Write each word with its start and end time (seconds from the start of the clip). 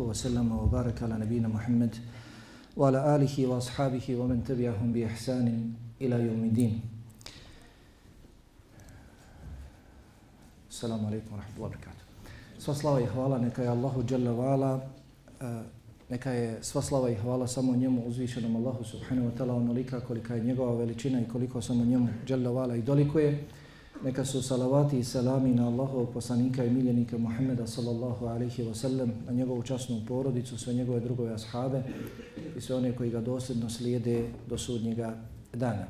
sallallahu 0.00 0.08
wa 0.08 0.14
sallam 0.14 0.50
wa 0.50 0.66
baraka 0.66 1.04
ala 1.04 1.18
nabina 1.18 1.48
Muhammad 1.48 1.96
wa 2.76 2.88
ala 2.88 3.14
alihi 3.14 3.46
wa 3.46 3.58
ashabihi 3.58 4.16
wa 4.16 4.26
man 4.26 4.42
tabi'ahum 4.42 4.92
bi 4.92 5.04
ihsanin 5.04 5.74
ila 6.00 6.16
yawmi. 6.16 6.80
Assalamu 10.70 11.08
alaikum 11.08 11.36
wa 11.36 11.44
rahmatullahi 11.44 11.60
wa 11.60 11.68
barakatuh. 11.68 12.04
Sva 12.58 12.74
slava 12.74 13.00
i 13.00 13.06
hvala 13.06 13.38
neka 13.38 13.62
je 13.62 13.68
Allahu 13.68 14.02
jalla 14.04 14.32
wa 14.32 14.54
ala 14.54 14.80
neka 16.08 16.30
je 16.32 16.58
sva 16.62 16.80
slava 16.82 17.10
i 17.10 17.14
hvala 17.14 17.46
samo 17.46 17.76
njemu 17.76 18.06
uzvišenom 18.06 18.56
Allahu 18.56 18.84
subhanahu 18.84 19.26
wa 19.28 19.34
ta'ala 19.36 19.54
onolika 19.54 20.00
kolika 20.00 20.34
je 20.34 20.44
njegova 20.44 20.74
veličina 20.74 21.20
i 21.20 21.28
koliko 21.28 21.60
samo 21.60 21.84
njemu 21.84 22.08
jalla 22.26 22.50
wa 22.50 22.62
ala 22.62 22.76
i 22.76 22.82
dolikuje. 22.82 23.44
Neka 24.04 24.24
su 24.24 24.42
salavati 24.42 24.98
i 24.98 25.04
salami 25.04 25.54
na 25.54 25.66
Allahov 25.66 26.06
poslanika 26.06 26.64
i 26.64 26.70
miljenika 26.70 27.18
Muhammeda 27.18 27.66
sallallahu 27.66 28.26
alaihi 28.26 28.62
wa 28.62 28.74
sallam, 28.74 29.12
na 29.26 29.32
njegovu 29.32 29.62
časnu 29.62 30.00
porodicu, 30.08 30.58
sve 30.58 30.74
njegove 30.74 31.00
drugove 31.00 31.34
ashabe 31.34 31.82
i 32.56 32.60
sve 32.60 32.76
one 32.76 32.96
koji 32.96 33.10
ga 33.10 33.20
dosljedno 33.20 33.70
slijede 33.70 34.28
do 34.48 34.58
sudnjega 34.58 35.14
dana. 35.54 35.86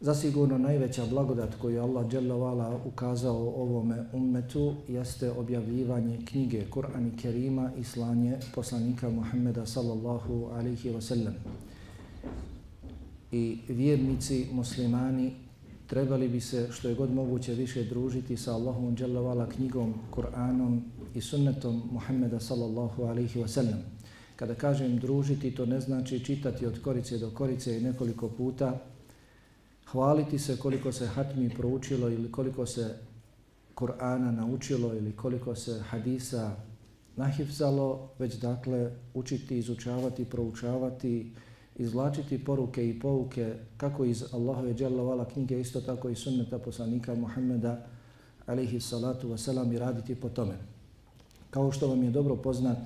Zasigurno 0.00 0.58
najveća 0.58 1.06
blagodat 1.06 1.54
koju 1.60 1.74
je 1.74 1.80
Allah 1.80 2.08
dželle 2.08 2.34
ukazao 2.84 3.48
ovome 3.56 4.04
ummetu 4.12 4.74
jeste 4.88 5.30
objavljivanje 5.30 6.18
knjige 6.24 6.64
Kur'an 6.70 7.06
i 7.06 7.16
Kerima 7.16 7.70
i 7.78 7.84
slanje 7.84 8.36
poslanika 8.54 9.10
Muhammeda 9.10 9.66
sallallahu 9.66 10.44
alaihi 10.44 10.90
wa 10.90 11.00
sallam. 11.00 11.34
I 13.32 13.58
vjernici 13.68 14.46
muslimani 14.52 15.45
trebali 15.86 16.28
bi 16.28 16.40
se 16.40 16.68
što 16.72 16.88
je 16.88 16.94
god 16.94 17.14
moguće 17.14 17.54
više 17.54 17.84
družiti 17.84 18.36
sa 18.36 18.54
Allahom 18.54 18.96
dželle 18.96 19.46
knjigom, 19.56 19.94
Kur'anom 20.10 20.80
i 21.14 21.20
sunnetom 21.20 21.82
Muhammeda 21.92 22.40
sallallahu 22.40 23.02
alaihi 23.02 23.40
wasallam. 23.40 23.80
Kada 24.36 24.54
kažem 24.54 24.98
družiti, 24.98 25.54
to 25.54 25.66
ne 25.66 25.80
znači 25.80 26.24
čitati 26.24 26.66
od 26.66 26.82
korice 26.82 27.18
do 27.18 27.30
korice 27.30 27.76
i 27.76 27.80
nekoliko 27.80 28.28
puta, 28.28 28.78
hvaliti 29.86 30.38
se 30.38 30.56
koliko 30.56 30.92
se 30.92 31.06
hatmi 31.06 31.50
proučilo 31.50 32.10
ili 32.10 32.32
koliko 32.32 32.66
se 32.66 32.96
Kur'ana 33.74 34.30
naučilo 34.30 34.94
ili 34.94 35.12
koliko 35.12 35.54
se 35.54 35.80
hadisa 35.80 36.56
nahifzalo, 37.16 38.10
već 38.18 38.34
dakle 38.34 38.90
učiti, 39.14 39.58
izučavati, 39.58 40.24
proučavati, 40.24 41.32
izvlačiti 41.78 42.44
poruke 42.44 42.88
i 42.88 43.00
pouke 43.00 43.54
kako 43.76 44.04
iz 44.04 44.34
Allahove 44.34 44.74
dželavala 44.74 45.24
knjige, 45.24 45.60
isto 45.60 45.80
tako 45.80 46.08
i 46.08 46.14
sunneta 46.14 46.58
poslanika 46.58 47.14
Muhammeda 47.14 47.86
alaihi 48.46 48.80
salatu 48.80 49.28
wasalam 49.28 49.74
i 49.74 49.78
raditi 49.78 50.14
po 50.14 50.28
tome. 50.28 50.54
Kao 51.50 51.72
što 51.72 51.88
vam 51.88 52.02
je 52.02 52.10
dobro 52.10 52.36
poznat, 52.36 52.78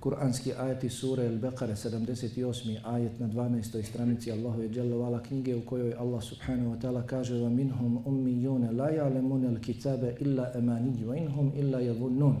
Kur'anski 0.00 0.52
ajeti 0.58 0.88
sure 0.88 1.28
Al-Baqara 1.28 1.76
78. 1.76 2.78
ajet 2.84 3.20
na 3.20 3.28
12. 3.28 3.82
stranici 3.82 4.32
Allahove 4.32 4.68
dželle 4.68 5.22
knjige 5.28 5.56
u 5.56 5.60
kojoj 5.60 5.94
Allah 5.94 6.22
subhanahu 6.22 6.70
wa 6.70 6.80
ta'ala 6.80 7.06
kaže 7.06 7.34
wa 7.34 7.50
minhum 7.50 8.02
ummiyun 8.06 8.76
la 8.76 8.90
ya'lamun 8.90 9.46
al-kitaba 9.46 10.10
illa 10.20 10.52
amani 10.54 11.04
wa 11.04 11.16
inhum 11.16 11.52
illa 11.54 11.80
yadhunnun. 11.80 12.36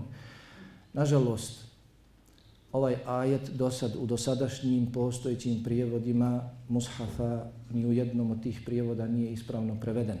Nažalost, 0.92 1.69
ovaj 2.72 2.96
ajet 3.06 3.50
dosad 3.50 3.96
u 3.96 4.06
dosadašnjim 4.06 4.92
postojećim 4.92 5.64
prijevodima 5.64 6.50
mushafa 6.68 7.44
ni 7.70 7.86
u 7.86 7.92
jednom 7.92 8.30
od 8.30 8.42
tih 8.42 8.62
prijevoda 8.66 9.06
nije 9.06 9.32
ispravno 9.32 9.76
preveden. 9.80 10.18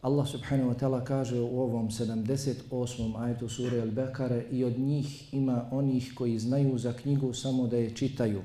Allah 0.00 0.24
subhanahu 0.24 0.70
wa 0.70 0.76
ta'ala 0.80 1.04
kaže 1.04 1.40
u 1.40 1.60
ovom 1.60 1.90
78. 1.90 2.72
ajetu 3.16 3.48
sure 3.48 3.82
Al-Bekare 3.82 4.42
i 4.50 4.64
od 4.64 4.78
njih 4.78 5.34
ima 5.34 5.68
onih 5.70 6.12
koji 6.14 6.38
znaju 6.38 6.78
za 6.78 6.92
knjigu 6.92 7.32
samo 7.32 7.66
da 7.66 7.76
je 7.76 7.90
čitaju. 7.90 8.40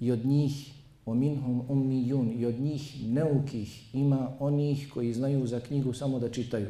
I 0.00 0.12
od 0.12 0.26
njih 0.26 0.74
o 1.06 1.14
minhum 1.14 1.62
ummiyun 1.68 2.40
i 2.40 2.46
od 2.46 2.60
njih 2.60 3.06
neukih 3.06 3.94
ima 3.94 4.36
onih 4.38 4.90
koji 4.94 5.12
znaju 5.12 5.46
za 5.46 5.60
knjigu 5.60 5.92
samo 5.92 6.18
da 6.18 6.30
čitaju. 6.30 6.68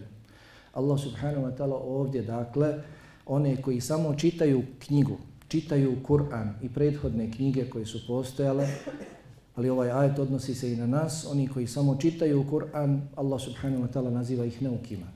Allah 0.72 1.00
subhanahu 1.00 1.46
wa 1.46 1.56
ta'ala 1.56 1.80
ovdje 1.84 2.22
dakle 2.22 2.82
one 3.28 3.62
koji 3.62 3.80
samo 3.80 4.14
čitaju 4.14 4.62
knjigu, 4.78 5.16
čitaju 5.48 5.96
Kur'an 6.08 6.52
i 6.62 6.68
prethodne 6.68 7.32
knjige 7.32 7.70
koje 7.70 7.86
su 7.86 8.06
postojale, 8.06 8.68
ali 9.54 9.70
ovaj 9.70 9.90
ajet 9.90 10.18
odnosi 10.18 10.54
se 10.54 10.72
i 10.72 10.76
na 10.76 10.86
nas, 10.86 11.26
oni 11.30 11.48
koji 11.48 11.66
samo 11.66 11.96
čitaju 11.96 12.44
Kur'an, 12.50 13.00
Allah 13.16 13.40
subhanahu 13.40 13.82
wa 13.82 13.88
ta'ala 13.92 14.10
naziva 14.10 14.44
ih 14.44 14.62
neukima. 14.62 15.06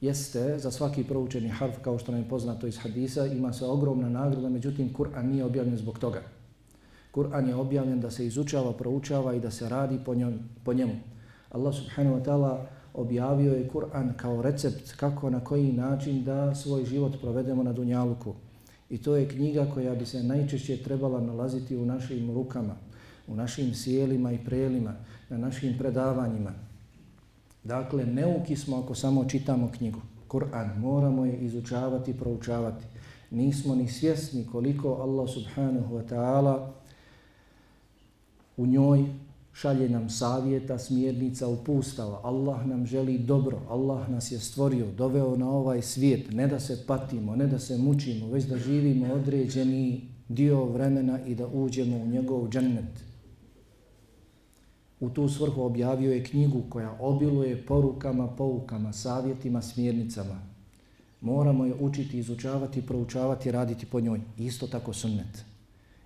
Jeste, 0.00 0.58
za 0.58 0.70
svaki 0.70 1.04
proučeni 1.04 1.48
harf, 1.48 1.74
kao 1.82 1.98
što 1.98 2.12
nam 2.12 2.20
je 2.20 2.28
poznato 2.28 2.66
iz 2.66 2.78
hadisa, 2.78 3.26
ima 3.26 3.52
se 3.52 3.64
ogromna 3.64 4.08
nagrada, 4.08 4.48
međutim 4.48 4.94
Kur'an 4.94 5.22
nije 5.22 5.44
objavljen 5.44 5.76
zbog 5.76 5.98
toga. 5.98 6.22
Kur'an 7.12 7.48
je 7.48 7.54
objavljen 7.54 8.00
da 8.00 8.10
se 8.10 8.26
izučava, 8.26 8.72
proučava 8.72 9.34
i 9.34 9.40
da 9.40 9.50
se 9.50 9.68
radi 9.68 9.98
po, 10.04 10.14
njom, 10.14 10.38
po 10.64 10.74
njemu. 10.74 10.94
Allah 11.50 11.74
subhanahu 11.74 12.16
wa 12.16 12.24
ta'ala 12.24 12.66
objavio 12.94 13.52
je 13.52 13.68
Kur'an 13.68 14.12
kao 14.16 14.42
recept 14.42 14.92
kako 14.92 15.30
na 15.30 15.44
koji 15.44 15.72
način 15.72 16.24
da 16.24 16.54
svoj 16.54 16.84
život 16.84 17.20
provedemo 17.20 17.62
na 17.62 17.72
Dunjaluku. 17.72 18.34
I 18.90 18.98
to 18.98 19.16
je 19.16 19.28
knjiga 19.28 19.66
koja 19.74 19.94
bi 19.94 20.06
se 20.06 20.22
najčešće 20.22 20.82
trebala 20.82 21.20
nalaziti 21.20 21.76
u 21.76 21.86
našim 21.86 22.34
rukama, 22.34 22.76
u 23.28 23.34
našim 23.34 23.74
sjelima 23.74 24.32
i 24.32 24.44
prelima, 24.44 24.94
na 25.28 25.38
našim 25.38 25.78
predavanjima. 25.78 26.52
Dakle, 27.64 28.06
neuki 28.06 28.56
smo 28.56 28.76
ako 28.76 28.94
samo 28.94 29.24
čitamo 29.24 29.70
knjigu. 29.76 30.00
Kur'an 30.28 30.78
moramo 30.78 31.24
je 31.24 31.36
izučavati, 31.36 32.18
proučavati. 32.18 32.84
Nismo 33.30 33.74
ni 33.74 33.88
svjesni 33.88 34.46
koliko 34.52 34.94
Allah 34.94 35.30
subhanahu 35.30 35.94
wa 35.94 36.08
ta'ala 36.08 36.68
u 38.56 38.66
njoj 38.66 39.04
šalje 39.52 39.88
nam 39.88 40.10
savjeta, 40.10 40.78
smjernica, 40.78 41.48
upustava. 41.48 42.20
Allah 42.22 42.66
nam 42.66 42.86
želi 42.86 43.18
dobro, 43.18 43.60
Allah 43.68 44.08
nas 44.08 44.32
je 44.32 44.38
stvorio, 44.38 44.86
doveo 44.96 45.36
na 45.36 45.50
ovaj 45.50 45.82
svijet, 45.82 46.30
ne 46.30 46.46
da 46.46 46.60
se 46.60 46.86
patimo, 46.86 47.36
ne 47.36 47.46
da 47.46 47.58
se 47.58 47.78
mučimo, 47.78 48.28
već 48.28 48.44
da 48.44 48.58
živimo 48.58 49.14
određeni 49.14 50.08
dio 50.28 50.64
vremena 50.64 51.26
i 51.26 51.34
da 51.34 51.46
uđemo 51.46 51.96
u 51.96 52.06
njegov 52.06 52.48
džennet. 52.48 53.04
U 55.00 55.10
tu 55.10 55.28
svrhu 55.28 55.62
objavio 55.62 56.12
je 56.12 56.24
knjigu 56.24 56.62
koja 56.68 56.96
obiluje 57.00 57.66
porukama, 57.66 58.28
poukama, 58.28 58.92
savjetima, 58.92 59.62
smjernicama. 59.62 60.42
Moramo 61.20 61.64
je 61.64 61.74
učiti, 61.80 62.18
izučavati, 62.18 62.86
proučavati, 62.86 63.50
raditi 63.50 63.86
po 63.86 64.00
njoj. 64.00 64.20
Isto 64.38 64.66
tako 64.66 64.92
sunnet. 64.92 65.51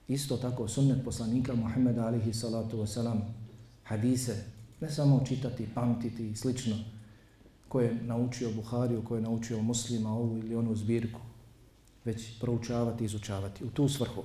Isto 0.09 0.37
tako 0.37 0.69
sunnet 0.69 1.05
poslanika 1.05 1.55
Muhammeda 1.55 2.07
alihi 2.07 2.33
salatu 2.33 2.79
wasalam. 2.79 3.21
Hadise, 3.85 4.45
ne 4.81 4.91
samo 4.91 5.25
čitati, 5.27 5.69
pamtiti 5.75 6.31
i 6.31 6.37
slično, 6.37 6.77
koje 7.69 7.87
je 7.87 8.03
naučio 8.03 8.53
Buhariju, 8.53 9.05
koje 9.05 9.19
je 9.19 9.23
naučio 9.23 9.63
muslima 9.63 10.13
ovu 10.13 10.39
ili 10.39 10.55
onu 10.55 10.77
zbirku, 10.77 11.21
već 12.05 12.41
proučavati, 12.41 13.05
izučavati. 13.05 13.65
U 13.65 13.71
tu 13.71 13.89
svrhu. 13.89 14.23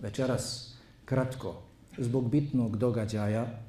Večeras, 0.00 0.74
kratko, 1.04 1.62
zbog 1.98 2.30
bitnog 2.30 2.76
događaja, 2.76 3.62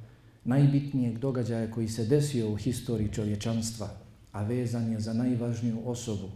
najbitnijeg 0.43 1.19
događaja 1.19 1.71
koji 1.71 1.87
se 1.87 2.05
desio 2.05 2.49
u 2.51 2.55
historiji 2.55 3.13
čovječanstva, 3.13 3.89
a 4.31 4.43
vezan 4.43 4.91
je 4.91 4.99
za 4.99 5.13
najvažniju 5.13 5.81
osobu. 5.85 6.29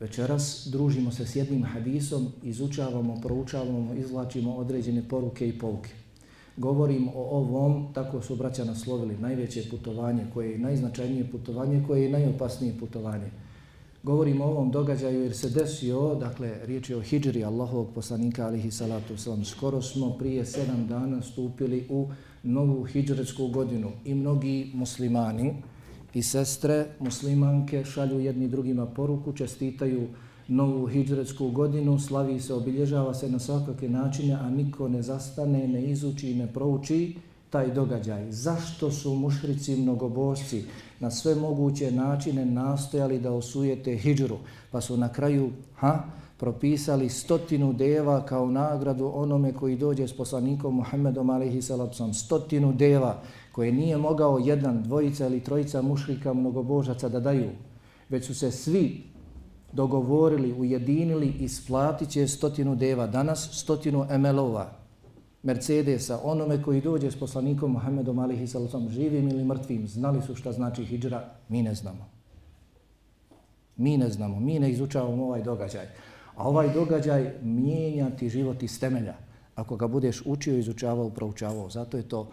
Večeras 0.00 0.68
družimo 0.72 1.10
se 1.12 1.26
s 1.26 1.36
jednim 1.36 1.64
hadisom, 1.64 2.28
izučavamo, 2.42 3.20
proučavamo, 3.22 3.94
izvlačimo 3.94 4.54
određene 4.56 5.02
poruke 5.08 5.48
i 5.48 5.58
pouke. 5.58 5.90
Govorim 6.56 7.08
o 7.08 7.22
ovom, 7.22 7.92
tako 7.94 8.22
su 8.22 8.36
braća 8.36 8.64
naslovili, 8.64 9.18
najveće 9.18 9.70
putovanje, 9.70 10.26
koje 10.34 10.52
je 10.52 10.58
najznačajnije 10.58 11.30
putovanje, 11.30 11.84
koje 11.86 12.02
je 12.02 12.10
najopasnije 12.10 12.74
putovanje. 12.80 13.30
Govorimo 14.02 14.44
o 14.44 14.48
ovom 14.48 14.70
događaju 14.70 15.22
jer 15.22 15.36
se 15.36 15.50
desio, 15.50 16.14
dakle, 16.14 16.66
riječ 16.66 16.90
je 16.90 16.96
o 16.96 17.02
hijđri 17.02 17.44
Allahovog 17.44 17.88
poslanika, 17.94 18.46
alihi 18.46 18.70
salatu 18.70 19.14
wasalam. 19.14 19.44
Skoro 19.44 19.82
smo 19.82 20.10
prije 20.18 20.46
sedam 20.46 20.86
dana 20.86 21.22
stupili 21.22 21.86
u 21.90 22.08
novu 22.42 22.84
hijđretsku 22.84 23.48
godinu 23.48 23.90
i 24.04 24.14
mnogi 24.14 24.70
muslimani 24.74 25.54
i 26.14 26.22
sestre, 26.22 26.86
muslimanke, 27.00 27.84
šalju 27.84 28.20
jedni 28.20 28.48
drugima 28.48 28.86
poruku, 28.86 29.32
čestitaju 29.32 30.08
novu 30.48 30.86
hijđretsku 30.86 31.50
godinu, 31.50 31.98
slavi 31.98 32.40
se, 32.40 32.54
obilježava 32.54 33.14
se 33.14 33.30
na 33.30 33.38
svakake 33.38 33.88
načine, 33.88 34.34
a 34.34 34.50
niko 34.50 34.88
ne 34.88 35.02
zastane, 35.02 35.68
ne 35.68 35.84
izuči, 35.84 36.34
ne 36.34 36.46
prouči 36.46 37.16
taj 37.50 37.70
događaj. 37.74 38.32
Zašto 38.32 38.90
su 38.90 39.14
mušrici 39.14 39.76
mnogobošci 39.76 40.64
na 41.00 41.10
sve 41.10 41.34
moguće 41.34 41.92
načine 41.92 42.44
nastojali 42.44 43.20
da 43.20 43.32
osujete 43.32 43.96
hijđru, 43.96 44.38
pa 44.70 44.80
su 44.80 44.96
na 44.96 45.08
kraju, 45.12 45.50
ha, 45.74 46.04
propisali 46.40 47.08
stotinu 47.08 47.72
deva 47.72 48.26
kao 48.26 48.46
nagradu 48.50 49.12
onome 49.14 49.52
koji 49.52 49.76
dođe 49.76 50.08
s 50.08 50.16
poslanikom 50.16 50.74
Muhammedom 50.74 51.30
alaihi 51.30 51.62
salatu 51.62 52.12
stotinu 52.14 52.72
deva 52.72 53.22
koje 53.52 53.72
nije 53.72 53.96
mogao 53.96 54.38
jedan, 54.38 54.82
dvojica 54.82 55.26
ili 55.26 55.40
trojica 55.40 55.82
mušrika 55.82 56.34
mnogobožaca 56.34 57.08
da 57.08 57.20
daju, 57.20 57.50
već 58.08 58.26
su 58.26 58.34
se 58.34 58.50
svi 58.50 59.02
dogovorili, 59.72 60.52
ujedinili 60.52 61.28
i 61.28 61.48
splatit 61.48 62.08
će 62.08 62.28
stotinu 62.28 62.76
deva. 62.76 63.06
Danas 63.06 63.50
stotinu 63.52 64.06
emelova, 64.10 64.80
Mercedesa, 65.42 66.20
onome 66.24 66.62
koji 66.62 66.80
dođe 66.80 67.10
s 67.10 67.16
poslanikom 67.16 67.72
Muhammedom 67.72 68.18
alihi 68.18 68.46
sallam, 68.46 68.88
živim 68.88 69.28
ili 69.28 69.44
mrtvim, 69.44 69.88
znali 69.88 70.22
su 70.22 70.34
šta 70.34 70.52
znači 70.52 70.84
hijđra, 70.84 71.24
mi 71.48 71.62
ne 71.62 71.74
znamo. 71.74 72.10
Mi 73.76 73.96
ne 73.96 74.08
znamo, 74.08 74.40
mi 74.40 74.58
ne 74.58 74.70
izučavamo 74.70 75.24
ovaj 75.24 75.42
događaj. 75.42 75.86
A 76.36 76.48
ovaj 76.48 76.72
događaj 76.74 77.34
mijenja 77.42 78.10
ti 78.10 78.28
život 78.28 78.62
iz 78.62 78.80
temelja. 78.80 79.14
Ako 79.54 79.76
ga 79.76 79.88
budeš 79.88 80.22
učio, 80.26 80.58
izučavao, 80.58 81.10
proučavao, 81.10 81.70
zato 81.70 81.96
je 81.96 82.08
to 82.08 82.28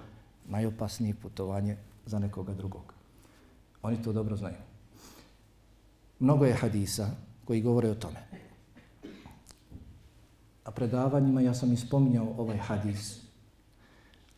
najopasnije 0.48 1.16
putovanje 1.22 1.78
za 2.06 2.20
nekoga 2.20 2.54
drugog. 2.54 2.94
Oni 3.82 4.02
to 4.04 4.14
dobro 4.14 4.36
znaju. 4.36 4.56
Mnogo 6.20 6.46
je 6.46 6.54
hadisa 6.54 7.10
koji 7.46 7.62
govore 7.62 7.90
o 7.90 7.96
tome. 7.96 8.20
A 10.64 10.72
predavanjima 10.72 11.42
ja 11.42 11.54
sam 11.54 11.74
ispominjao 11.74 12.34
ovaj 12.38 12.58
hadis. 12.58 13.22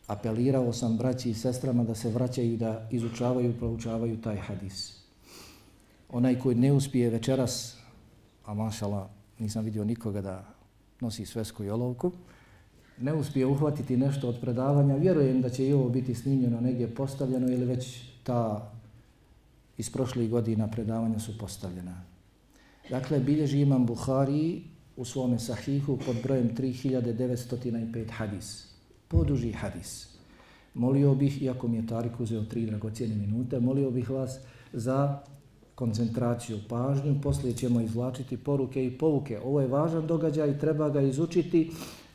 Apelirao 0.06 0.72
sam 0.72 0.96
braći 0.96 1.30
i 1.30 1.34
sestrama 1.34 1.84
da 1.84 1.94
se 1.94 2.10
vraćaju 2.10 2.56
da 2.56 2.88
izučavaju, 2.90 3.56
proučavaju 3.58 4.20
taj 4.20 4.36
hadis. 4.36 5.00
Onaj 6.08 6.38
koji 6.38 6.56
ne 6.56 6.72
uspije 6.72 7.10
večeras, 7.10 7.76
a 8.44 8.54
mašala 8.54 9.10
nisam 9.38 9.64
vidio 9.64 9.84
nikoga 9.84 10.20
da 10.20 10.44
nosi 11.00 11.26
svesku 11.26 11.64
i 11.64 11.70
olovku, 11.70 12.12
ne 13.00 13.14
uspije 13.14 13.46
uhvatiti 13.46 13.96
nešto 13.96 14.28
od 14.28 14.40
predavanja, 14.40 14.96
vjerujem 14.96 15.40
da 15.40 15.48
će 15.48 15.68
i 15.68 15.72
ovo 15.72 15.88
biti 15.88 16.14
snimljeno 16.14 16.60
negdje 16.60 16.94
postavljeno 16.94 17.48
ili 17.48 17.64
već 17.64 18.00
ta 18.22 18.72
iz 19.78 19.90
prošlih 19.90 20.30
godina 20.30 20.68
predavanja 20.68 21.18
su 21.18 21.38
postavljena. 21.38 22.02
Dakle, 22.90 23.20
bilježi 23.20 23.60
imam 23.60 23.86
Buhari 23.86 24.62
u 24.96 25.04
svome 25.04 25.38
sahihu 25.38 25.98
pod 26.06 26.16
brojem 26.22 26.50
3905 26.56 28.10
hadis. 28.10 28.66
Poduži 29.08 29.52
hadis. 29.52 30.08
Molio 30.74 31.14
bih, 31.14 31.42
iako 31.42 31.68
mi 31.68 31.76
je 31.76 31.86
Tarik 31.86 32.20
uzeo 32.20 32.44
tri 32.44 32.66
dragocijene 32.66 33.14
minute, 33.14 33.60
molio 33.60 33.90
bih 33.90 34.10
vas 34.10 34.38
za 34.72 35.18
koncentraciju, 35.74 36.58
pažnju, 36.68 37.20
poslije 37.22 37.54
ćemo 37.54 37.80
izvlačiti 37.80 38.36
poruke 38.36 38.86
i 38.86 38.98
povuke. 38.98 39.40
Ovo 39.44 39.60
je 39.60 39.66
važan 39.66 40.06
događaj, 40.06 40.58
treba 40.58 40.88
ga 40.88 41.00
izučiti, 41.00 41.70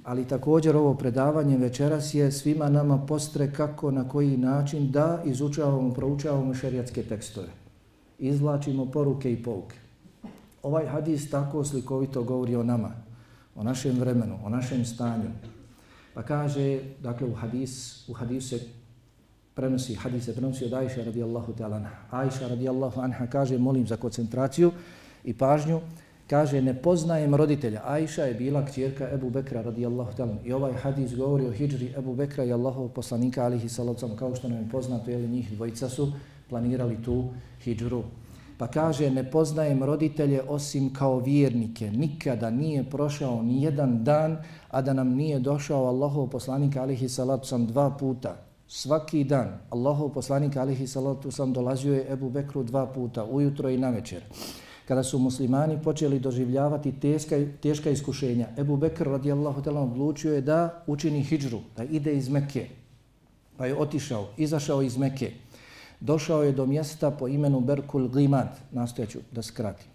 ali 0.06 0.28
također 0.28 0.76
ovo 0.76 0.94
predavanje 0.94 1.58
večeras 1.58 2.14
je 2.14 2.32
svima 2.32 2.70
nama 2.70 2.98
postre 3.06 3.54
kako, 3.54 3.92
na 3.92 4.08
koji 4.10 4.38
način 4.38 4.92
da 4.92 5.22
izučavamo, 5.26 5.94
proučavamo 5.94 6.54
šerijatske 6.54 7.04
tekstove. 7.04 7.48
Izvlačimo 8.20 8.86
poruke 8.86 9.34
i 9.34 9.44
pouke. 9.44 9.76
Ovaj 10.64 10.86
hadis 10.86 11.30
tako 11.30 11.64
slikovito 11.64 12.24
govori 12.24 12.56
o 12.56 12.64
nama, 12.64 12.92
o 13.56 13.64
našem 13.64 14.00
vremenu, 14.00 14.38
o 14.44 14.50
našem 14.50 14.86
stanju. 14.86 15.30
Pa 16.14 16.24
kaže, 16.24 16.80
dakle, 17.04 17.28
u, 17.28 17.34
hadis, 17.34 18.06
u 18.10 18.14
hadisu 18.14 18.48
se 18.48 18.60
prenosi, 19.54 19.96
hadis 19.96 20.26
se 20.26 20.36
prenosi 20.36 20.66
od 20.66 20.74
Aisha 20.74 21.04
radijallahu 21.04 21.54
ta'ala 21.54 21.76
anha. 21.76 21.96
Aisha 22.12 22.48
radijallahu 22.48 23.02
anha 23.02 23.28
kaže, 23.28 23.58
molim 23.58 23.88
za 23.88 23.98
koncentraciju 23.98 24.72
i 25.24 25.34
pažnju, 25.34 25.82
kaže, 26.28 26.62
ne 26.62 26.74
poznajem 26.82 27.36
roditelja. 27.36 27.82
Aisha 27.86 28.22
je 28.22 28.34
bila 28.34 28.66
kćerka 28.66 29.10
Ebu 29.14 29.30
Bekra 29.30 29.62
radijallahu 29.62 30.12
ta'ala 30.18 30.38
I 30.46 30.54
ovaj 30.54 30.74
hadis 30.74 31.16
govori 31.16 31.48
o 31.48 31.52
hijđri 31.52 31.94
Ebu 31.98 32.16
Bekra 32.16 32.44
i 32.44 32.54
Allahov 32.54 32.88
poslanika 32.88 33.44
alihi 33.44 33.70
salacom, 33.70 34.16
kao 34.16 34.36
što 34.36 34.50
nam 34.50 34.58
je 34.58 34.70
poznato, 34.72 35.12
jeli 35.12 35.28
njih 35.28 35.52
dvojica 35.52 35.90
su 35.90 36.12
planirali 36.50 37.04
tu 37.04 37.24
hijđru. 37.64 38.04
Pa 38.58 38.68
kaže, 38.68 39.10
ne 39.10 39.32
poznajem 39.32 39.84
roditelje 39.84 40.42
osim 40.48 40.94
kao 40.94 41.20
vjernike. 41.20 41.92
Nikada 41.92 42.50
nije 42.50 42.84
prošao 42.90 43.44
ni 43.44 43.64
jedan 43.64 44.04
dan, 44.04 44.38
a 44.70 44.82
da 44.82 44.94
nam 44.94 45.10
nije 45.10 45.40
došao 45.40 45.86
Allahov 45.86 46.28
poslanik 46.28 46.76
alihi 46.76 47.10
salatu 47.10 47.48
sam 47.48 47.68
dva 47.68 47.90
puta. 47.90 48.38
Svaki 48.68 49.24
dan 49.24 49.60
Allahov 49.70 50.10
poslanik 50.10 50.58
alihi 50.58 50.88
salatu 50.88 51.32
sam 51.32 51.54
dolazio 51.54 51.94
je 51.94 52.06
Ebu 52.10 52.30
Bekru 52.30 52.64
dva 52.64 52.86
puta, 52.86 53.26
ujutro 53.26 53.70
i 53.70 53.78
na 53.78 53.90
večer. 53.90 54.24
Kada 54.88 55.04
su 55.04 55.20
muslimani 55.20 55.80
počeli 55.84 56.20
doživljavati 56.20 56.92
teška, 56.92 57.36
teška 57.62 57.90
iskušenja, 57.90 58.48
Ebu 58.58 58.78
Bekr 58.78 59.08
radijallahu 59.08 59.62
ta'ala 59.62 59.80
odlučio 59.92 60.34
je 60.34 60.42
da 60.42 60.84
učini 60.88 61.24
hijđru, 61.24 61.60
da 61.78 61.84
ide 61.84 62.14
iz 62.18 62.30
Mekke. 62.30 62.68
Pa 63.58 63.66
je 63.66 63.78
otišao, 63.78 64.28
izašao 64.38 64.82
iz 64.82 64.98
Mekke 64.98 65.32
došao 66.00 66.44
je 66.44 66.52
do 66.52 66.66
mjesta 66.66 67.12
po 67.12 67.28
imenu 67.28 67.60
Berkul 67.60 68.08
Glimad, 68.08 68.60
nastojaću 68.72 69.20
da 69.32 69.42
skratim, 69.42 69.88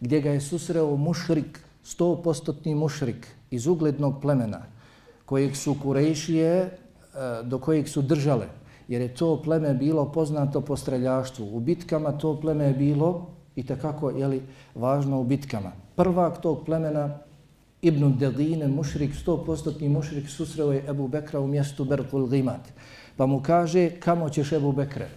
gdje 0.00 0.20
ga 0.20 0.30
je 0.30 0.40
susreo 0.40 0.96
mušrik, 0.96 1.60
stopostotni 1.82 2.74
mušrik 2.74 3.26
iz 3.50 3.66
uglednog 3.66 4.20
plemena, 4.22 4.62
kojeg 5.24 5.56
su 5.56 5.76
Kurejšije, 5.82 6.54
e, 6.54 6.70
do 7.42 7.58
kojeg 7.58 7.88
su 7.88 8.02
držale, 8.02 8.46
jer 8.88 9.02
je 9.02 9.14
to 9.14 9.42
pleme 9.42 9.74
bilo 9.74 10.12
poznato 10.12 10.60
po 10.60 10.76
streljaštvu. 10.76 11.56
U 11.56 11.60
bitkama 11.60 12.12
to 12.12 12.40
pleme 12.40 12.64
je 12.64 12.74
bilo 12.74 13.26
i 13.58 13.66
takako 13.66 14.10
je 14.10 14.26
li 14.26 14.42
važno 14.74 15.20
u 15.20 15.24
bitkama. 15.24 15.72
Prvak 15.96 16.42
tog 16.42 16.62
plemena 16.64 17.18
Ibn 17.82 18.12
Dedine, 18.18 18.68
mušrik, 18.68 19.14
stopostotni 19.14 19.88
mušrik, 19.88 20.28
susreo 20.30 20.72
je 20.72 20.84
Ebu 20.88 21.08
Bekra 21.08 21.40
u 21.40 21.46
mjestu 21.46 21.84
Berkul 21.84 22.26
Gimat. 22.26 22.70
Pa 23.16 23.26
mu 23.26 23.42
kaže, 23.42 23.90
kamo 24.00 24.28
ćeš 24.30 24.52
Ebu 24.52 24.72
Bekre? 24.72 25.08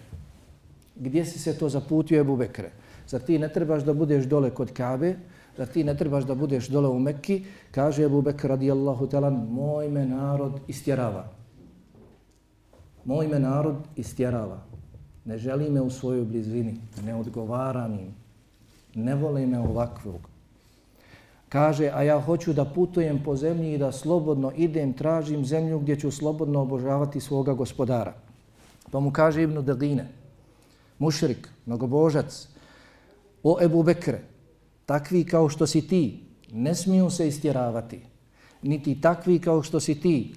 gdje 1.01 1.25
si 1.25 1.39
se 1.39 1.57
to 1.57 1.69
zaputio 1.69 2.19
Ebu 2.19 2.36
Bekre? 2.38 2.71
Zar 3.07 3.21
ti 3.21 3.39
ne 3.39 3.50
trebaš 3.50 3.83
da 3.83 3.93
budeš 3.93 4.25
dole 4.25 4.50
kod 4.50 4.74
Kabe? 4.74 5.15
Zar 5.57 5.67
ti 5.67 5.83
ne 5.83 5.98
trebaš 5.98 6.24
da 6.24 6.36
budeš 6.36 6.67
dole 6.67 6.89
u 6.89 7.00
Mekki? 7.00 7.43
Kaže 7.71 8.03
Ebu 8.03 8.21
Bekr 8.21 8.48
radijallahu 8.48 9.07
talan, 9.07 9.33
moj 9.50 9.89
me 9.89 10.05
narod 10.05 10.60
istjerava. 10.67 11.25
Moj 13.05 13.27
me 13.27 13.39
narod 13.39 13.75
istjerava. 13.95 14.62
Ne 15.25 15.38
želi 15.38 15.69
me 15.69 15.81
u 15.81 15.89
svojoj 15.89 16.25
blizini. 16.25 16.77
Ne 17.05 17.15
odgovaram 17.15 17.93
im. 17.93 18.20
Ne 18.95 19.15
vole 19.15 19.45
me 19.45 19.60
ovakvog. 19.60 20.31
Kaže, 21.50 21.91
a 21.93 22.03
ja 22.03 22.19
hoću 22.21 22.53
da 22.53 22.65
putujem 22.65 23.24
po 23.24 23.36
zemlji 23.36 23.74
i 23.74 23.77
da 23.77 23.91
slobodno 23.91 24.51
idem, 24.55 24.93
tražim 24.93 25.45
zemlju 25.45 25.79
gdje 25.79 26.00
ću 26.00 26.12
slobodno 26.12 26.62
obožavati 26.62 27.19
svoga 27.19 27.53
gospodara. 27.53 28.13
Pa 28.91 29.00
mu 29.00 29.12
kaže 29.12 29.43
Ibnu 29.43 29.62
Dagine, 29.62 30.07
mušrik, 31.00 31.50
mnogobožac, 31.65 32.48
o 33.43 33.57
Ebu 33.62 33.83
Bekre, 33.83 34.21
takvi 34.86 35.25
kao 35.25 35.50
što 35.50 35.67
si 35.67 35.88
ti, 35.88 36.24
ne 36.51 36.75
smiju 36.75 37.10
se 37.10 37.27
istjeravati, 37.27 38.00
niti 38.62 39.01
takvi 39.01 39.39
kao 39.39 39.63
što 39.63 39.79
si 39.79 40.00
ti, 40.01 40.33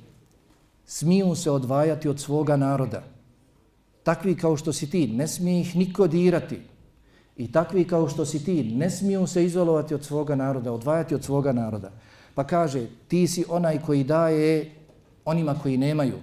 smiju 0.86 1.34
se 1.34 1.50
odvajati 1.50 2.08
od 2.08 2.20
svoga 2.20 2.56
naroda. 2.56 3.02
Takvi 4.02 4.36
kao 4.36 4.56
što 4.56 4.72
si 4.72 4.90
ti, 4.90 5.06
ne 5.06 5.28
smije 5.28 5.60
ih 5.60 5.76
niko 5.76 6.06
dirati. 6.06 6.60
I 7.36 7.52
takvi 7.52 7.84
kao 7.84 8.08
što 8.08 8.24
si 8.24 8.44
ti, 8.44 8.64
ne 8.64 8.90
smiju 8.90 9.26
se 9.26 9.44
izolovati 9.44 9.94
od 9.94 10.04
svoga 10.04 10.34
naroda, 10.34 10.72
odvajati 10.72 11.14
od 11.14 11.24
svoga 11.24 11.52
naroda. 11.52 11.90
Pa 12.34 12.44
kaže, 12.44 12.86
ti 13.08 13.26
si 13.26 13.44
onaj 13.48 13.78
koji 13.82 14.04
daje 14.04 14.70
onima 15.24 15.54
koji 15.62 15.76
nemaju, 15.76 16.18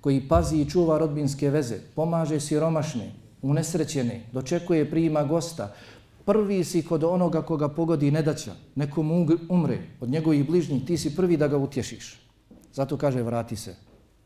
koji 0.00 0.28
pazi 0.28 0.56
i 0.56 0.70
čuva 0.70 0.98
rodbinske 0.98 1.50
veze, 1.50 1.78
pomaže 1.94 2.40
siromašne, 2.40 3.12
unesrećeni, 3.42 4.22
dočekuje 4.32 4.90
prima 4.90 5.24
gosta, 5.24 5.74
prvi 6.24 6.64
si 6.64 6.82
kod 6.82 7.04
onoga 7.04 7.42
koga 7.42 7.68
pogodi 7.68 8.10
nedaća, 8.10 8.52
nekom 8.74 9.10
umre 9.48 9.78
od 10.00 10.08
njegovih 10.08 10.46
bližnjih, 10.46 10.86
ti 10.86 10.98
si 10.98 11.16
prvi 11.16 11.36
da 11.36 11.48
ga 11.48 11.58
utješiš. 11.58 12.20
Zato 12.72 12.96
kaže 12.96 13.22
vrati 13.22 13.56
se. 13.56 13.74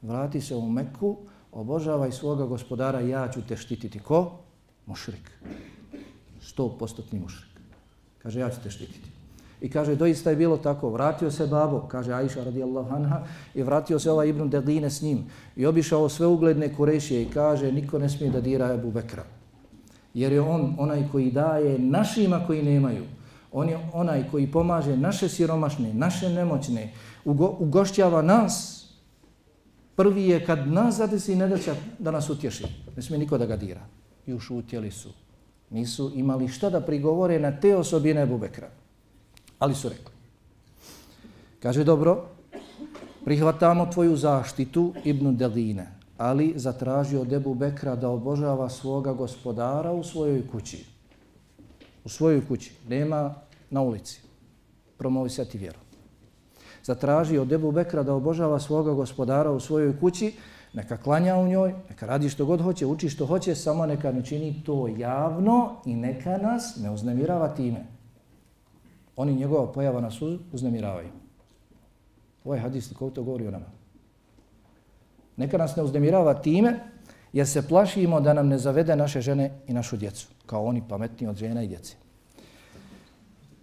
Vrati 0.02 0.40
se 0.40 0.56
u 0.56 0.68
Meku, 0.70 1.16
obožavaj 1.52 2.12
svoga 2.12 2.46
gospodara, 2.46 3.00
ja 3.00 3.28
ću 3.28 3.40
te 3.48 3.56
štititi. 3.56 3.98
Ko? 3.98 4.32
Mušrik. 4.86 5.30
Sto 6.44 6.68
postotni 6.78 7.18
mušrik. 7.20 7.50
Kaže, 8.22 8.40
ja 8.40 8.50
ću 8.50 8.56
te 8.62 8.70
štititi. 8.70 9.14
I 9.60 9.68
kaže, 9.70 9.94
doista 9.96 10.30
je 10.30 10.36
bilo 10.36 10.56
tako, 10.56 10.90
vratio 10.90 11.30
se 11.30 11.46
babo, 11.46 11.80
kaže 11.88 12.12
Aisha 12.12 12.44
radijallahu 12.44 12.94
anha, 12.94 13.22
i 13.54 13.62
vratio 13.62 13.98
se 13.98 14.10
ovaj 14.10 14.28
Ibn 14.28 14.50
Dedine 14.50 14.90
s 14.90 15.02
njim. 15.02 15.24
I 15.56 15.66
obišao 15.66 16.08
sve 16.08 16.26
ugledne 16.26 16.74
kurešije 16.74 17.22
i 17.22 17.30
kaže, 17.30 17.72
niko 17.72 17.98
ne 17.98 18.08
smije 18.08 18.30
da 18.30 18.40
dira 18.40 18.74
Ebu 18.74 18.90
Bekra. 18.90 19.24
Jer 20.14 20.32
je 20.32 20.40
on 20.40 20.74
onaj 20.78 21.08
koji 21.12 21.30
daje 21.30 21.78
našima 21.78 22.46
koji 22.46 22.62
nemaju. 22.62 23.04
On 23.52 23.68
je 23.68 23.78
onaj 23.92 24.24
koji 24.30 24.52
pomaže 24.52 24.96
naše 24.96 25.28
siromašne, 25.28 25.94
naše 25.94 26.28
nemoćne, 26.28 26.92
ugo, 27.24 27.56
ugošćava 27.58 28.22
nas. 28.22 28.84
Prvi 29.96 30.28
je 30.28 30.44
kad 30.46 30.68
nas 30.68 30.96
zadesi 30.96 31.36
nedaća 31.36 31.74
da 31.98 32.10
nas 32.10 32.30
utješi. 32.30 32.64
Ne 32.96 33.02
smije 33.02 33.18
niko 33.18 33.38
da 33.38 33.46
ga 33.46 33.56
dira. 33.56 33.80
I 34.26 34.34
ušutjeli 34.34 34.90
su. 34.90 35.23
Nisu 35.74 36.12
imali 36.14 36.48
šta 36.48 36.70
da 36.70 36.80
prigovore 36.80 37.38
na 37.40 37.50
te 37.60 37.76
osobine 37.76 38.22
Ebu 38.22 38.38
Bekra. 38.38 38.68
Ali 39.58 39.74
su 39.74 39.88
rekli. 39.88 40.14
Kaže, 41.62 41.84
dobro, 41.84 42.28
prihvatamo 43.24 43.86
tvoju 43.92 44.16
zaštitu, 44.16 44.92
Ibnu 45.04 45.32
Deline, 45.32 45.86
ali 46.18 46.52
zatraži 46.56 47.16
od 47.16 47.32
Ebu 47.32 47.54
Bekra 47.54 47.96
da 47.96 48.08
obožava 48.08 48.68
svoga 48.70 49.12
gospodara 49.12 49.92
u 49.92 50.04
svojoj 50.04 50.46
kući. 50.48 50.84
U 52.04 52.08
svojoj 52.08 52.46
kući. 52.46 52.72
Nema 52.88 53.34
na 53.70 53.82
ulici. 53.82 54.20
Promovisati 54.98 55.58
vjeru. 55.58 55.78
Zatraži 56.84 57.38
od 57.38 57.52
Ebu 57.52 57.72
Bekra 57.72 58.02
da 58.02 58.14
obožava 58.14 58.60
svoga 58.60 58.92
gospodara 58.92 59.50
u 59.50 59.60
svojoj 59.60 60.00
kući, 60.00 60.34
neka 60.74 60.96
klanja 60.96 61.36
u 61.36 61.48
njoj, 61.48 61.74
neka 61.88 62.06
radi 62.06 62.28
što 62.28 62.46
god 62.46 62.60
hoće, 62.60 62.86
uči 62.86 63.08
što 63.08 63.26
hoće, 63.26 63.54
samo 63.54 63.86
neka 63.86 64.12
ne 64.12 64.24
čini 64.24 64.62
to 64.66 64.88
javno 64.88 65.76
i 65.86 65.94
neka 65.96 66.38
nas 66.38 66.76
ne 66.76 66.90
uznemirava 66.90 67.54
time. 67.54 67.84
Oni 69.16 69.34
njegova 69.34 69.72
pojava 69.72 70.00
nas 70.00 70.14
uznemiravaju. 70.52 71.08
Ovaj 72.44 72.58
hadis 72.58 72.92
ko 72.98 73.10
to 73.10 73.22
govori 73.22 73.46
o 73.46 73.50
nama. 73.50 73.66
Neka 75.36 75.58
nas 75.58 75.76
ne 75.76 75.82
uznemirava 75.82 76.34
time, 76.34 76.80
jer 77.32 77.48
se 77.48 77.68
plašimo 77.68 78.20
da 78.20 78.32
nam 78.32 78.48
ne 78.48 78.58
zavede 78.58 78.96
naše 78.96 79.20
žene 79.20 79.50
i 79.66 79.72
našu 79.72 79.96
djecu, 79.96 80.28
kao 80.46 80.64
oni 80.64 80.82
pametni 80.88 81.26
od 81.26 81.36
žena 81.36 81.62
i 81.62 81.68
djece. 81.68 81.96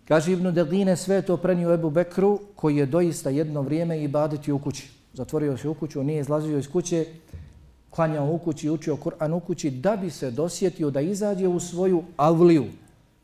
Kaže 0.08 0.34
Ibnu 0.34 0.52
Deline, 0.52 0.98
sve 0.98 1.22
to 1.22 1.38
prenio 1.38 1.74
Ebu 1.74 1.90
Bekru, 1.90 2.40
koji 2.56 2.78
je 2.78 2.86
doista 2.86 3.30
jedno 3.30 3.62
vrijeme 3.62 4.04
i 4.04 4.08
baditi 4.08 4.52
u 4.52 4.60
kući. 4.60 5.01
Zatvorio 5.14 5.58
se 5.58 5.70
u 5.70 5.74
kuću, 5.74 6.04
nije 6.04 6.22
izlazio 6.22 6.58
iz 6.58 6.68
kuće, 6.68 7.06
klanjao 7.90 8.32
u 8.32 8.38
kući, 8.38 8.70
učio 8.70 8.96
Kur'an 8.96 9.34
u 9.34 9.40
kući, 9.40 9.72
da 9.72 9.96
bi 9.96 10.10
se 10.10 10.32
dosjetio 10.32 10.90
da 10.90 11.02
izađe 11.02 11.48
u 11.48 11.60
svoju 11.60 12.04
avliju, 12.18 12.66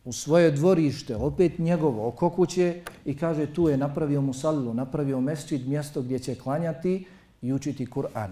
u 0.06 0.14
svoje 0.14 0.52
dvorište, 0.52 1.16
opet 1.16 1.60
njegovo, 1.60 2.08
oko 2.08 2.30
kuće 2.30 2.82
i 3.06 3.18
kaže 3.18 3.54
tu 3.54 3.70
je 3.70 3.78
napravio 3.78 4.22
musallu, 4.22 4.74
napravio 4.74 5.22
mesčid, 5.22 5.68
mjesto 5.68 6.02
gdje 6.02 6.20
će 6.20 6.36
klanjati 6.36 7.06
i 7.42 7.54
učiti 7.54 7.86
Kur'an. 7.86 8.30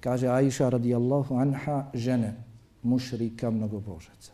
Kaže 0.00 0.28
Aisha 0.28 0.68
radijallahu 0.68 1.36
anha, 1.36 1.84
žene, 1.94 2.34
mušrika, 2.82 3.50
mnogobožaca. 3.50 4.32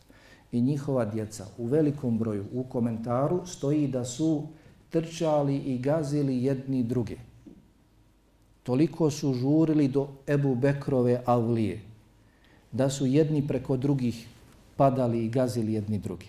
I 0.53 0.61
njihova 0.61 1.05
djeca 1.05 1.47
u 1.59 1.67
velikom 1.67 2.19
broju 2.19 2.45
u 2.53 2.65
komentaru 2.65 3.47
stoji 3.47 3.89
da 3.89 4.05
su 4.05 4.47
trčali 4.91 5.57
i 5.57 5.79
gazili 5.79 6.45
jedni 6.45 6.83
druge. 6.83 7.17
Toliko 8.71 9.11
su 9.11 9.33
žurili 9.35 9.89
do 9.89 10.09
Ebu 10.27 10.55
Bekrove 10.55 11.23
avlije, 11.27 11.81
da 12.73 12.91
su 12.91 13.07
jedni 13.07 13.43
preko 13.47 13.77
drugih 13.77 14.29
padali 14.77 15.25
i 15.25 15.29
gazili 15.29 15.73
jedni 15.73 15.99
drugi. 15.99 16.29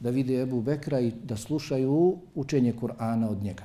Da 0.00 0.10
vide 0.10 0.42
Ebu 0.42 0.60
Bekra 0.60 1.00
i 1.00 1.12
da 1.24 1.36
slušaju 1.36 2.18
učenje 2.34 2.74
Kur'ana 2.80 3.30
od 3.30 3.42
njega. 3.42 3.64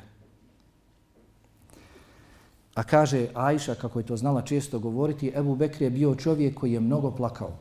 A 2.75 2.83
kaže 2.83 3.27
Ajša, 3.33 3.75
kako 3.75 3.99
je 3.99 4.05
to 4.05 4.17
znala 4.17 4.41
često 4.41 4.79
govoriti, 4.79 5.33
Ebu 5.35 5.55
Bekr 5.55 5.83
je 5.83 5.89
bio 5.89 6.15
čovjek 6.15 6.55
koji 6.59 6.73
je 6.73 6.79
mnogo 6.79 7.11
plakao. 7.11 7.51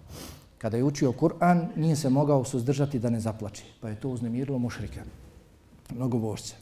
Kada 0.59 0.76
je 0.76 0.85
učio 0.85 1.12
Kur'an, 1.12 1.69
nije 1.76 1.97
se 1.97 2.11
mogao 2.11 2.45
suzdržati 2.45 2.99
da 2.99 3.11
ne 3.11 3.21
zaplače. 3.21 3.64
Pa 3.81 3.88
je 3.88 4.00
to 4.00 4.09
uznemirilo 4.09 4.59
mušrika, 4.59 5.02
mnogo 5.95 6.19
božce. 6.19 6.54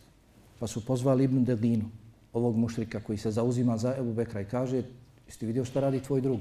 Pa 0.58 0.66
su 0.66 0.86
pozvali 0.86 1.24
Ibn 1.24 1.44
Delinu, 1.44 1.99
ovog 2.32 2.56
mušrika 2.56 3.00
koji 3.00 3.18
se 3.18 3.30
zauzima 3.30 3.76
za 3.76 3.94
Ebu 3.98 4.12
Bekra 4.12 4.40
i 4.40 4.44
kaže, 4.44 4.82
jeste 5.26 5.46
vidio 5.46 5.64
šta 5.64 5.80
radi 5.80 6.00
tvoj 6.00 6.20
drug? 6.20 6.40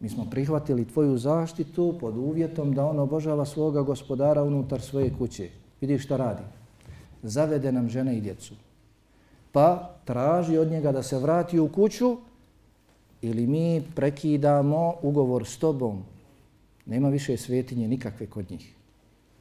Mi 0.00 0.08
smo 0.08 0.30
prihvatili 0.30 0.88
tvoju 0.88 1.18
zaštitu 1.18 1.94
pod 2.00 2.16
uvjetom 2.16 2.74
da 2.74 2.86
on 2.86 2.98
obožava 2.98 3.44
svoga 3.44 3.82
gospodara 3.82 4.42
unutar 4.42 4.80
svoje 4.80 5.12
kuće. 5.18 5.48
Vidiš 5.80 6.04
šta 6.04 6.16
radi? 6.16 6.42
Zavede 7.22 7.72
nam 7.72 7.88
žene 7.88 8.16
i 8.16 8.20
djecu 8.20 8.54
pa 9.54 9.94
traži 10.04 10.58
od 10.58 10.70
njega 10.70 10.92
da 10.92 11.02
se 11.02 11.18
vrati 11.18 11.58
u 11.58 11.68
kuću 11.68 12.16
ili 13.22 13.46
mi 13.46 13.82
prekidamo 13.94 14.94
ugovor 15.02 15.46
s 15.46 15.56
tobom. 15.58 16.02
Nema 16.86 17.08
više 17.08 17.36
svetinje 17.36 17.88
nikakve 17.88 18.26
kod 18.26 18.50
njih, 18.50 18.74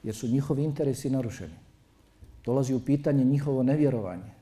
jer 0.03 0.15
su 0.15 0.27
njihovi 0.27 0.63
interesi 0.63 1.09
narušeni. 1.09 1.57
Dolazi 2.45 2.73
u 2.73 2.79
pitanje 2.79 3.23
njihovo 3.23 3.63
nevjerovanje 3.63 4.33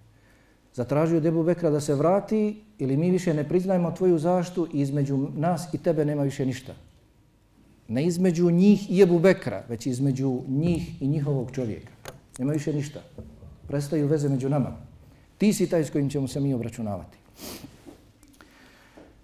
zatražio 0.73 1.17
od 1.17 1.25
Ebu 1.25 1.43
Bekra 1.43 1.69
da 1.69 1.79
se 1.81 1.95
vrati 1.95 2.63
ili 2.77 2.97
mi 2.97 3.11
više 3.11 3.33
ne 3.33 3.47
priznajemo 3.47 3.91
tvoju 3.91 4.19
zaštu 4.19 4.67
i 4.73 4.81
između 4.81 5.27
nas 5.35 5.73
i 5.73 5.77
tebe 5.77 6.05
nema 6.05 6.23
više 6.23 6.45
ništa. 6.45 6.73
Ne 7.87 8.05
između 8.05 8.51
njih 8.51 8.91
i 8.91 9.01
Ebu 9.01 9.19
Bekra, 9.19 9.63
već 9.69 9.85
između 9.85 10.41
njih 10.47 11.01
i 11.01 11.07
njihovog 11.07 11.51
čovjeka. 11.51 11.91
Nema 12.39 12.53
više 12.53 12.73
ništa. 12.73 12.99
Prestaju 13.67 14.07
veze 14.07 14.29
među 14.29 14.49
nama. 14.49 14.77
Ti 15.37 15.53
si 15.53 15.69
taj 15.69 15.83
s 15.83 15.89
kojim 15.89 16.09
ćemo 16.09 16.27
se 16.27 16.39
mi 16.39 16.53
obračunavati. 16.53 17.17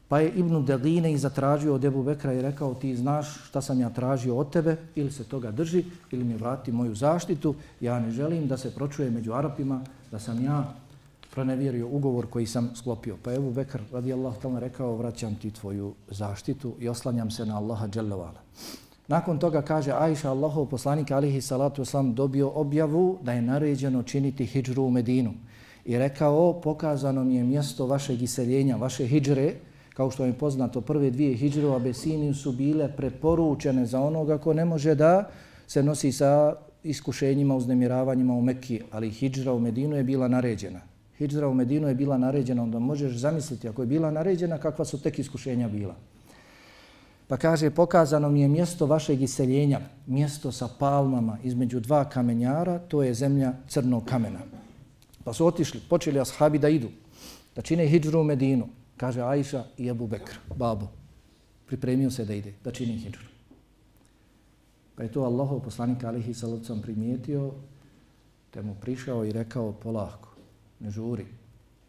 Pa 0.07 0.19
je 0.19 0.29
Ibnu 0.29 0.61
Deline 0.63 1.13
i 1.13 1.17
zatražio 1.17 1.75
od 1.75 1.85
Ebu 1.85 2.03
Bekra 2.03 2.33
i 2.33 2.41
rekao 2.41 2.73
ti 2.73 2.95
znaš 2.95 3.47
šta 3.47 3.61
sam 3.61 3.79
ja 3.79 3.89
tražio 3.89 4.37
od 4.37 4.51
tebe 4.51 4.77
ili 4.95 5.11
se 5.11 5.23
toga 5.23 5.51
drži 5.51 5.83
ili 6.11 6.23
mi 6.23 6.35
vrati 6.35 6.71
moju 6.71 6.95
zaštitu. 6.95 7.55
Ja 7.81 7.99
ne 7.99 8.11
želim 8.11 8.47
da 8.47 8.57
se 8.57 8.75
pročuje 8.75 9.11
među 9.11 9.33
Arapima 9.33 9.81
da 10.11 10.19
sam 10.19 10.43
ja 10.43 10.73
pronevjerio 11.37 11.87
ugovor 11.87 12.27
koji 12.29 12.45
sam 12.45 12.71
sklopio. 12.75 13.17
Pa 13.23 13.33
Ebu 13.33 13.51
Bekr 13.51 13.81
radijallahu 13.91 14.41
ta'ala 14.41 14.59
rekao 14.59 14.95
vraćam 14.95 15.35
ti 15.35 15.51
tvoju 15.51 15.93
zaštitu 16.07 16.73
i 16.79 16.89
oslanjam 16.89 17.31
se 17.31 17.45
na 17.45 17.57
Allaha 17.57 17.87
dželjavala. 17.87 18.41
Nakon 19.07 19.39
toga 19.39 19.61
kaže 19.61 19.91
Aisha 19.91 20.29
Allahov 20.29 20.65
poslanik 20.65 21.11
alihi 21.11 21.41
salatu 21.41 21.83
wasalam 21.83 22.13
dobio 22.13 22.49
objavu 22.49 23.19
da 23.21 23.33
je 23.33 23.41
naređeno 23.41 24.03
činiti 24.03 24.45
hijđru 24.45 24.83
u 24.83 24.91
Medinu 24.91 25.33
i 25.85 25.97
rekao 25.97 26.61
pokazano 26.61 27.23
mi 27.23 27.35
je 27.35 27.43
mjesto 27.43 27.85
vašeg 27.85 28.21
iseljenja, 28.21 28.75
vaše 28.75 29.05
hijđre, 29.05 29.53
kao 29.93 30.11
što 30.11 30.25
je 30.25 30.33
poznato, 30.33 30.81
prve 30.81 31.11
dvije 31.11 31.37
hijđre 31.37 31.67
u 31.67 31.75
Abesiniju 31.75 32.33
su 32.33 32.51
bile 32.51 32.89
preporučene 32.97 33.85
za 33.85 34.01
onoga 34.01 34.37
ko 34.37 34.53
ne 34.53 34.65
može 34.65 34.95
da 34.95 35.29
se 35.67 35.83
nosi 35.83 36.11
sa 36.11 36.55
iskušenjima, 36.83 37.55
uznemiravanjima 37.55 38.33
u 38.33 38.41
Mekki, 38.41 38.81
ali 38.91 39.09
hijđra 39.09 39.53
u 39.53 39.59
Medinu 39.59 39.95
je 39.95 40.03
bila 40.03 40.27
naređena. 40.27 40.96
Hidžra 41.17 41.47
u 41.47 41.53
Medinu 41.53 41.87
je 41.87 41.95
bila 41.95 42.17
naređena, 42.17 42.63
onda 42.63 42.79
možeš 42.79 43.17
zamisliti, 43.17 43.69
ako 43.69 43.81
je 43.81 43.87
bila 43.87 44.11
naređena, 44.11 44.57
kakva 44.57 44.85
su 44.85 45.01
tek 45.01 45.19
iskušenja 45.19 45.67
bila. 45.67 45.95
Pa 47.27 47.37
kaže, 47.37 47.69
pokazano 47.69 48.29
mi 48.29 48.41
je 48.41 48.47
mjesto 48.47 48.85
vašeg 48.85 49.21
iseljenja, 49.21 49.79
mjesto 50.05 50.51
sa 50.51 50.67
palmama 50.79 51.37
između 51.43 51.79
dva 51.79 52.05
kamenjara, 52.09 52.79
to 52.79 53.03
je 53.03 53.13
zemlja 53.13 53.53
crnog 53.67 54.05
kamena. 54.05 54.39
Pa 55.23 55.33
su 55.33 55.45
otišli, 55.45 55.81
počeli 55.89 56.19
ashabi 56.19 56.59
da 56.59 56.69
idu, 56.69 56.87
da 57.55 57.61
čine 57.61 57.87
hijđru 57.87 58.19
u 58.19 58.23
Medinu. 58.23 58.67
Kaže 58.97 59.21
Aisha 59.21 59.63
i 59.77 59.89
Abu 59.89 60.07
Bekr, 60.07 60.39
babo, 60.55 60.87
pripremio 61.65 62.11
se 62.11 62.25
da 62.25 62.33
ide, 62.33 62.53
da 62.63 62.71
čini 62.71 62.93
hijđru. 62.93 63.25
Pa 64.95 65.03
je 65.03 65.11
to 65.11 65.21
Allahov 65.21 65.59
poslanik 65.59 66.03
alihi 66.03 66.33
salavcom 66.33 66.81
primijetio, 66.81 67.51
te 68.51 68.61
mu 68.61 68.75
prišao 68.81 69.25
i 69.25 69.31
rekao 69.31 69.71
polako, 69.71 70.26
ne 70.79 70.91
žuri. 70.91 71.25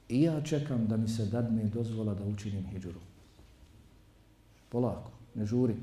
I 0.09 0.23
ja 0.23 0.41
čekam 0.41 0.87
da 0.87 0.97
mi 0.97 1.09
se 1.09 1.27
dadne 1.27 1.65
dozvola 1.65 2.15
da 2.15 2.25
učinim 2.25 2.65
hijđuru. 2.67 3.01
Polako, 4.69 5.11
ne 5.35 5.47
žuri. 5.47 5.77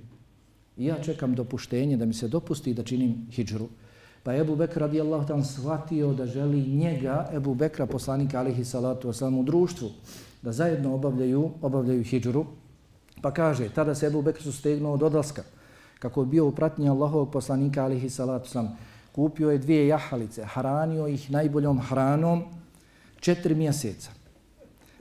I 0.78 0.86
ja 0.86 1.02
čekam 1.04 1.36
dopuštenje 1.36 1.98
da 1.98 2.06
mi 2.06 2.14
se 2.14 2.28
dopusti 2.28 2.74
da 2.74 2.84
činim 2.84 3.28
hijđru. 3.32 3.68
Pa 4.24 4.34
je 4.34 4.42
Ebu 4.42 4.56
Bekr 4.56 4.80
radijallahu 4.80 5.28
ta'ala 5.28 5.44
shvatio 5.44 6.14
da 6.14 6.26
želi 6.26 6.62
njega, 6.62 7.30
Ebu 7.34 7.56
Bekra, 7.56 7.86
poslanika 7.86 8.40
alihi 8.40 8.66
salatu 8.66 9.08
wasalam, 9.08 9.40
u 9.40 9.44
društvu, 9.44 9.90
da 10.42 10.52
zajedno 10.52 10.96
obavljaju, 10.96 11.52
obavljaju 11.62 12.04
hijđru. 12.04 12.46
Pa 13.22 13.32
kaže, 13.32 13.70
tada 13.70 13.96
se 13.96 14.08
Ebu 14.08 14.22
Bekr 14.22 14.42
sustegnuo 14.42 14.94
od 14.94 15.04
odlaska, 15.04 15.44
kako 16.00 16.22
je 16.22 16.26
bio 16.26 16.48
u 16.48 16.52
pratnji 16.52 16.90
Allahovog 16.90 17.32
poslanika 17.32 17.84
alihi 17.84 18.10
salatu 18.10 18.50
wasalam, 18.50 18.68
kupio 19.12 19.52
je 19.52 19.58
dvije 19.58 19.88
jahalice, 19.88 20.46
hranio 20.46 21.08
ih 21.08 21.32
najboljom 21.32 21.80
hranom 21.80 22.44
četiri 23.26 23.56
mjeseca. 23.56 24.12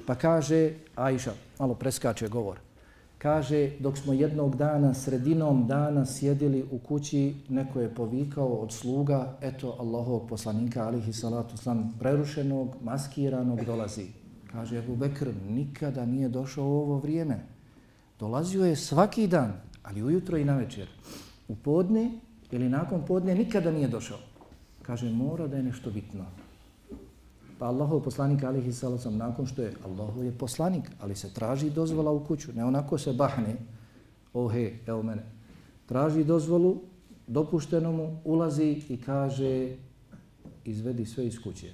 Pa 0.07 0.15
kaže, 0.15 0.73
Ajša, 0.97 1.33
malo 1.59 1.75
preskače 1.75 2.29
govor, 2.29 2.59
Kaže, 3.25 3.71
dok 3.81 3.99
smo 3.99 4.13
jednog 4.13 4.57
dana, 4.57 4.95
sredinom 4.95 5.67
dana 5.67 6.07
sjedili 6.07 6.65
u 6.71 6.79
kući, 6.79 7.35
neko 7.49 7.81
je 7.81 7.95
povikao 7.95 8.49
od 8.49 8.73
sluga, 8.73 9.37
eto 9.41 9.77
Allahov 9.81 10.27
poslanika, 10.29 10.85
alihi 10.87 11.13
salatu 11.13 11.57
slan, 11.57 11.93
prerušenog, 11.99 12.77
maskiranog, 12.83 13.65
dolazi. 13.65 14.07
Kaže, 14.53 14.79
Ebu 14.79 14.97
Bekr, 14.97 15.33
nikada 15.49 16.05
nije 16.07 16.29
došao 16.29 16.65
u 16.65 16.77
ovo 16.83 16.99
vrijeme. 16.99 17.41
Dolazio 18.21 18.67
je 18.67 18.77
svaki 18.77 19.27
dan, 19.27 19.53
ali 19.83 20.03
ujutro 20.03 20.37
i 20.37 20.45
na 20.45 20.57
večer. 20.57 20.89
U 21.49 21.57
podne 21.57 22.11
ili 22.51 22.69
nakon 22.69 23.07
podne 23.07 23.35
nikada 23.35 23.73
nije 23.73 23.89
došao. 23.89 24.19
Kaže, 24.83 25.11
mora 25.11 25.47
da 25.47 25.57
je 25.57 25.63
nešto 25.63 25.91
bitno. 25.91 26.25
Pa 27.59 27.67
Allahov 27.67 28.03
poslanik 28.03 28.43
alihi 28.43 28.73
salacom 28.73 29.17
nakon 29.17 29.47
što 29.47 29.63
je 29.63 29.75
Allahov 29.85 30.25
je 30.25 30.39
poslanik, 30.39 30.91
ali 31.01 31.17
se 31.17 31.35
traži 31.35 31.71
dozvola 31.71 32.11
u 32.11 32.25
kuću, 32.25 32.53
ne 32.53 32.65
onako 32.65 32.99
se 32.99 33.13
bahne, 33.13 33.57
o 34.33 34.49
he, 34.49 34.73
evo 34.87 35.03
mene, 35.03 35.23
traži 35.87 36.25
dozvolu, 36.25 36.81
dopušteno 37.27 37.93
mu, 37.93 38.21
ulazi 38.25 38.83
i 38.89 38.97
kaže, 38.97 39.77
izvedi 40.65 41.07
sve 41.07 41.27
iz 41.27 41.39
kuće. 41.43 41.73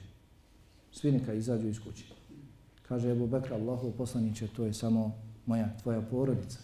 Svi 0.92 1.12
neka 1.12 1.32
izađu 1.32 1.68
iz 1.68 1.80
kuće. 1.80 2.04
Kaže 2.88 3.10
Ebu 3.10 3.26
Bekra, 3.26 3.56
Allahov 3.56 3.92
poslaniće, 3.92 4.48
to 4.56 4.64
je 4.64 4.74
samo 4.74 5.14
moja, 5.46 5.76
tvoja 5.82 6.00
porodica. 6.00 6.58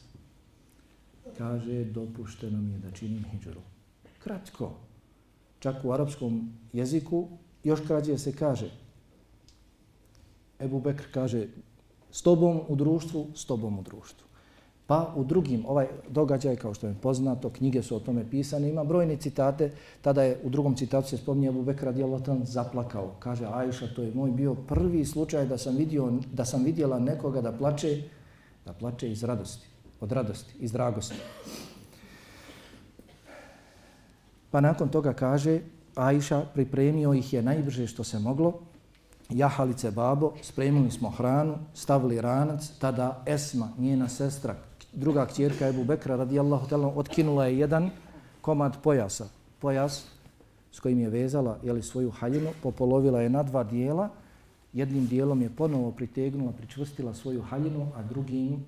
Kaže, 1.39 1.85
dopušteno 1.85 2.63
mi 2.63 2.73
je 2.73 2.79
da 2.79 2.91
činim 2.91 3.25
hijđru. 3.31 3.61
Kratko. 4.19 4.73
Čak 5.59 5.85
u 5.85 5.93
arapskom 5.93 6.53
jeziku 6.73 7.29
još 7.65 7.81
krađe 7.87 8.19
se 8.19 8.33
kaže. 8.33 8.86
Ebu 10.61 10.81
Bekr 10.81 11.05
kaže, 11.15 11.47
s 12.11 12.23
tobom 12.23 12.61
u 12.69 12.77
društvu, 12.77 13.27
s 13.35 13.45
tobom 13.45 13.79
u 13.79 13.83
društvu. 13.83 14.27
Pa 14.87 15.13
u 15.17 15.25
drugim, 15.25 15.65
ovaj 15.67 15.89
događaj, 16.09 16.57
kao 16.57 16.75
što 16.75 16.87
je 16.87 16.95
poznato, 17.03 17.51
knjige 17.51 17.83
su 17.83 17.97
o 17.97 18.01
tome 18.01 18.31
pisane, 18.31 18.69
ima 18.69 18.85
brojne 18.85 19.17
citate, 19.17 19.71
tada 20.03 20.23
je 20.23 20.39
u 20.45 20.51
drugom 20.51 20.77
citatu 20.77 21.09
se 21.09 21.17
spominje 21.17 21.49
Abu 21.49 21.63
Bekr 21.63 21.85
radijalatan 21.85 22.45
zaplakao. 22.45 23.15
Kaže, 23.19 23.47
Ajša, 23.53 23.89
to 23.97 24.03
je 24.03 24.15
moj 24.15 24.31
bio 24.31 24.55
prvi 24.55 25.05
slučaj 25.05 25.47
da 25.47 25.59
sam, 25.59 25.77
vidio, 25.77 26.13
da 26.33 26.45
sam 26.45 26.65
vidjela 26.65 26.99
nekoga 26.99 27.41
da 27.41 27.53
plače, 27.53 28.03
da 28.65 28.73
plače 28.73 29.11
iz 29.13 29.25
radosti, 29.25 29.67
od 30.01 30.13
radosti, 30.13 30.55
iz 30.61 30.73
dragosti. 30.73 31.15
Pa 34.51 34.61
nakon 34.61 34.89
toga 34.89 35.13
kaže, 35.13 35.61
Ajša 35.95 36.45
pripremio 36.55 37.13
ih 37.13 37.33
je 37.33 37.43
najbrže 37.43 37.87
što 37.87 38.05
se 38.05 38.19
moglo, 38.19 38.61
jahalice 39.31 39.91
babo, 39.91 40.33
spremili 40.43 40.91
smo 40.91 41.11
hranu, 41.11 41.59
stavili 41.75 42.21
ranac, 42.21 42.71
tada 42.79 43.23
Esma, 43.27 43.69
njena 43.79 44.09
sestra, 44.09 44.55
druga 44.93 45.27
kćerka 45.27 45.69
Ebu 45.69 45.85
Bekra 45.85 46.17
radijallahu 46.17 46.69
ta'ala 46.69 46.93
otkinula 46.97 47.47
je 47.47 47.59
jedan 47.59 47.91
komad 48.41 48.77
pojasa. 48.83 49.29
Pojas 49.59 50.05
s 50.73 50.81
kojim 50.81 51.01
je 51.01 51.11
vezala 51.11 51.59
jeli, 51.63 51.83
svoju 51.83 52.11
haljinu, 52.11 52.51
popolovila 52.63 53.21
je 53.21 53.31
na 53.31 53.43
dva 53.43 53.65
dijela. 53.65 54.09
Jednim 54.73 55.07
dijelom 55.07 55.43
je 55.43 55.57
ponovo 55.57 55.91
pritegnula, 55.91 56.53
pričvrstila 56.53 57.15
svoju 57.15 57.43
haljinu, 57.43 57.87
a 57.97 58.03
drugim 58.03 58.67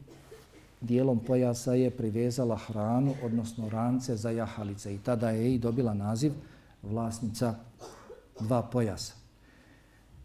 dijelom 0.80 1.18
pojasa 1.18 1.74
je 1.74 1.90
privezala 1.90 2.56
hranu, 2.56 3.14
odnosno 3.24 3.68
rance 3.68 4.16
za 4.16 4.30
jahalice. 4.30 4.94
I 4.94 4.98
tada 4.98 5.30
je 5.30 5.54
i 5.54 5.58
dobila 5.58 5.94
naziv 5.94 6.32
vlasnica 6.82 7.54
dva 8.40 8.62
pojasa. 8.62 9.17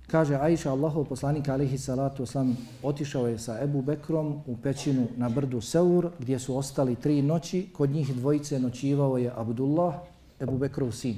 Kaže 0.07 0.35
Aisha, 0.35 0.71
Allahov 0.71 1.05
poslanik 1.05 1.49
alihi 1.49 1.77
salatu 1.77 2.23
oslam, 2.23 2.57
otišao 2.83 3.27
je 3.27 3.37
sa 3.39 3.59
Ebu 3.63 3.81
Bekrom 3.81 4.41
u 4.45 4.57
pećinu 4.57 5.07
na 5.17 5.29
brdu 5.29 5.61
Seur, 5.61 6.09
gdje 6.19 6.39
su 6.39 6.57
ostali 6.57 6.95
tri 6.95 7.21
noći. 7.21 7.67
Kod 7.73 7.89
njih 7.89 8.15
dvojice 8.15 8.59
noćivao 8.59 9.17
je 9.17 9.31
Abdullah, 9.35 9.95
Ebu 10.39 10.57
Bekrov 10.57 10.91
sin, 10.91 11.15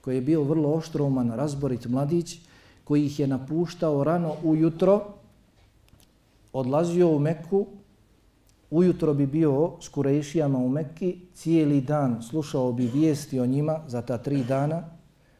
koji 0.00 0.14
je 0.14 0.20
bio 0.20 0.42
vrlo 0.42 0.72
oštroman, 0.72 1.30
razborit 1.30 1.86
mladić, 1.86 2.38
koji 2.84 3.06
ih 3.06 3.20
je 3.20 3.26
napuštao 3.26 4.04
rano 4.04 4.34
ujutro, 4.44 5.02
odlazio 6.52 7.08
u 7.08 7.18
Meku, 7.18 7.66
ujutro 8.70 9.14
bi 9.14 9.26
bio 9.26 9.72
s 9.80 9.88
Kurešijama 9.88 10.58
u 10.58 10.68
Mekki, 10.68 11.18
cijeli 11.34 11.80
dan 11.80 12.22
slušao 12.22 12.72
bi 12.72 12.86
vijesti 12.86 13.40
o 13.40 13.46
njima 13.46 13.80
za 13.86 14.02
ta 14.02 14.18
tri 14.18 14.44
dana, 14.44 14.97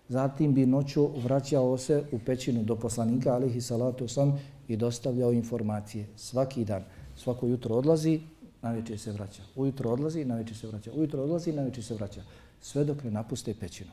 Zatim 0.08 0.54
bi 0.54 0.66
noću 0.66 1.08
vraćao 1.22 1.78
se 1.78 2.04
u 2.12 2.18
pećinu 2.18 2.62
do 2.62 2.76
poslanika, 2.76 3.34
alihi 3.34 3.60
salatu 3.60 4.08
sam, 4.08 4.40
i 4.68 4.76
dostavljao 4.76 5.32
informacije 5.32 6.06
svaki 6.16 6.64
dan. 6.64 6.82
Svako 7.16 7.46
jutro 7.46 7.74
odlazi, 7.74 8.20
navečer 8.62 8.98
se 8.98 9.12
vraća. 9.12 9.42
Ujutro 9.56 9.90
odlazi, 9.90 10.24
navečer 10.24 10.56
se 10.56 10.66
vraća. 10.66 10.90
Ujutro 10.92 11.22
odlazi, 11.22 11.52
navečer 11.52 11.84
se 11.84 11.94
vraća. 11.94 12.22
Sve 12.60 12.84
dok 12.84 13.04
ne 13.04 13.10
napuste 13.10 13.54
pećinu. 13.54 13.90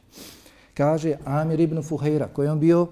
Kaže 0.73 1.15
Amir 1.25 1.59
ibn 1.59 1.81
Fuhejra, 1.81 2.27
koji 2.27 2.47
on 2.47 2.59
bio 2.59 2.87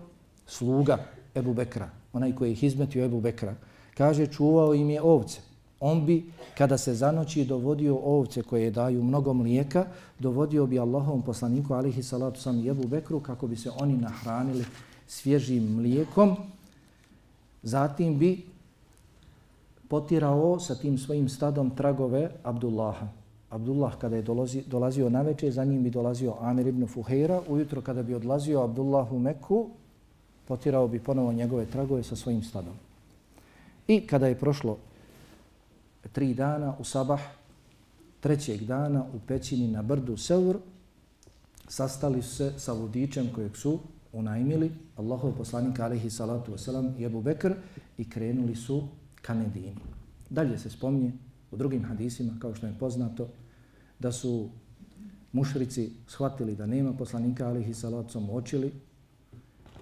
sluga 0.47 0.97
Ebu 1.35 1.53
Bekra, 1.53 1.89
onaj 2.13 2.35
koji 2.35 2.51
je 2.51 2.57
izmetio 2.61 3.05
Ebu 3.05 3.21
Bekra, 3.21 3.55
kaže 3.97 4.27
čuvao 4.27 4.73
im 4.73 4.89
je 4.89 5.01
ovce. 5.01 5.41
On 5.85 6.05
bi, 6.05 6.23
kada 6.57 6.77
se 6.77 6.93
zanoći 6.93 7.45
dovodio 7.45 7.95
ovce 7.95 8.41
koje 8.43 8.71
daju 8.71 9.03
mnogo 9.03 9.33
mlijeka, 9.33 9.85
dovodio 10.19 10.65
bi 10.65 10.79
Allahovom 10.79 11.21
poslaniku, 11.21 11.73
alihi 11.73 12.03
salatu 12.03 12.41
sam 12.41 12.59
jebu 12.59 12.87
bekru, 12.87 13.19
kako 13.19 13.47
bi 13.47 13.55
se 13.55 13.71
oni 13.79 13.97
nahranili 13.97 14.63
svježim 15.07 15.63
mlijekom. 15.75 16.35
Zatim 17.63 18.19
bi 18.19 18.45
potirao 19.87 20.59
sa 20.59 20.75
tim 20.75 20.97
svojim 20.97 21.29
stadom 21.29 21.75
tragove 21.75 22.29
Abdullaha. 22.43 23.07
Abdullah 23.49 23.97
kada 23.97 24.15
je 24.15 24.21
dolazi, 24.21 24.63
dolazio 24.67 25.09
na 25.09 25.21
večer, 25.21 25.51
za 25.51 25.65
njim 25.65 25.83
bi 25.83 25.89
dolazio 25.89 26.35
Amir 26.39 26.67
ibn 26.67 26.87
Fuheira. 26.87 27.41
Ujutro 27.47 27.81
kada 27.81 28.03
bi 28.03 28.15
odlazio 28.15 28.63
Abdullah 28.63 29.11
u 29.11 29.19
Meku, 29.19 29.67
potirao 30.47 30.87
bi 30.87 30.99
ponovo 30.99 31.33
njegove 31.33 31.65
tragove 31.65 32.03
sa 32.03 32.15
svojim 32.15 32.43
stadom. 32.43 32.73
I 33.87 34.07
kada 34.07 34.27
je 34.27 34.39
prošlo 34.39 34.77
tri 36.11 36.33
dana 36.33 36.75
u 36.79 36.83
sabah, 36.83 37.21
trećeg 38.19 38.63
dana 38.63 39.03
u 39.13 39.19
pećini 39.27 39.67
na 39.67 39.81
brdu 39.81 40.17
Sevr, 40.17 40.57
sastali 41.67 42.21
su 42.21 42.35
se 42.35 42.53
sa 42.57 42.73
vodičem 42.73 43.29
kojeg 43.35 43.57
su 43.57 43.79
unajmili, 44.13 44.71
Allahov 44.95 45.31
poslanik 45.37 45.79
alaihi 45.79 46.09
salatu 46.09 46.53
wasalam 46.53 46.99
i 46.99 47.03
Ebu 47.03 47.21
Bekr 47.21 47.53
i 47.97 48.09
krenuli 48.09 48.55
su 48.55 48.87
ka 49.21 49.33
Medini. 49.33 49.75
Dalje 50.29 50.57
se 50.57 50.69
spominje 50.69 51.11
u 51.51 51.57
drugim 51.57 51.83
hadisima, 51.83 52.33
kao 52.39 52.55
što 52.55 52.67
je 52.67 52.75
poznato, 52.79 53.27
da 53.99 54.11
su 54.11 54.49
mušrici 55.31 55.91
shvatili 56.07 56.55
da 56.55 56.65
nema 56.65 56.93
poslanika 56.93 57.47
alaihi 57.47 57.73
salatu 57.73 58.19
wasalam 58.19 58.31
očili, 58.31 58.73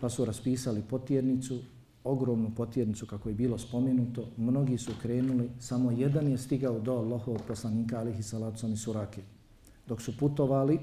pa 0.02 0.10
su 0.10 0.26
raspisali 0.26 0.82
potjernicu 0.90 1.60
ogromnu 2.04 2.52
potjernicu 2.56 3.06
kako 3.06 3.30
je 3.30 3.36
bilo 3.36 3.58
spomenuto, 3.58 4.28
mnogi 4.38 4.78
su 4.78 4.92
krenuli, 5.02 5.50
samo 5.60 5.92
jedan 5.92 6.28
je 6.28 6.38
stigao 6.38 6.80
do 6.80 6.94
Allahovog 6.94 7.42
poslanika 7.48 8.00
alihi 8.00 8.24
salatu 8.24 8.68
i 8.68 8.78
surake. 8.78 9.22
Dok 9.88 10.02
su 10.02 10.18
putovali, 10.18 10.80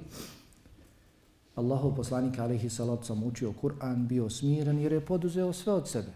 Allahov 1.54 1.94
poslanik 1.96 2.38
alihi 2.38 2.70
salatu 2.70 3.06
sam 3.06 3.22
učio 3.22 3.52
Kur'an, 3.62 4.06
bio 4.06 4.30
smiren 4.30 4.78
jer 4.78 4.92
je 4.92 5.00
poduzeo 5.00 5.52
sve 5.52 5.72
od 5.72 5.88
sebe. 5.88 6.12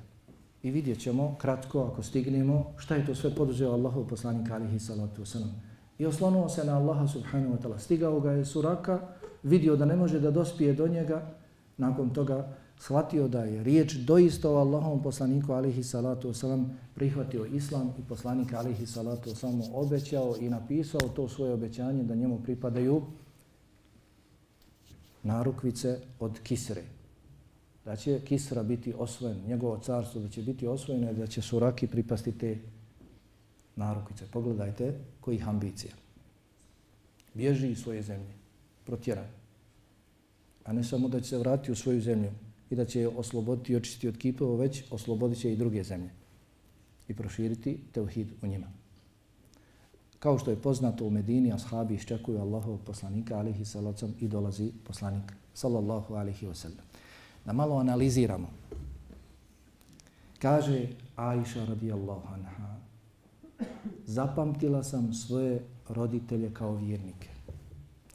I 0.63 0.71
vidjet 0.71 0.99
ćemo 0.99 1.37
kratko 1.39 1.83
ako 1.83 2.03
stignemo 2.03 2.73
šta 2.77 2.95
je 2.95 3.07
to 3.07 3.15
sve 3.15 3.35
poduzeo 3.35 3.73
Allahov 3.73 4.07
poslanik 4.07 4.51
alihi 4.51 4.79
salatu 4.79 5.23
wasalam. 5.23 5.51
I 5.99 6.07
oslonuo 6.07 6.49
se 6.49 6.65
na 6.65 6.77
Allaha 6.77 7.09
subhanahu 7.09 7.55
wa 7.55 7.59
ta'ala. 7.63 7.79
Stigao 7.79 8.21
ga 8.21 8.31
je 8.31 8.45
suraka, 8.45 9.01
vidio 9.43 9.77
da 9.77 9.85
ne 9.85 9.97
može 9.97 10.21
da 10.21 10.31
dospije 10.31 10.75
do 10.75 10.89
njega, 10.89 11.35
nakon 11.77 12.11
toga 12.11 12.57
shvatio 12.83 13.29
da 13.29 13.45
je 13.45 13.63
riječ 13.63 13.95
doista 13.95 14.51
o 14.51 14.57
Allahom 14.57 15.03
poslaniku 15.03 15.53
alihi 15.53 15.83
salatu 15.83 16.29
wasalam 16.29 16.65
prihvatio 16.95 17.45
islam 17.45 17.95
i 17.99 18.03
poslanik 18.09 18.53
alihi 18.53 18.87
salatu 18.87 19.31
wasalam 19.31 19.71
obećao 19.73 20.37
i 20.41 20.51
napisao 20.51 21.01
to 21.01 21.29
svoje 21.29 21.53
obećanje 21.53 22.03
da 22.03 22.15
njemu 22.15 22.43
pripadaju 22.43 23.03
narukvice 25.23 25.99
od 26.21 26.41
Kisre. 26.43 26.83
Da 27.85 27.97
će 27.97 28.21
Kisra 28.21 28.63
biti 28.63 28.95
osvojen, 28.99 29.37
njegovo 29.47 29.79
carstvo 29.79 30.21
da 30.21 30.29
će 30.29 30.43
biti 30.43 30.67
osvojeno 30.67 31.11
i 31.11 31.15
da 31.15 31.27
će 31.27 31.43
suraki 31.43 31.87
pripasti 31.87 32.33
te 32.39 32.59
narukvice. 33.77 34.25
Pogledajte 34.33 34.99
kojih 35.21 35.49
ambicija. 35.49 35.93
Bježi 37.35 37.71
iz 37.71 37.79
svoje 37.79 38.03
zemlje, 38.03 38.33
protjera. 38.85 39.27
A 40.65 40.73
ne 40.73 40.85
samo 40.85 41.09
da 41.09 41.21
će 41.21 41.29
se 41.29 41.39
vratiti 41.39 41.73
u 41.73 41.77
svoju 41.77 42.01
zemlju, 42.01 42.31
i 42.73 42.77
da 42.77 42.85
će 42.85 43.01
je 43.01 43.09
osloboditi 43.09 43.73
i 43.73 43.77
očistiti 43.77 44.09
od 44.09 44.17
kipova, 44.17 44.57
već 44.57 44.85
oslobodit 44.91 45.39
će 45.39 45.53
i 45.53 45.57
druge 45.57 45.85
zemlje 45.85 46.11
i 47.09 47.15
proširiti 47.15 47.81
teuhid 47.93 48.29
u 48.43 48.47
njima. 48.47 48.67
Kao 50.19 50.39
što 50.39 50.51
je 50.51 50.57
poznato 50.57 51.05
u 51.05 51.11
Medini, 51.11 51.53
ashabi 51.53 51.95
iščekuju 51.95 52.41
Allahov 52.41 52.79
poslanika, 52.87 53.37
alihi 53.39 53.65
salacom, 53.65 54.15
i 54.21 54.29
dolazi 54.29 54.71
poslanik, 54.87 55.33
sallallahu 55.55 56.15
alihi 56.15 56.47
wasallam. 56.47 56.87
Da 57.45 57.53
malo 57.53 57.77
analiziramo. 57.77 58.49
Kaže 60.39 60.89
Aisha 61.17 61.65
radijallahu 61.65 62.29
anha, 62.35 62.77
zapamtila 64.07 64.83
sam 64.83 65.13
svoje 65.15 65.61
roditelje 65.89 66.55
kao 66.55 66.75
vjernike. 66.75 67.29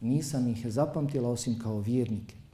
Nisam 0.02 0.48
ih 0.48 0.68
zapamtila 0.72 1.30
osim 1.30 1.60
kao 1.60 1.80
vjernike. 1.80 2.47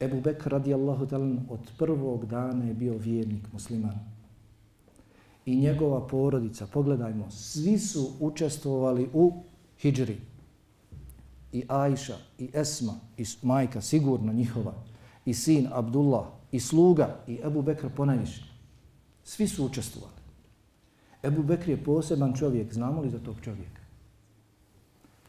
Ebu 0.00 0.20
Bekr 0.20 0.50
radijallahu 0.50 1.06
ta'ala 1.06 1.36
od 1.48 1.60
prvog 1.78 2.26
dana 2.26 2.64
je 2.64 2.74
bio 2.74 2.96
vjernik 2.98 3.52
musliman. 3.52 3.98
I 5.46 5.56
njegova 5.56 6.06
porodica, 6.06 6.66
pogledajmo, 6.66 7.30
svi 7.30 7.78
su 7.78 8.10
učestvovali 8.20 9.08
u 9.12 9.42
hijđri. 9.78 10.16
I 11.52 11.64
Ajša, 11.68 12.16
i 12.38 12.50
Esma, 12.54 12.94
i 13.16 13.24
majka, 13.42 13.80
sigurno 13.80 14.32
njihova, 14.32 14.74
i 15.24 15.34
sin 15.34 15.68
Abdullah, 15.72 16.26
i 16.52 16.60
sluga, 16.60 17.16
i 17.26 17.40
Ebu 17.44 17.62
Bekr 17.62 17.88
ponajviše. 17.96 18.44
Svi 19.24 19.48
su 19.48 19.66
učestvovali. 19.66 20.20
Ebu 21.22 21.42
Bekr 21.42 21.70
je 21.70 21.84
poseban 21.84 22.34
čovjek, 22.36 22.72
znamo 22.72 23.00
li 23.00 23.10
za 23.10 23.18
tog 23.18 23.36
čovjeka? 23.44 23.79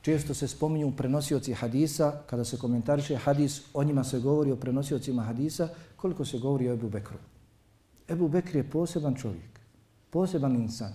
Često 0.02 0.34
se 0.34 0.48
spominju 0.48 0.92
prenosioci 0.92 1.54
hadisa, 1.54 2.12
kada 2.26 2.44
se 2.46 2.58
komentariše 2.58 3.16
hadis, 3.16 3.62
o 3.74 3.84
njima 3.84 4.04
se 4.04 4.20
govori 4.20 4.52
o 4.52 4.56
prenosiocima 4.56 5.24
hadisa, 5.24 5.68
koliko 5.96 6.26
se 6.26 6.40
govori 6.40 6.70
o 6.70 6.74
Ebu 6.74 6.90
Bekru. 6.90 7.18
Ebu 8.10 8.28
Bekr 8.28 8.56
je 8.56 8.70
poseban 8.70 9.16
čovjek, 9.16 9.60
poseban 10.10 10.56
insan. 10.56 10.94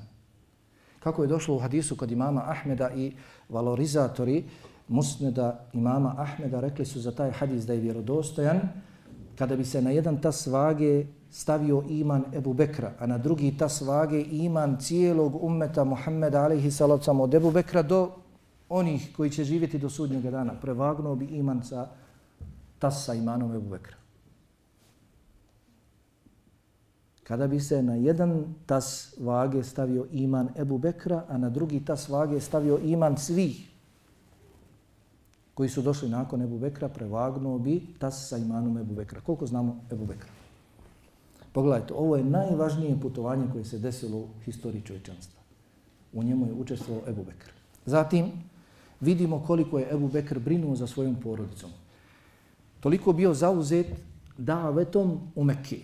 Kako 1.01 1.23
je 1.23 1.29
došlo 1.29 1.55
u 1.55 1.59
hadisu 1.59 1.97
kod 1.97 2.11
imama 2.11 2.42
Ahmeda 2.47 2.90
i 2.90 3.12
valorizatori 3.49 4.45
musneda 4.88 5.66
imama 5.73 6.14
Ahmeda 6.19 6.61
rekli 6.61 6.85
su 6.85 7.01
za 7.01 7.12
taj 7.12 7.31
hadis 7.31 7.66
da 7.66 7.73
je 7.73 7.81
vjerodostojan, 7.81 8.61
kada 9.38 9.57
bi 9.57 9.64
se 9.64 9.83
na 9.83 9.90
jedan 9.90 10.21
tas 10.21 10.47
vage 10.47 11.07
stavio 11.31 11.85
iman 11.88 12.25
Ebu 12.35 12.53
Bekra, 12.55 12.92
a 12.99 13.07
na 13.07 13.19
drugi 13.19 13.57
tas 13.59 13.81
vage 13.81 14.21
iman 14.21 14.77
cijelog 14.81 15.45
ummeta 15.45 15.85
Muhammeda 15.85 16.42
alaihi 16.42 16.71
salacama 16.71 17.25
od 17.25 17.35
Ebu 17.35 17.51
Bekra 17.51 17.83
do 17.83 18.11
onih 18.68 19.12
koji 19.16 19.31
će 19.31 19.44
živjeti 19.44 19.79
do 19.79 19.90
sudnjega 19.90 20.31
dana. 20.31 20.52
Prevagnuo 20.61 21.14
bi 21.14 21.24
iman 21.24 21.62
sa 21.62 21.88
tas 22.79 23.05
sa 23.05 23.14
imanom 23.14 23.55
Ebu 23.55 23.70
Bekra. 23.70 23.96
Kada 27.22 27.46
bi 27.46 27.61
se 27.61 27.83
na 27.83 27.94
jedan 27.94 28.55
tas 28.66 29.14
vage 29.18 29.62
stavio 29.64 30.07
iman 30.12 30.48
Ebu 30.57 30.79
Bekra, 30.79 31.24
a 31.29 31.38
na 31.38 31.50
drugi 31.50 31.85
tas 31.85 32.09
vage 32.09 32.40
stavio 32.40 32.79
iman 32.83 33.16
svih 33.16 33.70
koji 35.55 35.68
su 35.68 35.83
došli 35.83 36.09
nakon 36.09 36.42
Ebu 36.42 36.59
Bekra, 36.59 36.88
prevagnuo 36.88 37.59
bi 37.59 37.87
tas 37.98 38.29
sa 38.29 38.37
imanom 38.37 38.79
Ebu 38.79 38.94
Bekra. 38.94 39.20
Koliko 39.20 39.46
znamo 39.46 39.81
Ebu 39.92 40.05
Bekra? 40.05 40.29
Pogledajte, 41.52 41.94
ovo 41.94 42.16
je 42.16 42.24
najvažnije 42.24 43.00
putovanje 43.00 43.46
koje 43.52 43.64
se 43.64 43.79
desilo 43.79 44.18
u 44.18 44.29
historiji 44.44 44.83
čovječanstva. 44.83 45.40
U 46.12 46.22
njemu 46.22 46.46
je 46.46 46.52
učestvovao 46.52 47.09
Ebu 47.09 47.24
Bekr. 47.24 47.50
Zatim 47.87 48.33
vidimo 49.00 49.42
koliko 49.46 49.78
je 49.78 49.88
Ebu 49.92 50.09
Bekr 50.09 50.38
brinuo 50.38 50.76
za 50.76 50.87
svojom 50.87 51.14
porodicom. 51.14 51.70
Toliko 52.80 53.12
bio 53.12 53.35
zauzet 53.35 53.87
davetom 54.38 55.20
u 55.35 55.44
Mekke. 55.44 55.78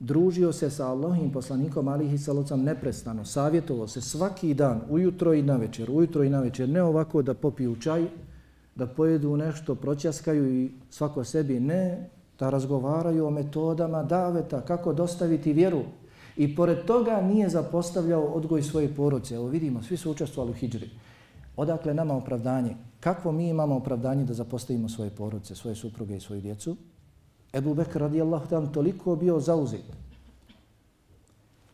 Družio 0.00 0.52
se 0.52 0.70
sa 0.70 0.86
Allahim 0.88 1.30
poslanikom 1.32 1.88
alihi 1.88 2.18
salocam 2.18 2.62
neprestano. 2.62 3.24
Savjetovao 3.24 3.88
se 3.88 4.00
svaki 4.00 4.54
dan, 4.54 4.80
ujutro 4.90 5.34
i 5.34 5.42
na 5.42 5.56
večer, 5.56 5.90
ujutro 5.90 6.24
i 6.24 6.30
na 6.30 6.40
večer. 6.40 6.68
Ne 6.68 6.82
ovako 6.82 7.22
da 7.22 7.34
popiju 7.34 7.76
čaj, 7.80 8.06
da 8.74 8.86
pojedu 8.86 9.36
nešto, 9.36 9.74
proćaskaju 9.74 10.54
i 10.54 10.70
svako 10.90 11.24
sebi. 11.24 11.60
Ne, 11.60 12.10
da 12.38 12.50
razgovaraju 12.50 13.26
o 13.26 13.30
metodama 13.30 14.02
daveta, 14.02 14.60
kako 14.60 14.92
dostaviti 14.92 15.52
vjeru. 15.52 15.82
I 16.36 16.56
pored 16.56 16.84
toga 16.84 17.20
nije 17.20 17.48
zapostavljao 17.48 18.22
odgoj 18.22 18.62
svoje 18.62 18.94
poroce. 18.94 19.34
Evo 19.34 19.46
vidimo, 19.46 19.82
svi 19.82 19.96
su 19.96 20.10
učestvovali 20.10 20.50
u 20.50 20.54
hijđri. 20.54 20.90
Odakle 21.58 21.94
nama 21.94 22.14
opravdanje? 22.14 22.76
Kakvo 23.00 23.32
mi 23.32 23.48
imamo 23.48 23.76
opravdanje 23.76 24.24
da 24.24 24.34
zapostavimo 24.34 24.88
svoje 24.88 25.10
porodice, 25.10 25.54
svoje 25.54 25.76
supruge 25.76 26.16
i 26.16 26.20
svoju 26.20 26.40
djecu? 26.40 26.76
Ebu 27.52 27.74
Bekr 27.74 28.00
radijallahu 28.00 28.46
tam 28.48 28.72
toliko 28.72 29.16
bio 29.16 29.40
zauzet. 29.40 29.82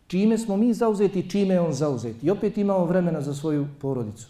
Čime 0.06 0.38
smo 0.38 0.56
mi 0.56 0.74
zauzeti, 0.74 1.30
čime 1.30 1.54
je 1.54 1.60
on 1.60 1.72
zauzet? 1.72 2.16
I 2.22 2.30
opet 2.30 2.58
imamo 2.58 2.84
vremena 2.84 3.20
za 3.20 3.34
svoju 3.34 3.66
porodicu 3.80 4.28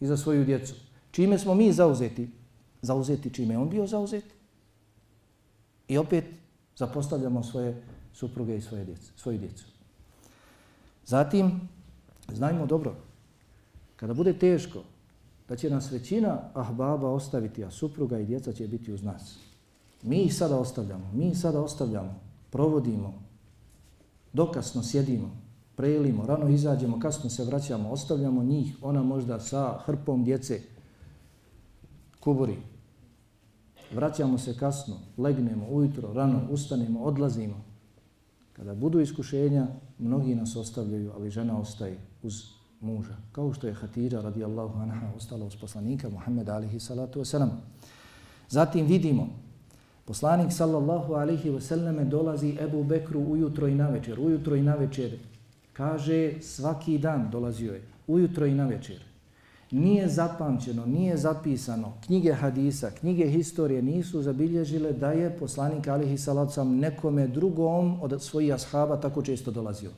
i 0.00 0.06
za 0.06 0.16
svoju 0.16 0.44
djecu. 0.44 0.74
Čime 1.10 1.38
smo 1.38 1.54
mi 1.54 1.72
zauzeti? 1.72 2.28
Zauzeti 2.82 3.34
čime 3.34 3.54
je 3.54 3.58
on 3.58 3.68
bio 3.68 3.86
zauzet? 3.86 4.24
I 5.88 5.98
opet 5.98 6.24
zapostavljamo 6.76 7.42
svoje 7.42 7.82
supruge 8.12 8.56
i 8.56 8.60
svoje 8.60 8.84
djece, 8.84 9.12
svoju 9.16 9.38
djecu. 9.38 9.64
Zatim, 11.06 11.68
znajmo 12.28 12.66
dobro, 12.66 12.94
kada 13.96 14.14
bude 14.14 14.32
teško, 14.32 14.82
da 15.50 15.56
će 15.56 15.70
nas 15.70 15.92
većina 15.92 16.38
ahbaba 16.54 17.08
ostaviti, 17.08 17.64
a 17.64 17.70
supruga 17.70 18.18
i 18.18 18.26
djeca 18.26 18.52
će 18.52 18.68
biti 18.68 18.92
uz 18.92 19.02
nas. 19.02 19.38
Mi 20.02 20.22
ih 20.22 20.34
sada 20.34 20.58
ostavljamo, 20.58 21.10
mi 21.12 21.28
ih 21.28 21.38
sada 21.38 21.60
ostavljamo, 21.60 22.14
provodimo, 22.50 23.14
dokasno 24.32 24.82
sjedimo, 24.82 25.30
prelimo, 25.76 26.26
rano 26.26 26.48
izađemo, 26.48 27.00
kasno 27.00 27.30
se 27.30 27.44
vraćamo, 27.44 27.90
ostavljamo 27.90 28.42
njih, 28.42 28.76
ona 28.82 29.02
možda 29.02 29.40
sa 29.40 29.78
hrpom 29.84 30.24
djece, 30.24 30.60
kuburi, 32.20 32.56
vraćamo 33.94 34.38
se 34.38 34.56
kasno, 34.56 34.96
legnemo 35.18 35.66
ujutro, 35.70 36.12
rano, 36.12 36.40
ustanemo, 36.50 37.00
odlazimo. 37.00 37.64
Kada 38.52 38.74
budu 38.74 39.00
iskušenja, 39.00 39.66
mnogi 39.98 40.34
nas 40.34 40.56
ostavljaju, 40.56 41.12
ali 41.14 41.30
žena 41.30 41.58
ostaje 41.60 41.98
uz 42.22 42.59
muža. 42.80 43.16
Kao 43.32 43.52
što 43.52 43.66
je 43.66 43.74
Hatira 43.74 44.20
radijallahu 44.20 44.78
anha 44.78 45.06
ostala 45.16 45.44
uz 45.46 45.56
poslanika 45.56 46.08
Muhammed 46.08 46.48
alihi 46.48 46.80
salatu 46.80 47.20
wasalam. 47.20 47.50
Zatim 48.48 48.86
vidimo, 48.86 49.28
poslanik 50.04 50.52
sallallahu 50.52 51.14
alihi 51.14 51.50
wasalam 51.50 52.08
dolazi 52.08 52.56
Ebu 52.60 52.84
Bekru 52.84 53.20
ujutro 53.20 53.68
i 53.68 53.74
navečer. 53.74 54.20
Ujutro 54.20 54.56
i 54.56 54.62
navečer 54.62 55.18
kaže 55.72 56.42
svaki 56.42 56.98
dan 56.98 57.30
dolazio 57.30 57.72
je. 57.72 57.82
Ujutro 58.06 58.46
i 58.46 58.54
navečer 58.54 59.10
nije 59.70 60.08
zapamćeno, 60.08 60.86
nije 60.86 61.16
zapisano, 61.16 61.92
knjige 62.06 62.32
hadisa, 62.32 62.90
knjige 62.90 63.26
historije 63.26 63.82
nisu 63.82 64.22
zabilježile 64.22 64.92
da 64.92 65.12
je 65.12 65.38
poslanik 65.38 65.88
alihi 65.88 66.18
salacom 66.18 66.78
nekome 66.78 67.26
drugom 67.26 68.02
od 68.02 68.22
svojih 68.22 68.54
ashaba 68.54 68.96
tako 68.96 69.22
često 69.22 69.50
dolazio. 69.50 69.90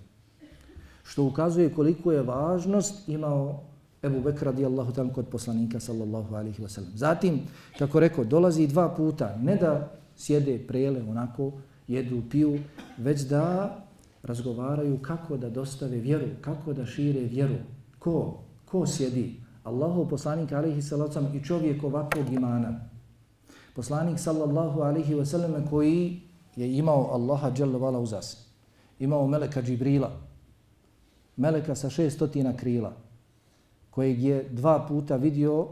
Što 1.02 1.24
ukazuje 1.24 1.74
koliko 1.74 2.12
je 2.12 2.22
važnost 2.22 3.08
imao 3.08 3.60
Ebu 4.02 4.20
Bekr 4.20 4.44
radijallahu 4.44 4.92
tam 4.92 5.10
kod 5.10 5.26
poslanika 5.26 5.80
sallallahu 5.80 6.34
alihi 6.34 6.62
wasallam. 6.62 6.94
Zatim, 6.94 7.40
kako 7.78 8.00
rekao, 8.00 8.24
dolazi 8.24 8.66
dva 8.66 8.88
puta, 8.88 9.36
ne 9.42 9.56
da 9.56 9.92
sjede 10.16 10.58
prele 10.58 11.02
onako, 11.08 11.52
jedu, 11.88 12.22
piju, 12.30 12.58
već 12.98 13.20
da 13.20 13.76
razgovaraju 14.22 14.98
kako 15.02 15.36
da 15.36 15.50
dostave 15.50 15.96
vjeru, 15.96 16.26
kako 16.40 16.72
da 16.72 16.86
šire 16.86 17.20
vjeru. 17.20 17.54
Ko? 17.98 18.38
Ko 18.64 18.86
sjedi? 18.86 19.40
Allahov 19.64 20.08
poslanik 20.08 20.52
alaihi 20.52 20.82
sallam 20.82 21.34
i 21.34 21.44
čovjek 21.44 21.84
ovakvog 21.84 22.32
imana. 22.32 22.80
Poslanik 23.74 24.18
sallallahu 24.18 24.80
alaihi 24.80 25.14
wa 25.14 25.24
sallam 25.24 25.66
koji 25.70 26.20
je 26.56 26.76
imao 26.76 27.10
Allaha 27.12 27.52
jalla 27.58 27.78
vala 27.78 27.98
uzas. 27.98 28.46
Imao 28.98 29.26
Meleka 29.26 29.62
Džibrila. 29.62 30.10
Meleka 31.42 31.74
sa 31.74 31.90
šestotina 31.90 32.56
krila. 32.56 32.92
Kojeg 33.90 34.22
je 34.22 34.42
dva 34.50 34.84
puta 34.88 35.16
vidio 35.16 35.68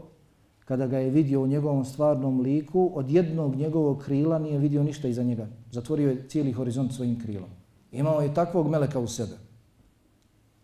kada 0.65 0.87
ga 0.87 0.99
je 0.99 1.09
vidio 1.09 1.41
u 1.41 1.47
njegovom 1.47 1.85
stvarnom 1.85 2.41
liku, 2.41 2.91
od 2.95 3.11
jednog 3.11 3.55
njegovog 3.55 4.03
krila 4.03 4.39
nije 4.39 4.59
vidio 4.59 4.83
ništa 4.83 5.07
iza 5.07 5.23
njega. 5.23 5.47
Zatvorio 5.71 6.09
je 6.09 6.27
cijeli 6.29 6.51
horizont 6.51 6.93
svojim 6.93 7.19
krilom. 7.19 7.49
Imao 7.91 8.21
je 8.21 8.33
takvog 8.33 8.69
meleka 8.69 8.99
u 8.99 9.07
sebe. 9.07 9.35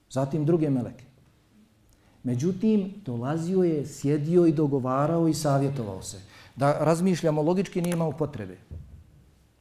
Zatim 0.09 0.45
druge 0.45 0.69
meleke. 0.69 1.03
Međutim, 2.23 2.93
dolazio 3.05 3.63
je, 3.63 3.85
sjedio 3.85 4.45
i 4.45 4.51
dogovarao 4.51 5.27
i 5.27 5.33
savjetovao 5.33 6.01
se. 6.01 6.21
Da 6.55 6.71
razmišljamo 6.79 7.41
logički, 7.41 7.81
nije 7.81 7.93
imao 7.93 8.11
potrebe. 8.11 8.57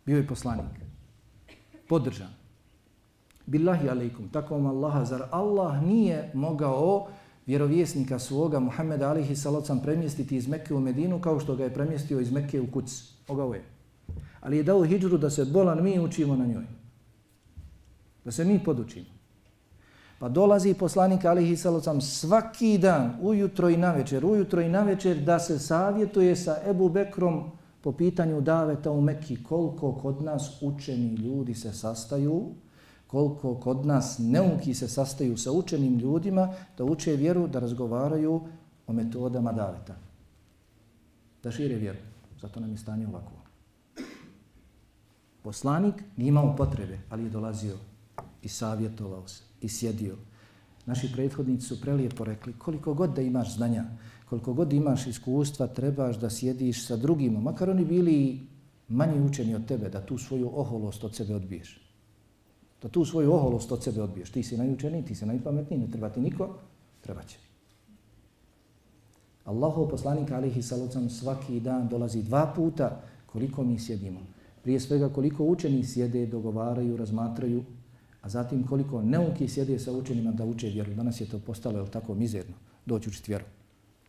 Bio 0.06 0.16
je 0.16 0.26
poslanik. 0.26 0.80
Podržan. 1.88 2.45
Billahi 3.46 3.88
alaikum, 3.88 4.28
tako 4.28 4.54
vam 4.54 4.66
Allaha, 4.66 5.04
zar 5.04 5.22
Allah 5.30 5.82
nije 5.82 6.30
mogao 6.34 7.06
vjerovjesnika 7.46 8.18
svoga, 8.18 8.60
Muhammeda 8.60 9.08
alihi 9.08 9.36
salacam, 9.36 9.80
premjestiti 9.80 10.36
iz 10.36 10.48
Mekke 10.48 10.74
u 10.74 10.80
Medinu 10.80 11.20
kao 11.20 11.40
što 11.40 11.56
ga 11.56 11.64
je 11.64 11.74
premjestio 11.74 12.20
iz 12.20 12.32
Mekke 12.32 12.60
u 12.60 12.70
Kuc. 12.72 13.12
Mogao 13.28 13.54
je. 13.54 13.62
Ali 14.40 14.56
je 14.56 14.62
dao 14.62 14.84
hijđru 14.84 15.18
da 15.18 15.30
se 15.30 15.44
bolan 15.44 15.82
mi 15.82 16.00
učimo 16.00 16.36
na 16.36 16.46
njoj. 16.46 16.64
Da 18.24 18.30
se 18.30 18.44
mi 18.44 18.64
podučimo. 18.64 19.06
Pa 20.18 20.28
dolazi 20.28 20.74
poslanik 20.74 21.24
alihi 21.24 21.56
salocam 21.56 22.00
svaki 22.00 22.78
dan, 22.78 23.18
ujutro 23.22 23.68
i 23.68 23.76
navečer, 23.76 24.24
ujutro 24.24 24.60
i 24.60 24.68
navečer 24.68 25.16
da 25.16 25.38
se 25.38 25.58
savjetuje 25.58 26.36
sa 26.36 26.56
Ebu 26.66 26.88
Bekrom 26.88 27.50
po 27.80 27.92
pitanju 27.92 28.40
daveta 28.40 28.90
u 28.90 29.00
Mekki. 29.00 29.42
Koliko 29.42 29.92
kod 29.92 30.22
nas 30.22 30.62
učeni 30.62 31.14
ljudi 31.14 31.54
se 31.54 31.72
sastaju, 31.72 32.54
koliko 33.06 33.54
kod 33.54 33.86
nas 33.86 34.16
neuki 34.18 34.74
se 34.74 34.88
sastaju 34.88 35.36
sa 35.36 35.52
učenim 35.52 35.98
ljudima 35.98 36.48
da 36.78 36.84
uče 36.84 37.16
vjeru, 37.16 37.46
da 37.48 37.58
razgovaraju 37.58 38.40
o 38.86 38.92
metodama 38.92 39.52
daveta. 39.52 39.94
Da 41.42 41.50
šire 41.50 41.74
vjeru. 41.74 41.98
Zato 42.40 42.60
nam 42.60 42.70
je 42.70 42.78
stanje 42.78 43.06
ovako. 43.06 43.32
Poslanik 45.42 45.94
nije 46.16 46.28
imao 46.28 46.56
potrebe, 46.56 46.98
ali 47.10 47.24
je 47.24 47.30
dolazio 47.30 47.76
i 48.42 48.48
savjetovao 48.48 49.28
se 49.28 49.42
i 49.60 49.68
sjedio. 49.68 50.16
Naši 50.86 51.12
prethodnici 51.12 51.66
su 51.66 51.80
prelijepo 51.80 52.24
rekli 52.24 52.52
koliko 52.52 52.94
god 52.94 53.14
da 53.14 53.22
imaš 53.22 53.54
znanja, 53.54 53.84
koliko 54.28 54.54
god 54.54 54.72
imaš 54.72 55.06
iskustva, 55.06 55.66
trebaš 55.66 56.16
da 56.16 56.30
sjediš 56.30 56.86
sa 56.86 56.96
drugima, 56.96 57.40
makar 57.40 57.70
oni 57.70 57.84
bili 57.84 58.40
manje 58.88 59.20
učeni 59.20 59.54
od 59.54 59.66
tebe, 59.66 59.88
da 59.88 60.06
tu 60.06 60.18
svoju 60.18 60.50
oholost 60.54 61.04
od 61.04 61.14
sebe 61.14 61.34
odbiješ. 61.34 61.85
Da 62.82 62.88
tu 62.88 63.04
svoju 63.04 63.32
oholost 63.32 63.72
od 63.72 63.82
sebe 63.82 64.02
odbiješ. 64.02 64.30
Ti 64.30 64.42
si 64.42 64.56
najučeniji, 64.56 65.04
ti 65.04 65.14
si 65.14 65.26
najpametniji, 65.26 65.80
ne 65.80 65.90
treba 65.90 66.08
ti 66.08 66.20
niko, 66.20 66.54
treba 67.00 67.22
će. 67.22 67.38
Allahov 69.44 69.88
poslanik 69.88 70.30
alihi 70.30 70.62
salocam 70.62 71.10
svaki 71.10 71.60
dan 71.60 71.88
dolazi 71.88 72.22
dva 72.22 72.52
puta 72.56 73.00
koliko 73.26 73.64
mi 73.64 73.78
sjedimo. 73.78 74.20
Prije 74.62 74.80
svega 74.80 75.08
koliko 75.08 75.44
učeni 75.44 75.84
sjede, 75.84 76.26
dogovaraju, 76.26 76.96
razmatraju, 76.96 77.64
a 78.22 78.28
zatim 78.28 78.66
koliko 78.66 79.02
neuki 79.02 79.48
sjede 79.48 79.78
sa 79.78 79.92
učenima 79.92 80.32
da 80.32 80.44
uče 80.44 80.68
vjeru. 80.68 80.94
Danas 80.94 81.20
je 81.20 81.28
to 81.28 81.38
postalo 81.38 81.78
je 81.78 81.90
tako 81.90 82.14
mizerno. 82.14 82.54
Doći 82.86 83.08
učiti 83.08 83.30
vjeru. 83.30 83.44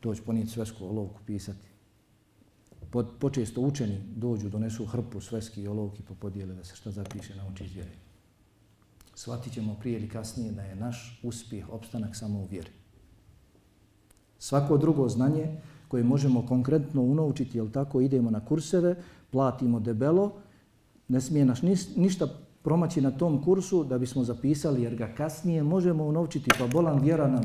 Doći 0.03 0.21
ponijeti 0.21 0.51
svesku 0.51 0.86
olovku, 0.86 1.19
pisati. 1.25 1.67
Pod, 2.89 3.08
počesto 3.19 3.62
učeni 3.62 3.97
dođu, 4.15 4.49
donesu 4.49 4.86
hrpu 4.86 5.21
sveski 5.21 5.62
i 5.62 5.67
olovki 5.67 6.03
pa 6.08 6.13
podijele 6.13 6.56
da 6.56 6.63
se 6.63 6.75
šta 6.75 6.91
zapiše, 6.91 7.36
nauči 7.36 7.63
iz 7.63 7.73
vjere 7.73 8.07
shvatit 9.17 9.53
ćemo 9.53 9.75
prije 9.80 9.99
ili 9.99 10.10
kasnije 10.10 10.51
da 10.51 10.62
je 10.62 10.75
naš 10.75 11.19
uspjeh, 11.23 11.69
opstanak 11.69 12.15
samo 12.15 12.39
u 12.39 12.45
vjeri. 12.45 12.69
Svako 14.39 14.77
drugo 14.77 15.10
znanje 15.10 15.62
koje 15.88 16.03
možemo 16.03 16.45
konkretno 16.45 17.01
unaučiti, 17.01 17.58
jel 17.58 17.69
tako, 17.71 18.01
idemo 18.01 18.32
na 18.32 18.45
kurseve, 18.45 18.95
platimo 19.32 19.80
debelo, 19.80 20.34
ne 21.08 21.21
smije 21.21 21.45
naš 21.45 21.62
ništa 21.95 22.27
promaći 22.63 23.01
na 23.01 23.12
tom 23.12 23.43
kursu 23.43 23.84
da 23.84 23.97
bismo 23.97 24.23
zapisali, 24.23 24.84
jer 24.84 24.95
ga 24.95 25.13
kasnije 25.17 25.63
možemo 25.63 26.06
unaučiti, 26.06 26.51
pa 26.60 26.67
bolan 26.67 27.01
vjera 27.01 27.27
nam 27.27 27.43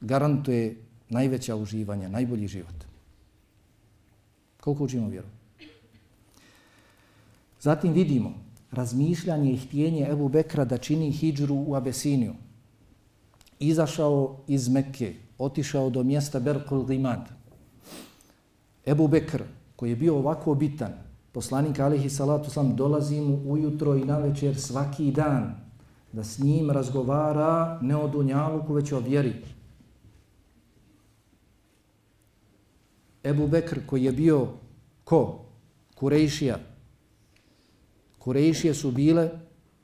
garantuje 0.00 0.84
najveća 1.08 1.56
uživanja, 1.56 2.08
najbolji 2.08 2.48
život. 2.48 2.84
Koliko 4.60 4.84
učimo 4.84 5.08
vjeru? 5.08 5.28
Zatim 7.60 7.92
vidimo 7.92 8.47
razmišljanje 8.72 9.52
i 9.52 9.56
htjenje 9.56 10.08
Ebu 10.10 10.28
Bekra 10.28 10.64
da 10.64 10.78
čini 10.78 11.10
hijđru 11.10 11.54
u 11.54 11.74
Abesiniju. 11.74 12.34
Izašao 13.58 14.36
iz 14.46 14.68
Mekke, 14.68 15.14
otišao 15.38 15.90
do 15.90 16.02
mjesta 16.02 16.40
Berkul 16.40 16.86
Dimad. 16.86 17.28
Ebu 18.86 19.08
Bekr, 19.08 19.42
koji 19.76 19.90
je 19.90 19.96
bio 19.96 20.16
ovako 20.16 20.54
bitan, 20.54 20.92
poslanik 21.32 21.78
alihi 21.78 22.10
salatu 22.10 22.50
sam, 22.50 22.76
dolazi 22.76 23.20
mu 23.20 23.52
ujutro 23.52 23.94
i 23.96 24.04
na 24.04 24.18
večer 24.18 24.60
svaki 24.60 25.10
dan 25.10 25.54
da 26.12 26.24
s 26.24 26.38
njim 26.38 26.70
razgovara 26.70 27.78
ne 27.82 27.96
o 27.96 28.08
dunjaluku, 28.08 28.72
već 28.72 28.92
o 28.92 29.00
vjeri. 29.00 29.34
Ebu 33.24 33.46
Bekr, 33.46 33.86
koji 33.86 34.04
je 34.04 34.12
bio 34.12 34.48
ko? 35.04 35.44
Kurejšija. 35.94 36.58
Kurejšije 38.28 38.74
su 38.74 38.90
bile 38.90 39.30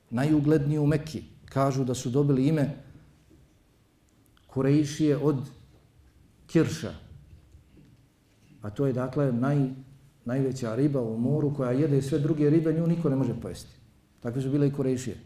najuglednije 0.09 0.79
u 0.79 0.87
Mekki. 0.87 1.23
Kažu 1.45 1.83
da 1.83 1.93
su 1.93 2.09
dobili 2.09 2.47
ime 2.47 2.65
Kurejšije 4.47 5.17
od 5.17 5.39
Kirša. 6.47 6.91
A 8.61 8.69
to 8.69 8.85
je 8.85 8.93
dakle 8.93 9.31
naj, 9.31 9.65
najveća 10.25 10.75
riba 10.75 11.01
u 11.01 11.17
moru 11.17 11.53
koja 11.55 11.71
jede 11.71 12.01
sve 12.01 12.19
druge 12.19 12.49
ribe, 12.49 12.73
nju 12.73 12.87
niko 12.87 13.09
ne 13.09 13.15
može 13.15 13.33
pojesti. 13.41 13.73
Takve 14.19 14.41
su 14.41 14.49
bile 14.49 14.67
i 14.67 14.73
Kurejšije. 14.73 15.17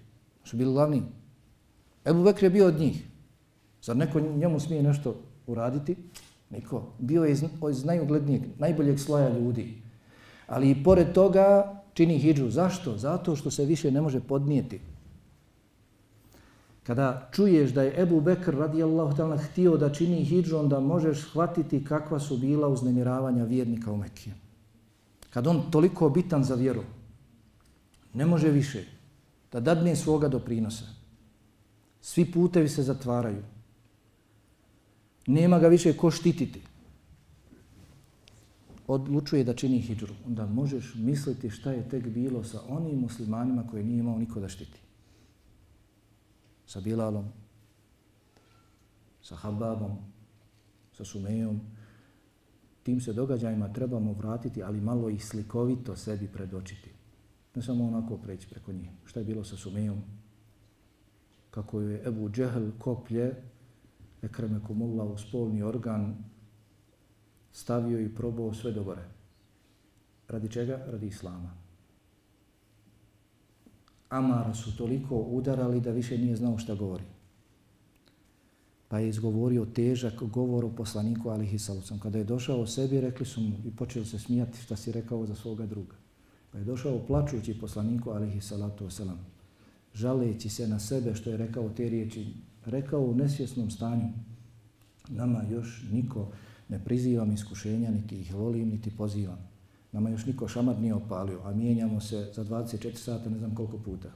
Su 0.44 0.58
bili 0.58 0.72
glavni. 0.72 1.04
Ebu 2.06 2.24
Bekr 2.24 2.44
je 2.44 2.50
bio 2.50 2.68
od 2.68 2.80
njih. 2.80 3.04
Zar 3.82 3.98
neko 3.98 4.20
njemu 4.20 4.60
smije 4.60 4.84
nešto 4.84 5.16
uraditi? 5.48 5.96
Niko. 6.50 6.94
Bio 7.00 7.24
je 7.24 7.32
iz, 7.32 7.44
iz 7.72 7.86
najuglednijeg, 7.86 8.42
najboljeg 8.58 9.00
sloja 9.00 9.30
ljudi. 9.40 9.82
Ali 10.48 10.72
i 10.72 10.84
pored 10.84 11.14
toga 11.14 11.79
čini 12.00 12.20
hijđu. 12.20 12.48
Zašto? 12.50 12.98
Zato 12.98 13.36
što 13.36 13.52
se 13.52 13.66
više 13.66 13.92
ne 13.92 14.02
može 14.02 14.20
podnijeti. 14.20 14.80
Kada 16.88 17.30
čuješ 17.36 17.74
da 17.76 17.84
je 17.84 18.02
Ebu 18.02 18.22
Bekr 18.22 18.56
radijallahu 18.56 19.18
ta'ala 19.18 19.38
htio 19.38 19.76
da 19.78 19.92
čini 19.92 20.24
hijđu, 20.24 20.58
onda 20.58 20.80
možeš 20.80 21.26
shvatiti 21.28 21.84
kakva 21.84 22.20
su 22.20 22.38
bila 22.38 22.68
uznemiravanja 22.68 23.44
vjernika 23.44 23.92
u 23.92 23.98
Mekije. 23.98 24.36
Kad 25.30 25.48
on 25.48 25.62
toliko 25.72 26.10
bitan 26.10 26.44
za 26.44 26.56
vjeru, 26.56 26.84
ne 28.14 28.26
može 28.26 28.48
više 28.50 28.86
da 29.52 29.60
dadne 29.60 29.96
svoga 29.96 30.28
doprinosa. 30.28 30.86
Svi 32.02 32.26
putevi 32.32 32.70
se 32.70 32.84
zatvaraju. 32.84 33.44
Nema 35.28 35.60
ga 35.60 35.68
više 35.68 35.98
ko 35.98 36.12
štititi 36.12 36.69
odlučuje 38.90 39.44
da 39.44 39.54
čini 39.54 39.82
hijđru, 39.82 40.14
onda 40.26 40.46
možeš 40.46 40.96
misliti 40.96 41.50
šta 41.50 41.72
je 41.72 41.90
tek 41.90 42.08
bilo 42.08 42.44
sa 42.44 42.62
onim 42.70 43.00
muslimanima 43.00 43.68
koji 43.68 43.84
nije 43.84 44.00
imao 44.00 44.18
niko 44.18 44.40
da 44.40 44.50
štiti. 44.50 44.82
Sa 46.66 46.82
Bilalom, 46.82 47.26
sa 49.22 49.36
Hababom, 49.36 49.98
sa 50.94 51.06
Sumejom. 51.06 51.60
Tim 52.84 53.02
se 53.02 53.14
događajima 53.14 53.74
trebamo 53.74 54.14
vratiti, 54.14 54.64
ali 54.64 54.82
malo 54.82 55.10
ih 55.10 55.26
slikovito 55.26 55.96
sebi 55.96 56.28
predočiti. 56.28 56.90
Ne 57.56 57.62
samo 57.62 57.88
onako 57.88 58.18
preći 58.18 58.50
preko 58.50 58.74
njih. 58.74 58.90
Šta 59.06 59.20
je 59.20 59.26
bilo 59.26 59.44
sa 59.44 59.58
Sumejom? 59.58 60.02
Kako 61.52 61.82
je 61.82 62.04
Ebu 62.08 62.30
Džehl 62.30 62.70
koplje, 62.80 63.36
ekreme 64.22 64.60
kumula 64.68 65.04
u 65.04 65.18
spolni 65.18 65.64
organ, 65.64 66.16
stavio 67.60 68.00
i 68.00 68.16
probao 68.16 68.54
sve 68.54 68.72
do 68.72 68.84
gore. 68.84 69.04
Radi 70.28 70.50
čega? 70.50 70.80
Radi 70.88 71.08
Islama. 71.08 71.52
Amara 74.10 74.54
su 74.54 74.78
toliko 74.78 75.18
udarali 75.18 75.82
da 75.82 75.92
više 75.92 76.18
nije 76.18 76.36
znao 76.36 76.58
šta 76.58 76.76
govori. 76.76 77.04
Pa 78.88 79.00
je 79.00 79.10
izgovorio 79.10 79.66
težak 79.66 80.24
govor 80.24 80.66
o 80.66 80.70
poslaniku 80.70 81.30
alihi 81.30 81.60
Salucom. 81.60 82.00
Kada 82.00 82.18
je 82.18 82.24
došao 82.24 82.62
o 82.62 82.68
sebi, 82.68 83.02
rekli 83.02 83.26
su 83.26 83.42
mu 83.42 83.56
i 83.66 83.72
počeli 83.76 84.06
se 84.06 84.20
smijati 84.20 84.62
šta 84.62 84.76
si 84.76 84.92
rekao 84.92 85.26
za 85.26 85.36
svoga 85.36 85.66
druga. 85.66 85.96
Pa 86.52 86.58
je 86.58 86.64
došao 86.64 87.06
plačući 87.08 87.60
poslaniku 87.60 88.10
alihi 88.10 88.42
salatu 88.42 88.86
wasalam. 88.86 89.18
Žaleći 89.94 90.50
se 90.50 90.68
na 90.68 90.80
sebe 90.80 91.16
što 91.16 91.30
je 91.30 91.38
rekao 91.38 91.70
te 91.70 91.90
riječi. 91.90 92.34
Rekao 92.66 93.02
u 93.02 93.16
nesvjesnom 93.16 93.70
stanju. 93.72 94.10
Nama 95.10 95.44
još 95.52 95.84
niko 95.92 96.32
ne 96.70 96.80
prizivam 96.80 97.32
iskušenja, 97.32 97.92
niti 97.92 98.22
ih 98.22 98.34
volim, 98.34 98.70
niti 98.70 98.92
pozivam. 98.92 99.38
Nama 99.92 100.10
još 100.10 100.26
niko 100.26 100.48
šamar 100.48 100.80
nije 100.80 100.94
opalio, 100.94 101.42
a 101.44 101.54
mijenjamo 101.54 102.02
se 102.02 102.32
za 102.36 102.44
24 102.44 102.96
sata, 102.96 103.30
ne 103.30 103.38
znam 103.38 103.56
koliko 103.56 103.78
puta. 103.78 104.10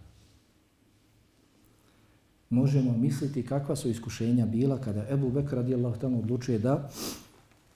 Možemo 2.50 2.98
misliti 2.98 3.46
kakva 3.46 3.76
su 3.76 3.90
iskušenja 3.90 4.46
bila 4.46 4.78
kada 4.82 5.06
Ebu 5.10 5.32
Bekr 5.32 5.56
radijallahu 5.56 6.00
tamo 6.00 6.20
odlučuje 6.20 6.60
da, 6.60 6.90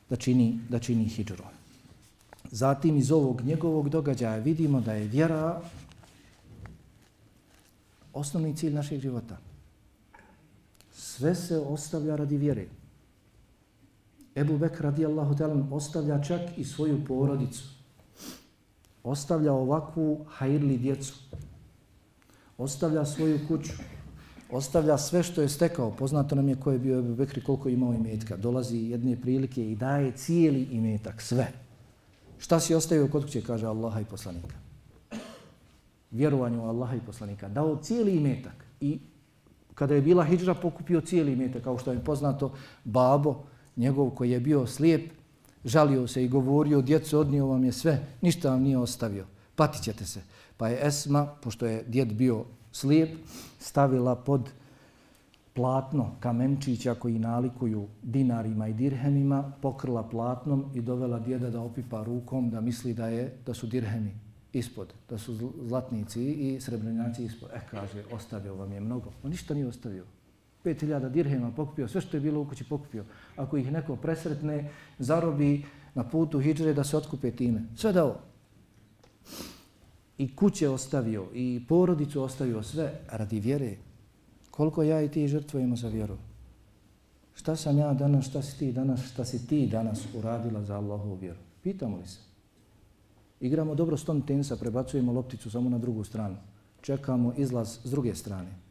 da 0.10 0.16
čini, 0.16 0.60
da 0.70 0.80
čini 0.80 1.06
hijđru. 1.06 1.44
Zatim 2.52 2.98
iz 2.98 3.12
ovog 3.12 3.42
njegovog 3.42 3.90
događaja 3.90 4.38
vidimo 4.38 4.82
da 4.82 4.94
je 4.94 5.08
vjera 5.08 5.62
osnovni 8.14 8.56
cilj 8.56 8.74
našeg 8.74 9.02
života. 9.02 9.38
Sve 10.94 11.36
se 11.36 11.58
ostavlja 11.58 12.16
radi 12.16 12.38
vjere. 12.38 12.66
Ebu 14.38 14.58
Bekr 14.58 14.84
radijallahu 14.84 15.34
ta'ala 15.34 15.66
ostavlja 15.72 16.22
čak 16.22 16.42
i 16.58 16.64
svoju 16.64 17.06
porodicu. 17.06 17.64
Ostavlja 19.04 19.54
ovakvu 19.54 20.26
hajrli 20.30 20.78
djecu. 20.78 21.14
Ostavlja 22.58 23.06
svoju 23.06 23.40
kuću. 23.48 23.74
Ostavlja 24.52 24.98
sve 24.98 25.24
što 25.24 25.42
je 25.42 25.50
stekao. 25.50 25.92
Poznato 25.92 26.36
nam 26.36 26.50
je 26.50 26.56
ko 26.56 26.72
je 26.72 26.80
bio 26.80 27.00
Ebu 27.00 27.16
Bekri, 27.16 27.42
koliko 27.42 27.70
imao 27.70 27.94
imetka. 27.94 28.38
Dolazi 28.38 28.78
jedne 28.78 29.16
prilike 29.22 29.72
i 29.72 29.76
daje 29.76 30.12
cijeli 30.12 30.68
imetak, 30.72 31.22
sve. 31.22 31.48
Šta 32.38 32.60
si 32.60 32.76
ostavio 32.76 33.08
kod 33.08 33.24
kuće, 33.24 33.42
kaže 33.42 33.66
Allaha 33.66 34.02
i 34.02 34.06
poslanika. 34.06 34.56
Vjerovanju 36.12 36.64
Allaha 36.64 36.96
i 36.96 37.06
poslanika. 37.06 37.50
Dao 37.50 37.78
cijeli 37.82 38.16
imetak. 38.16 38.66
I 38.82 39.00
kada 39.76 39.96
je 39.96 40.02
bila 40.02 40.24
hijđra, 40.24 40.54
pokupio 40.54 41.02
cijeli 41.02 41.34
imetak. 41.34 41.64
Kao 41.64 41.78
što 41.78 41.92
je 41.92 42.04
poznato, 42.04 42.52
babo, 42.84 43.44
njegov 43.78 44.10
koji 44.10 44.32
je 44.32 44.40
bio 44.40 44.68
slijep, 44.68 45.12
žalio 45.66 46.08
se 46.08 46.24
i 46.24 46.28
govorio, 46.28 46.82
djeco 46.82 47.20
odnio 47.20 47.46
vam 47.46 47.64
je 47.64 47.72
sve, 47.72 48.08
ništa 48.22 48.50
vam 48.50 48.62
nije 48.62 48.78
ostavio, 48.78 49.26
patit 49.56 49.84
ćete 49.84 50.06
se. 50.06 50.22
Pa 50.58 50.68
je 50.68 50.88
Esma, 50.88 51.26
pošto 51.26 51.66
je 51.66 51.84
djed 51.88 52.14
bio 52.14 52.46
slijep, 52.72 53.10
stavila 53.60 54.16
pod 54.16 54.50
platno 55.54 56.12
kamenčića 56.20 56.96
koji 56.96 57.20
nalikuju 57.20 57.88
dinarima 58.04 58.68
i 58.68 58.74
dirhemima, 58.74 59.52
pokrila 59.62 60.04
platnom 60.04 60.66
i 60.74 60.82
dovela 60.82 61.20
djeda 61.20 61.50
da 61.50 61.62
opipa 61.62 62.04
rukom 62.04 62.50
da 62.50 62.62
misli 62.62 62.94
da 62.94 63.08
je 63.08 63.34
da 63.46 63.54
su 63.54 63.68
dirhemi 63.68 64.14
ispod, 64.54 64.94
da 65.10 65.18
su 65.18 65.54
zlatnici 65.68 66.24
i 66.32 66.62
srebrnjaci 66.62 67.24
ispod. 67.24 67.50
E, 67.54 67.60
kaže, 67.72 68.04
ostavio 68.12 68.56
vam 68.56 68.72
je 68.72 68.80
mnogo. 68.80 69.12
On 69.24 69.32
ništa 69.32 69.54
nije 69.54 69.68
ostavio. 69.68 70.06
5000 70.68 71.10
dirhema 71.10 71.52
pokupio, 71.52 71.88
sve 71.88 72.02
što 72.02 72.18
je 72.18 72.22
bilo 72.22 72.42
u 72.42 72.46
kući 72.46 72.64
pokupio. 72.64 73.06
Ako 73.36 73.58
ih 73.58 73.72
neko 73.72 73.96
presretne, 73.96 74.70
zarobi 75.00 75.66
na 75.96 76.04
putu 76.04 76.40
hijđre 76.40 76.74
da 76.74 76.84
se 76.84 76.98
otkupe 76.98 77.32
time. 77.32 77.64
Sve 77.76 77.94
dao. 77.94 78.20
I 80.18 80.36
kuće 80.36 80.70
ostavio, 80.70 81.28
i 81.34 81.66
porodicu 81.68 82.22
ostavio, 82.22 82.64
sve 82.64 83.00
radi 83.12 83.40
vjere. 83.40 83.76
Koliko 84.52 84.84
ja 84.84 85.02
i 85.02 85.10
ti 85.10 85.28
žrtvujemo 85.28 85.76
za 85.76 85.88
vjeru? 85.88 86.18
Šta 87.36 87.56
sam 87.56 87.78
ja 87.78 87.94
danas, 87.94 88.26
šta 88.26 88.42
si 88.42 88.60
ti 88.60 88.72
danas, 88.72 89.06
šta 89.12 89.26
si 89.26 89.48
ti 89.48 89.68
danas 89.68 90.08
uradila 90.16 90.64
za 90.64 90.78
Allahovu 90.78 91.16
vjeru? 91.16 91.40
Pitamo 91.64 91.98
li 91.98 92.08
se? 92.08 92.20
Igramo 93.40 93.76
dobro 93.76 93.98
ston 93.98 94.22
tenisa, 94.22 94.56
prebacujemo 94.56 95.12
lopticu 95.12 95.52
samo 95.52 95.70
na 95.70 95.78
drugu 95.78 96.04
stranu. 96.04 96.36
Čekamo 96.82 97.34
izlaz 97.38 97.78
s 97.84 97.92
druge 97.92 98.16
strane. 98.16 98.67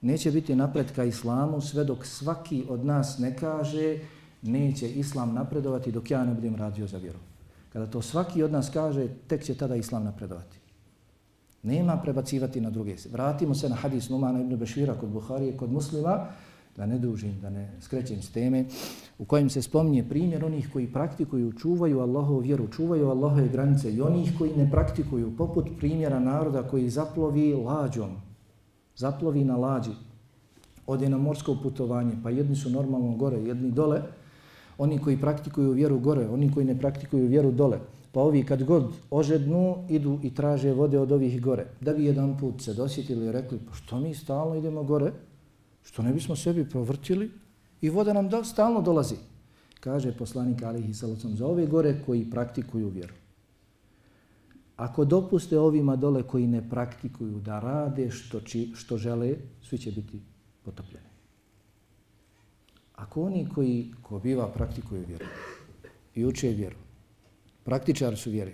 Neće 0.00 0.30
biti 0.30 0.56
napretka 0.56 1.04
islamu 1.04 1.60
sve 1.60 1.84
dok 1.84 2.06
svaki 2.06 2.64
od 2.68 2.84
nas 2.84 3.18
ne 3.18 3.36
kaže 3.36 3.98
neće 4.42 4.90
islam 4.90 5.34
napredovati 5.34 5.92
dok 5.92 6.10
ja 6.10 6.24
ne 6.24 6.34
budem 6.34 6.56
radio 6.56 6.86
za 6.86 6.98
vjeru. 6.98 7.18
Kada 7.72 7.86
to 7.86 8.02
svaki 8.02 8.42
od 8.42 8.52
nas 8.52 8.70
kaže, 8.70 9.08
tek 9.26 9.44
će 9.44 9.54
tada 9.54 9.76
islam 9.76 10.04
napredovati. 10.04 10.58
Nema 11.62 11.96
prebacivati 11.96 12.60
na 12.60 12.70
druge. 12.70 12.96
Vratimo 13.12 13.54
se 13.54 13.68
na 13.68 13.74
hadis 13.74 14.08
Numana 14.08 14.40
ibn 14.40 14.56
Bešira 14.56 14.94
kod 14.94 15.08
Buharije, 15.08 15.56
kod 15.56 15.72
muslima, 15.72 16.26
da 16.76 16.86
ne 16.86 16.98
dužim, 16.98 17.40
da 17.40 17.50
ne 17.50 17.72
skrećem 17.80 18.22
s 18.22 18.30
teme, 18.30 18.64
u 19.18 19.24
kojem 19.24 19.50
se 19.50 19.62
spominje 19.62 20.08
primjer 20.08 20.44
onih 20.44 20.68
koji 20.72 20.92
praktikuju, 20.92 21.52
čuvaju 21.52 22.00
Allahovu 22.00 22.38
vjeru, 22.38 22.68
čuvaju 22.68 23.08
Allahove 23.08 23.48
granice 23.48 23.92
i 23.92 24.00
onih 24.00 24.32
koji 24.38 24.56
ne 24.56 24.70
praktikuju, 24.70 25.36
poput 25.36 25.68
primjera 25.78 26.20
naroda 26.20 26.62
koji 26.62 26.90
zaplovi 26.90 27.54
lađom, 27.54 28.16
zaplovi 28.96 29.44
na 29.44 29.56
lađi, 29.56 29.90
ode 30.86 31.08
na 31.08 31.18
morsko 31.18 31.56
putovanje, 31.62 32.12
pa 32.22 32.30
jedni 32.30 32.56
su 32.56 32.70
normalno 32.70 33.16
gore, 33.16 33.36
jedni 33.36 33.70
dole, 33.70 34.02
oni 34.78 34.98
koji 34.98 35.20
praktikuju 35.20 35.72
vjeru 35.72 35.98
gore, 35.98 36.28
oni 36.28 36.52
koji 36.52 36.66
ne 36.66 36.78
praktikuju 36.78 37.26
vjeru 37.26 37.52
dole, 37.52 37.78
pa 38.12 38.20
ovi 38.20 38.44
kad 38.44 38.64
god 38.64 38.92
ožednu, 39.10 39.76
idu 39.88 40.18
i 40.22 40.34
traže 40.34 40.72
vode 40.72 40.98
od 40.98 41.12
ovih 41.12 41.42
gore. 41.42 41.66
Da 41.80 41.92
bi 41.92 42.04
jedan 42.04 42.38
put 42.38 42.62
se 42.62 42.74
dosjetili 42.74 43.26
i 43.26 43.32
rekli, 43.32 43.58
pa 43.68 43.74
što 43.74 44.00
mi 44.00 44.14
stalno 44.14 44.54
idemo 44.54 44.82
gore, 44.82 45.12
što 45.82 46.02
ne 46.02 46.12
bismo 46.12 46.36
sebi 46.36 46.68
provrtili 46.70 47.30
i 47.80 47.90
voda 47.90 48.12
nam 48.12 48.28
do, 48.28 48.44
stalno 48.44 48.82
dolazi. 48.82 49.16
Kaže 49.80 50.12
poslanik 50.12 50.62
Alihi 50.62 50.94
Salocom 50.94 51.36
za 51.36 51.46
ove 51.46 51.66
gore 51.66 51.94
koji 52.06 52.30
praktikuju 52.30 52.88
vjeru. 52.88 53.14
Ako 54.76 55.04
dopuste 55.04 55.58
ovima 55.58 55.96
dole 55.96 56.22
koji 56.22 56.46
ne 56.46 56.68
praktikuju 56.70 57.40
da 57.40 57.60
rade 57.60 58.10
što, 58.10 58.40
či, 58.40 58.72
što 58.74 58.98
žele, 58.98 59.34
svi 59.62 59.78
će 59.78 59.92
biti 59.92 60.20
potopljeni. 60.64 61.06
Ako 62.94 63.22
oni 63.22 63.48
koji 63.54 63.92
ko 64.02 64.18
biva 64.18 64.48
praktikuju 64.48 65.04
vjeru 65.08 65.24
i 66.14 66.24
uče 66.24 66.48
vjeru, 66.48 66.76
praktičar 67.64 68.16
su 68.16 68.30
vjere, 68.30 68.52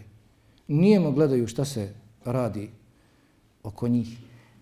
nijemo 0.69 1.13
gledaju 1.13 1.47
šta 1.47 1.65
se 1.65 1.95
radi 2.25 2.71
oko 3.63 3.89
njih, 3.89 4.19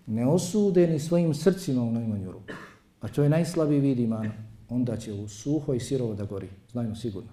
ne 0.07 0.27
osude 0.27 0.87
ni 0.87 0.99
svojim 0.99 1.33
srcima 1.33 1.83
u 1.83 1.91
najmanju 1.91 2.31
ruku, 2.31 2.53
a 3.01 3.07
to 3.07 3.23
je 3.23 3.29
najslabiji 3.29 3.79
vid 3.79 3.99
imana, 3.99 4.31
onda 4.69 4.97
će 4.97 5.13
u 5.13 5.27
suho 5.27 5.73
i 5.73 5.79
sirovo 5.79 6.13
da 6.13 6.25
gori, 6.25 6.49
znajmo 6.71 6.95
sigurno. 6.95 7.31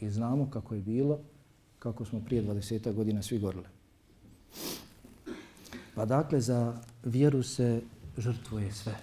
I 0.00 0.10
znamo 0.10 0.50
kako 0.50 0.74
je 0.74 0.80
bilo, 0.80 1.18
kako 1.84 2.04
smo 2.04 2.20
prije 2.20 2.42
20. 2.42 2.94
godina 2.94 3.22
svi 3.22 3.38
gorili. 3.38 3.66
Pa 5.94 6.04
dakle, 6.04 6.40
za 6.40 6.76
vjeru 7.04 7.42
se 7.42 7.80
žrtvuje 8.18 8.72
sve. 8.72 8.94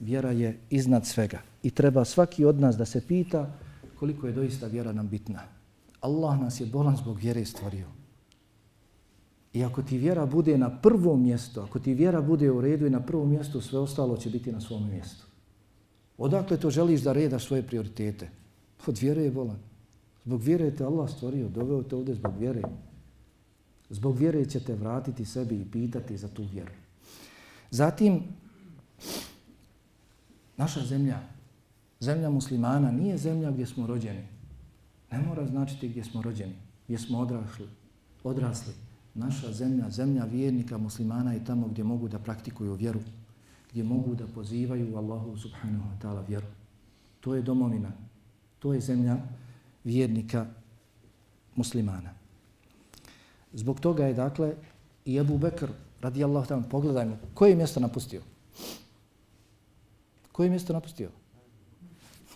Vjera 0.00 0.30
je 0.30 0.58
iznad 0.70 1.06
svega. 1.06 1.38
I 1.62 1.70
treba 1.70 2.04
svaki 2.04 2.44
od 2.44 2.60
nas 2.60 2.76
da 2.76 2.84
se 2.84 3.06
pita 3.06 3.50
koliko 3.98 4.26
je 4.26 4.32
doista 4.32 4.66
vjera 4.66 4.92
nam 4.92 5.08
bitna. 5.08 5.42
Allah 6.00 6.40
nas 6.40 6.60
je 6.60 6.66
bolan 6.66 6.96
zbog 6.96 7.18
vjere 7.18 7.44
stvorio. 7.44 7.86
I 9.52 9.64
ako 9.64 9.82
ti 9.82 9.98
vjera 9.98 10.26
bude 10.26 10.58
na 10.58 10.70
prvom 10.80 11.22
mjestu, 11.22 11.60
ako 11.60 11.78
ti 11.78 11.94
vjera 11.94 12.22
bude 12.22 12.50
u 12.50 12.60
redu 12.60 12.86
i 12.86 12.90
na 12.90 13.00
prvom 13.00 13.30
mjestu, 13.30 13.60
sve 13.60 13.78
ostalo 13.78 14.16
će 14.16 14.30
biti 14.30 14.52
na 14.52 14.60
svom 14.60 14.90
mjestu. 14.90 15.24
Odakle 16.18 16.56
to 16.56 16.70
želiš 16.70 17.00
da 17.00 17.12
redaš 17.12 17.46
svoje 17.46 17.62
prioritete? 17.62 18.28
Od 18.86 18.98
vjere 18.98 19.22
je 19.22 19.30
bolan. 19.30 19.67
Zbog 20.28 20.42
vjere 20.42 20.70
te 20.76 20.84
Allah 20.84 21.10
stvorio, 21.10 21.48
doveo 21.48 21.82
te 21.82 21.96
ovdje 21.96 22.14
zbog 22.14 22.38
vjere. 22.38 22.62
Zbog 23.90 24.18
vjere 24.18 24.44
će 24.44 24.60
te 24.60 24.74
vratiti 24.74 25.24
sebi 25.24 25.60
i 25.60 25.70
pitati 25.70 26.16
za 26.16 26.28
tu 26.28 26.44
vjeru. 26.52 26.72
Zatim, 27.70 28.22
naša 30.56 30.84
zemlja, 30.84 31.20
zemlja 32.00 32.30
muslimana, 32.30 32.92
nije 32.92 33.16
zemlja 33.18 33.50
gdje 33.50 33.66
smo 33.66 33.86
rođeni. 33.86 34.24
Ne 35.10 35.18
mora 35.18 35.46
značiti 35.46 35.88
gdje 35.88 36.04
smo 36.04 36.22
rođeni, 36.22 36.54
gdje 36.84 36.98
smo 36.98 37.18
odrasli. 37.18 37.68
odrasli 38.24 38.74
naša 39.14 39.52
zemlja, 39.52 39.90
zemlja 39.90 40.24
vjernika 40.24 40.78
muslimana 40.78 41.32
je 41.32 41.44
tamo 41.44 41.68
gdje 41.68 41.84
mogu 41.84 42.08
da 42.08 42.18
praktikuju 42.18 42.74
vjeru, 42.74 43.00
gdje 43.70 43.84
mogu 43.84 44.14
da 44.14 44.26
pozivaju 44.26 44.96
Allahu 44.96 45.36
subhanahu 45.36 45.88
wa 45.88 46.02
ta'ala 46.02 46.28
vjeru. 46.28 46.46
To 47.20 47.34
je 47.34 47.42
domovina, 47.42 47.92
to 48.58 48.74
je 48.74 48.80
zemlja 48.80 49.16
vjernika 49.88 50.46
muslimana. 51.56 52.12
Zbog 53.52 53.80
toga 53.80 54.06
je 54.06 54.14
dakle 54.14 54.52
i 55.04 55.20
Abu 55.20 55.38
Bekr 55.38 55.72
radijallahu 56.00 56.46
ta'ala, 56.46 56.68
pogledajmo, 56.70 57.16
koje 57.34 57.50
je 57.50 57.56
mjesto 57.56 57.80
napustio? 57.80 58.22
Koje 60.32 60.46
je 60.46 60.50
mjesto 60.50 60.72
napustio? 60.72 61.10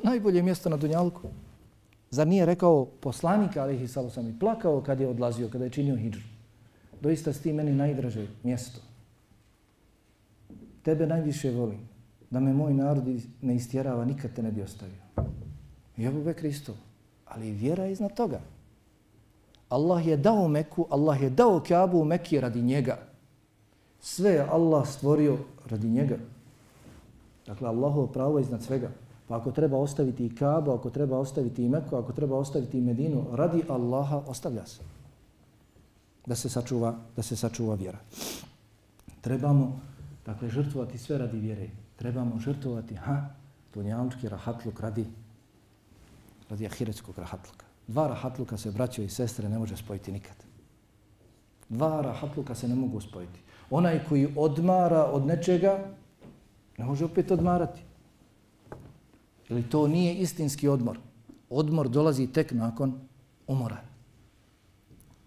Najbolje 0.02 0.42
mjesto 0.42 0.68
na 0.68 0.76
Dunjalku. 0.76 1.28
Zar 2.10 2.26
nije 2.26 2.46
rekao 2.46 2.84
poslanika, 2.84 3.62
ali 3.62 3.76
ih 3.76 3.90
sam 3.90 4.28
i 4.28 4.38
plakao 4.38 4.80
kad 4.80 5.00
je 5.00 5.08
odlazio, 5.08 5.48
kada 5.48 5.64
je 5.64 5.70
činio 5.70 5.96
hijđu 5.96 6.32
doista 7.02 7.32
si 7.32 7.42
ti 7.42 7.52
meni 7.52 7.74
najdraže 7.74 8.26
mjesto. 8.42 8.80
Tebe 10.82 11.06
najviše 11.06 11.50
volim. 11.50 11.80
Da 12.30 12.40
me 12.40 12.52
moj 12.52 12.74
narod 12.74 13.04
ne 13.42 13.54
istjerava, 13.54 14.04
nikad 14.04 14.32
te 14.32 14.42
ne 14.42 14.52
bi 14.52 14.62
ostavio. 14.62 15.02
I 15.96 16.06
Abu 16.06 16.22
Bekr 16.24 16.46
isto. 16.46 16.74
Ali 17.34 17.50
vjera 17.50 17.84
je 17.84 17.92
iznad 17.92 18.14
toga. 18.14 18.40
Allah 19.68 20.06
je 20.06 20.16
dao 20.16 20.48
Meku, 20.48 20.86
Allah 20.90 21.22
je 21.22 21.30
dao 21.30 21.60
Kaabu 21.68 22.00
u 22.00 22.04
Mekije 22.04 22.40
radi 22.40 22.62
njega. 22.62 22.98
Sve 24.00 24.30
je 24.30 24.46
Allah 24.50 24.88
stvorio 24.88 25.38
radi 25.70 25.88
njega. 25.88 26.16
Dakle, 27.46 27.68
Allahovo 27.68 28.06
pravo 28.06 28.38
je 28.38 28.42
iznad 28.42 28.62
svega. 28.62 28.90
Pa 29.28 29.36
ako 29.36 29.50
treba 29.50 29.78
ostaviti 29.78 30.26
i 30.26 30.34
Kaabu, 30.34 30.70
ako 30.70 30.90
treba 30.90 31.18
ostaviti 31.18 31.64
i 31.64 31.68
Meku, 31.68 31.96
ako 31.96 32.12
treba 32.12 32.36
ostaviti 32.36 32.78
i 32.78 32.80
Medinu, 32.80 33.24
radi 33.32 33.62
Allaha, 33.68 34.22
ostavlja 34.26 34.66
se 34.66 34.82
da 36.26 36.34
se 36.34 36.48
sačuva, 36.48 36.94
da 37.16 37.22
se 37.22 37.36
sačuva 37.36 37.74
vjera. 37.74 37.98
Trebamo 39.20 39.80
dakle 40.26 40.48
žrtvovati 40.48 40.98
sve 40.98 41.18
radi 41.18 41.38
vjere. 41.38 41.68
Trebamo 41.96 42.38
žrtvovati 42.38 42.94
ha 42.94 43.26
dunjalski 43.74 44.28
rahatluk 44.28 44.80
radi 44.80 45.06
radi 46.52 46.66
ahiretskog 46.66 47.18
rahatluka. 47.18 47.66
Dva 47.88 48.08
rahatluka 48.08 48.56
se 48.56 48.70
braćo 48.70 49.02
i 49.02 49.08
sestre 49.08 49.48
ne 49.48 49.58
može 49.58 49.76
spojiti 49.76 50.12
nikad. 50.12 50.36
Dva 51.68 52.00
rahatluka 52.02 52.54
se 52.54 52.68
ne 52.68 52.74
mogu 52.74 53.00
spojiti. 53.00 53.40
Onaj 53.70 54.04
koji 54.08 54.34
odmara 54.36 55.04
od 55.04 55.26
nečega 55.26 55.78
ne 56.78 56.84
može 56.84 57.04
opet 57.04 57.30
odmarati. 57.30 57.80
Ili 59.48 59.62
to 59.62 59.88
nije 59.88 60.14
istinski 60.14 60.68
odmor. 60.68 60.98
Odmor 61.50 61.88
dolazi 61.88 62.26
tek 62.26 62.52
nakon 62.52 63.00
umora. 63.46 63.80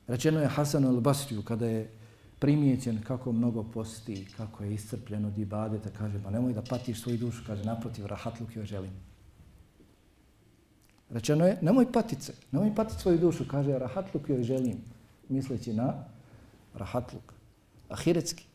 Rečeno 0.07 0.41
je 0.41 0.47
Hasan 0.47 0.85
al-Basriju 0.85 1.43
kada 1.43 1.65
je 1.65 1.91
primijećen 2.39 3.01
kako 3.01 3.31
mnogo 3.31 3.63
posti, 3.63 4.27
kako 4.37 4.63
je 4.63 4.73
iscrpljen 4.73 5.25
od 5.25 5.37
ibadeta, 5.37 5.89
kaže, 5.89 6.21
pa 6.23 6.29
nemoj 6.29 6.53
da 6.53 6.61
patiš 6.61 7.01
svoju 7.01 7.17
dušu, 7.17 7.43
kaže, 7.47 7.63
naprotiv, 7.63 8.05
rahatluk 8.05 8.55
joj 8.55 8.65
želim. 8.65 8.91
Rečeno 11.09 11.45
je, 11.45 11.57
nemoj 11.61 11.91
patice, 11.91 12.33
nemoj 12.51 12.75
patiti 12.75 13.01
svoju 13.01 13.17
dušu, 13.17 13.45
kaže, 13.47 13.79
rahatluk 13.79 14.29
joj 14.29 14.43
želim, 14.43 14.77
misleći 15.29 15.73
na 15.73 15.93
rahatluk, 16.73 17.33
ahiretski. 17.89 18.45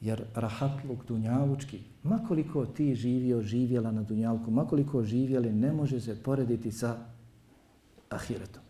Jer 0.00 0.24
rahatluk 0.34 1.06
dunjavučki, 1.08 1.80
makoliko 2.02 2.66
ti 2.66 2.94
živio, 2.94 3.42
živjela 3.42 3.90
na 3.90 4.02
dunjalku, 4.02 4.50
makoliko 4.50 5.04
živjeli, 5.04 5.52
ne 5.52 5.72
može 5.72 6.00
se 6.00 6.22
porediti 6.22 6.72
sa 6.72 6.96
ahiretom. 8.10 8.62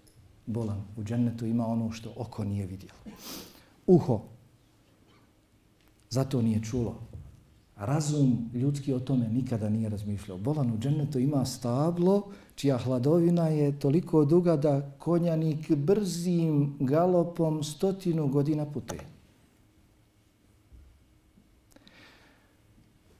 Bolan 0.46 0.82
u 0.96 1.04
džennetu 1.04 1.46
ima 1.46 1.66
ono 1.66 1.92
što 1.92 2.12
oko 2.16 2.44
nije 2.44 2.66
vidjelo. 2.66 2.98
Uho. 3.86 4.22
Zato 6.10 6.42
nije 6.42 6.62
čulo. 6.62 7.00
Razum 7.76 8.50
ljudski 8.54 8.92
o 8.92 9.00
tome 9.00 9.28
nikada 9.28 9.68
nije 9.68 9.88
razmišljao. 9.88 10.38
Bolan 10.38 10.70
u 10.70 10.78
džennetu 10.78 11.18
ima 11.18 11.44
stablo 11.44 12.30
čija 12.54 12.78
hladovina 12.78 13.48
je 13.48 13.78
toliko 13.78 14.24
duga 14.24 14.56
da 14.56 14.90
konjanik 14.98 15.70
brzim 15.70 16.76
galopom 16.80 17.62
stotinu 17.62 18.28
godina 18.28 18.66
putuje. 18.66 19.00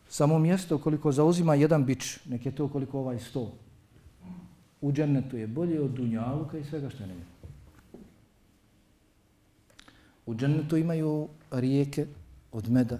Samo 0.08 0.38
mjesto 0.38 0.78
koliko 0.78 1.12
zauzima 1.12 1.54
jedan 1.54 1.84
bič, 1.84 2.18
nek 2.26 2.46
je 2.46 2.54
to 2.54 2.68
koliko 2.68 2.98
ovaj 2.98 3.18
sto, 3.18 3.52
u 4.80 4.92
džennetu 4.92 5.36
je 5.36 5.46
bolje 5.46 5.80
od 5.80 5.90
dunjaluka 5.90 6.58
i 6.58 6.64
svega 6.64 6.90
što 6.90 7.06
nema. 7.06 7.24
U 10.26 10.34
džennetu 10.34 10.76
imaju 10.76 11.28
rijeke 11.50 12.06
od 12.52 12.70
meda, 12.70 12.98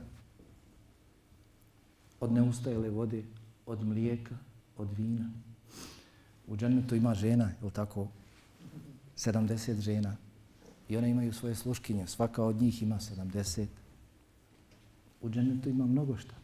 od 2.25 2.33
neustajele 2.33 2.91
vode, 2.91 3.23
od 3.67 3.85
mlijeka, 3.85 4.35
od 4.77 4.89
vina. 4.99 5.31
U 6.47 6.57
džennetu 6.57 6.95
ima 6.95 7.15
žena, 7.15 7.51
je 7.63 7.71
tako? 7.71 8.09
70 9.17 9.81
žena. 9.81 10.17
I 10.89 10.97
one 10.97 11.11
imaju 11.11 11.33
svoje 11.33 11.55
sluškinje. 11.55 12.07
Svaka 12.07 12.45
od 12.45 12.57
njih 12.57 12.83
ima 12.83 12.99
70. 12.99 13.67
U 15.21 15.31
džennetu 15.31 15.69
ima 15.69 15.87
mnogo 15.87 16.17
šta. 16.17 16.35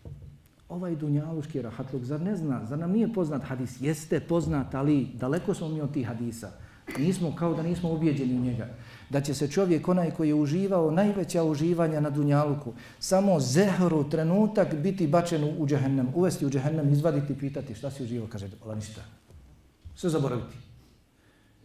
Ovaj 0.69 0.97
dunjaluški 0.97 1.63
rahatluk, 1.63 2.05
zar 2.05 2.21
ne 2.21 2.37
zna, 2.37 2.65
zar 2.67 2.79
nam 2.79 2.93
nije 2.93 3.13
poznat 3.13 3.43
hadis? 3.43 3.81
Jeste 3.81 4.21
poznat, 4.21 4.75
ali 4.75 5.09
daleko 5.15 5.55
smo 5.55 5.69
mi 5.69 5.81
od 5.81 5.93
tih 5.93 6.07
hadisa. 6.07 6.53
Nismo, 6.99 7.35
kao 7.37 7.55
da 7.55 7.63
nismo 7.63 7.93
ubijeđeni 7.93 8.39
u 8.39 8.45
njega. 8.45 8.69
Da 9.11 9.21
će 9.21 9.35
se 9.35 9.49
čovjek, 9.49 9.89
onaj 9.89 10.11
koji 10.11 10.29
je 10.29 10.35
uživao 10.35 10.91
najveća 10.91 11.43
uživanja 11.45 12.01
na 12.01 12.11
dunjaluku, 12.11 12.73
samo 12.99 13.41
zehru 13.41 14.11
trenutak 14.11 14.75
biti 14.75 15.07
bačen 15.07 15.45
u 15.59 15.67
džehennem, 15.67 16.09
uvesti 16.15 16.47
u 16.47 16.51
džehennem, 16.51 16.93
izvaditi, 16.93 17.39
pitati 17.39 17.75
šta 17.75 17.91
si 17.91 18.03
uživao, 18.03 18.29
kaže, 18.29 18.49
ola 18.65 18.75
ništa. 18.75 19.01
Sve 19.97 20.11
zaboraviti. 20.11 20.57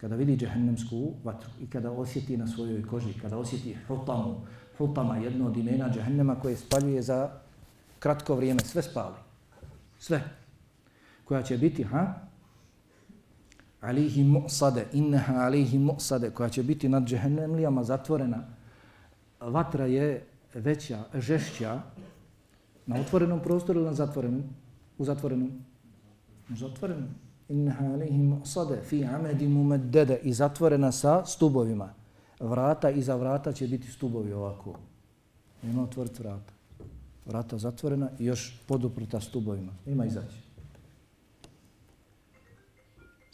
Kada 0.01 0.15
vidi 0.15 0.37
džehennemsku 0.37 1.13
vatru 1.23 1.49
i 1.61 1.67
kada 1.69 1.91
osjeti 1.91 2.37
na 2.37 2.47
svojoj 2.47 2.87
koži, 2.87 3.13
kada 3.21 3.37
osjeti 3.37 3.77
hutamu, 3.87 4.41
hutama, 4.77 5.17
jedno 5.17 5.47
od 5.47 5.57
imena 5.57 5.89
džehennema 5.89 6.35
koje 6.35 6.55
spaljuje 6.55 7.01
za 7.01 7.29
kratko 7.99 8.35
vrijeme, 8.35 8.59
sve 8.59 8.81
spali. 8.81 9.15
Sve. 9.99 10.23
Koja 11.25 11.43
će 11.43 11.57
biti, 11.57 11.83
ha? 11.83 12.24
Alihi 13.85 14.23
mu'sade, 14.23 14.85
inneha 14.93 15.33
alihi 15.33 15.79
mu'sade, 15.79 16.31
koja 16.31 16.49
će 16.49 16.63
biti 16.63 16.89
nad 16.89 17.03
džehennemlijama 17.03 17.83
zatvorena. 17.83 18.43
Vatra 19.39 19.85
je 19.85 20.25
veća, 20.53 21.03
žešća 21.13 21.81
na 22.85 22.99
otvorenom 22.99 23.39
prostoru 23.39 23.79
ili 23.79 23.87
na 23.87 23.93
zatvorenom? 23.93 24.43
U 24.97 25.05
zatvorenom? 25.05 25.51
U 26.49 26.55
zatvorenom. 26.55 27.07
Inneha 27.49 27.85
alihi 27.85 28.17
mu'sade, 28.17 28.81
fi 28.81 29.05
amedi 29.05 29.47
mumeddede 29.47 30.19
i 30.23 30.33
zatvorena 30.33 30.91
sa 30.91 31.25
stubovima. 31.25 31.93
Vrata 32.39 32.89
iza 32.89 33.15
vrata 33.15 33.53
će 33.53 33.67
biti 33.67 33.91
stubovi 33.91 34.33
ovako. 34.33 34.75
Nema 35.63 35.83
otvoriti 35.83 36.23
vrata. 36.23 36.53
Vrata 37.25 37.57
zatvorena 37.57 38.09
i 38.19 38.25
još 38.25 38.61
poduprta 38.67 39.19
stubovima. 39.19 39.71
Ima 39.85 40.05
izaći. 40.05 40.44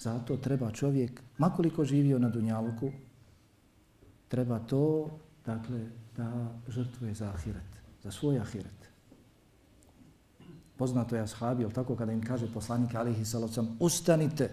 Zato 0.02 0.38
treba 0.38 0.72
čovjek, 0.72 1.22
makoliko 1.38 1.86
živio 1.86 2.20
na 2.20 2.30
Dunjaluku, 2.30 2.92
treba 4.28 4.60
to, 4.60 5.10
dakle, 5.46 5.86
da 6.18 6.54
žrtvuje 6.68 7.14
za 7.14 7.30
ahiret, 7.30 7.78
za 8.04 8.12
svoj 8.12 8.40
ahiret. 8.40 8.90
Poznato 10.78 11.16
je 11.16 11.22
ashabi, 11.22 11.64
ali 11.64 11.74
tako 11.74 11.96
kada 11.96 12.12
im 12.12 12.24
kaže 12.26 12.50
poslanik 12.54 12.96
alihi 12.96 13.26
salocam, 13.26 13.78
ustanite 13.80 14.50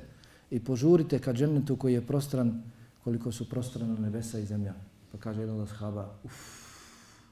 i 0.51 0.61
požurite 0.65 1.19
ka 1.19 1.33
džennetu 1.33 1.77
koji 1.77 1.95
je 1.95 2.07
prostran 2.07 2.63
koliko 3.05 3.33
su 3.33 3.49
prostrana 3.49 3.95
nebesa 3.95 4.39
i 4.39 4.47
zemlja. 4.47 4.75
Pa 5.13 5.19
kaže 5.19 5.41
jedan 5.41 5.61
od 5.61 5.71
ashaba, 5.71 6.15
uf, 6.25 6.35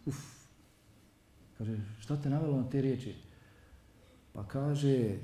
uf. 0.06 0.16
Kaže, 1.58 1.76
šta 2.00 2.16
te 2.16 2.30
navelo 2.30 2.56
na 2.56 2.70
te 2.70 2.80
riječi? 2.80 3.14
Pa 4.32 4.44
kaže, 4.44 5.18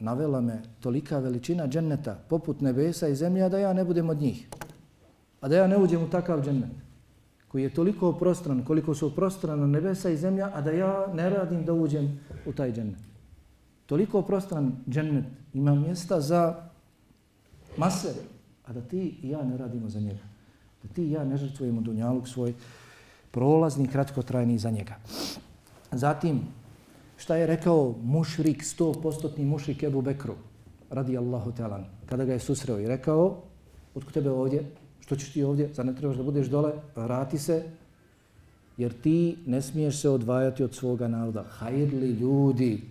navela 0.00 0.40
me 0.40 0.62
tolika 0.80 1.18
veličina 1.18 1.66
dženneta 1.68 2.18
poput 2.28 2.60
nebesa 2.60 3.08
i 3.08 3.14
zemlja 3.14 3.48
da 3.48 3.58
ja 3.58 3.72
ne 3.72 3.84
budem 3.84 4.08
od 4.08 4.20
njih. 4.20 4.48
A 5.40 5.48
da 5.48 5.56
ja 5.56 5.66
ne 5.66 5.78
uđem 5.78 6.02
u 6.02 6.10
takav 6.10 6.44
džennet 6.44 6.84
koji 7.54 7.62
je 7.62 7.74
toliko 7.74 8.12
prostran 8.12 8.64
koliko 8.64 8.94
su 8.94 9.14
prostrana 9.14 9.66
nebesa 9.66 10.10
i 10.10 10.16
zemlja, 10.16 10.50
a 10.54 10.60
da 10.60 10.70
ja 10.70 11.06
ne 11.14 11.30
radim 11.30 11.64
da 11.64 11.72
uđem 11.72 12.20
u 12.46 12.52
taj 12.52 12.72
džennet. 12.72 12.98
Toliko 13.86 14.22
prostran 14.22 14.72
džennet 14.90 15.24
ima 15.52 15.74
mjesta 15.74 16.20
za 16.20 16.70
mase, 17.76 18.14
a 18.66 18.72
da 18.72 18.80
ti 18.80 19.18
i 19.22 19.28
ja 19.30 19.44
ne 19.44 19.56
radimo 19.56 19.88
za 19.88 20.00
njega. 20.00 20.26
Da 20.82 20.88
ti 20.88 21.04
i 21.04 21.10
ja 21.10 21.24
ne 21.24 21.36
žrtvujemo 21.36 21.80
dunjaluk 21.80 22.28
svoj 22.28 22.54
prolazni, 23.30 23.86
kratkotrajni 23.88 24.58
za 24.58 24.70
njega. 24.70 24.96
Zatim, 25.92 26.40
šta 27.16 27.36
je 27.36 27.46
rekao 27.46 27.94
mušrik, 28.02 28.64
sto 28.64 28.92
postotni 28.92 29.44
mušrik 29.44 29.82
Ebu 29.82 30.02
Bekru, 30.02 30.34
radi 30.90 31.18
Allahu 31.18 31.52
talan, 31.52 31.84
kada 32.06 32.24
ga 32.24 32.32
je 32.32 32.38
susreo 32.38 32.78
i 32.78 32.86
rekao, 32.86 33.42
otko 33.94 34.10
tebe 34.10 34.30
ovdje, 34.30 34.64
što 35.00 35.16
ćeš 35.16 35.32
ti 35.32 35.42
ovdje, 35.42 35.70
zar 35.74 35.86
ne 35.86 35.94
trebaš 35.94 36.16
da 36.16 36.22
budeš 36.22 36.46
dole, 36.46 36.72
vrati 36.96 37.38
se, 37.38 37.62
jer 38.76 38.92
ti 39.00 39.36
ne 39.46 39.62
smiješ 39.62 40.00
se 40.00 40.08
odvajati 40.08 40.64
od 40.64 40.74
svoga 40.74 41.08
naroda. 41.08 41.42
Hajrli 41.42 42.10
ljudi, 42.10 42.82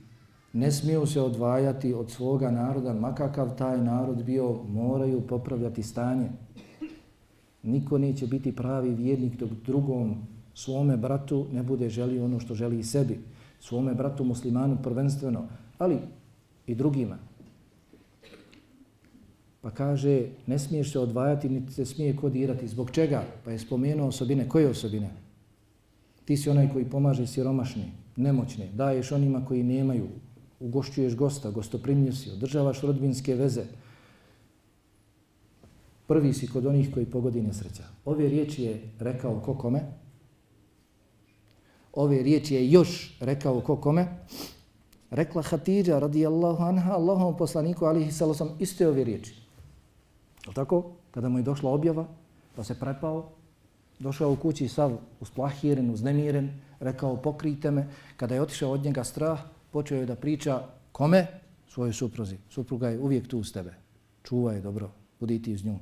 ne 0.54 0.72
smiju 0.72 1.06
se 1.06 1.22
odvajati 1.22 1.94
od 1.94 2.12
svoga 2.12 2.52
naroda, 2.52 2.94
makakav 2.94 3.56
taj 3.58 3.82
narod 3.82 4.24
bio, 4.24 4.54
moraju 4.70 5.22
popravljati 5.22 5.84
stanje. 5.84 6.30
Niko 7.64 7.98
neće 7.98 8.28
biti 8.28 8.56
pravi 8.56 8.96
vjernik 8.96 9.40
dok 9.40 9.50
drugom 9.66 10.16
svome 10.54 10.98
bratu 10.98 11.46
ne 11.52 11.64
bude 11.64 11.90
želio 11.90 12.26
ono 12.26 12.40
što 12.40 12.56
želi 12.56 12.80
i 12.80 12.84
sebi 12.84 13.20
svome 13.64 13.93
bratu 13.93 14.24
muslimanu 14.24 14.78
prvenstveno, 14.84 15.47
ali 15.78 15.97
i 16.68 16.76
drugima. 16.76 17.18
Pa 19.61 19.72
kaže, 19.72 20.26
ne 20.47 20.59
smiješ 20.59 20.91
se 20.91 20.99
odvajati, 20.99 21.49
niti 21.49 21.74
se 21.74 21.86
smije 21.86 22.16
kodirati. 22.16 22.68
Zbog 22.68 22.91
čega? 22.91 23.24
Pa 23.45 23.51
je 23.51 23.59
spomenuo 23.59 24.07
osobine. 24.07 24.49
Koje 24.49 24.70
osobine? 24.70 25.09
Ti 26.26 26.38
si 26.38 26.49
onaj 26.49 26.70
koji 26.74 26.86
pomaže 26.86 27.28
siromašni, 27.28 27.86
nemoćni, 28.16 28.68
daješ 28.74 29.11
onima 29.11 29.45
koji 29.45 29.64
nemaju, 29.64 30.07
ugošćuješ 30.59 31.16
gosta, 31.16 31.51
gostoprimlju 31.51 32.14
si, 32.14 32.32
održavaš 32.32 32.82
rodbinske 32.82 33.36
veze. 33.36 33.64
Prvi 36.07 36.34
si 36.34 36.47
kod 36.47 36.66
onih 36.66 36.93
koji 36.93 37.05
pogodi 37.05 37.41
nesreća. 37.41 37.84
Ove 38.05 38.28
riječi 38.28 38.64
je 38.64 38.82
rekao 38.99 39.39
ko 39.39 39.55
kome? 39.55 40.03
Ove 41.94 42.24
riječi 42.24 42.56
je 42.56 42.72
još 42.72 43.18
rekao 43.20 43.62
ko 43.62 43.76
kome? 43.76 44.08
Rekla 45.10 45.41
Hatidža 45.41 46.00
radijallahu 46.00 46.64
anha 46.64 46.91
Allahom 46.91 47.38
poslaniku 47.38 47.86
alihi 47.86 48.12
salosam 48.12 48.50
iste 48.60 48.88
ove 48.88 49.04
riječi. 49.04 49.34
Je 50.48 50.54
tako? 50.54 50.91
Kada 51.12 51.30
mu 51.30 51.39
je 51.39 51.44
došla 51.44 51.72
objava, 51.72 52.08
pa 52.56 52.64
se 52.64 52.80
prepao, 52.80 53.30
došao 54.00 54.32
u 54.32 54.36
kući 54.36 54.68
sav 54.68 54.98
usplahiren, 55.20 55.89
uznemiren, 55.89 56.50
rekao 56.80 57.18
pokrijte 57.18 57.72
me. 57.72 57.88
Kada 58.18 58.36
je 58.36 58.41
otišao 58.41 58.72
od 58.72 58.84
njega 58.84 59.04
strah, 59.04 59.39
počeo 59.72 60.00
je 60.00 60.06
da 60.06 60.16
priča 60.16 60.62
kome? 60.91 61.28
Svojoj 61.68 61.94
supruzi. 61.94 62.38
Supruga 62.50 62.89
je 62.89 63.00
uvijek 63.00 63.28
tu 63.28 63.39
uz 63.39 63.54
tebe. 63.54 63.74
Čuvaj 64.24 64.62
dobro, 64.62 64.91
budi 65.20 65.41
ti 65.41 65.54
uz 65.54 65.66
nju. 65.66 65.80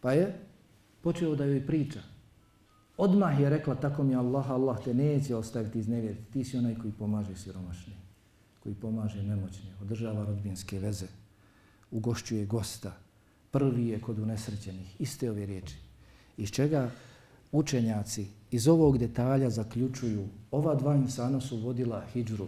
Pa 0.00 0.12
je 0.12 0.38
počeo 1.00 1.34
da 1.34 1.44
joj 1.44 1.66
priča. 1.66 2.11
Odmah 3.02 3.40
je 3.40 3.50
rekla, 3.50 3.74
tako 3.74 4.04
mi 4.04 4.14
Allah, 4.14 4.50
Allah 4.50 4.84
te 4.84 4.94
neće 4.94 5.36
ostaviti 5.36 5.78
iz 5.78 5.88
nevjeriti. 5.88 6.32
Ti 6.32 6.44
si 6.44 6.56
onaj 6.56 6.74
koji 6.74 6.92
pomaže 6.92 7.36
siromašni, 7.36 7.92
koji 8.62 8.74
pomaže 8.74 9.22
nemoćni, 9.22 9.70
održava 9.80 10.24
rodbinske 10.24 10.78
veze, 10.78 11.06
ugošćuje 11.90 12.46
gosta, 12.46 12.92
prvi 13.50 13.88
je 13.88 14.00
kod 14.00 14.18
unesrećenih. 14.18 15.00
Iste 15.00 15.30
ove 15.30 15.46
riječi. 15.46 15.76
Iz 16.36 16.50
čega 16.50 16.90
učenjaci 17.52 18.26
iz 18.50 18.68
ovog 18.68 18.98
detalja 18.98 19.50
zaključuju, 19.50 20.28
ova 20.50 20.74
dva 20.74 20.94
insana 20.96 21.40
su 21.40 21.56
vodila 21.56 22.04
hijđru, 22.12 22.46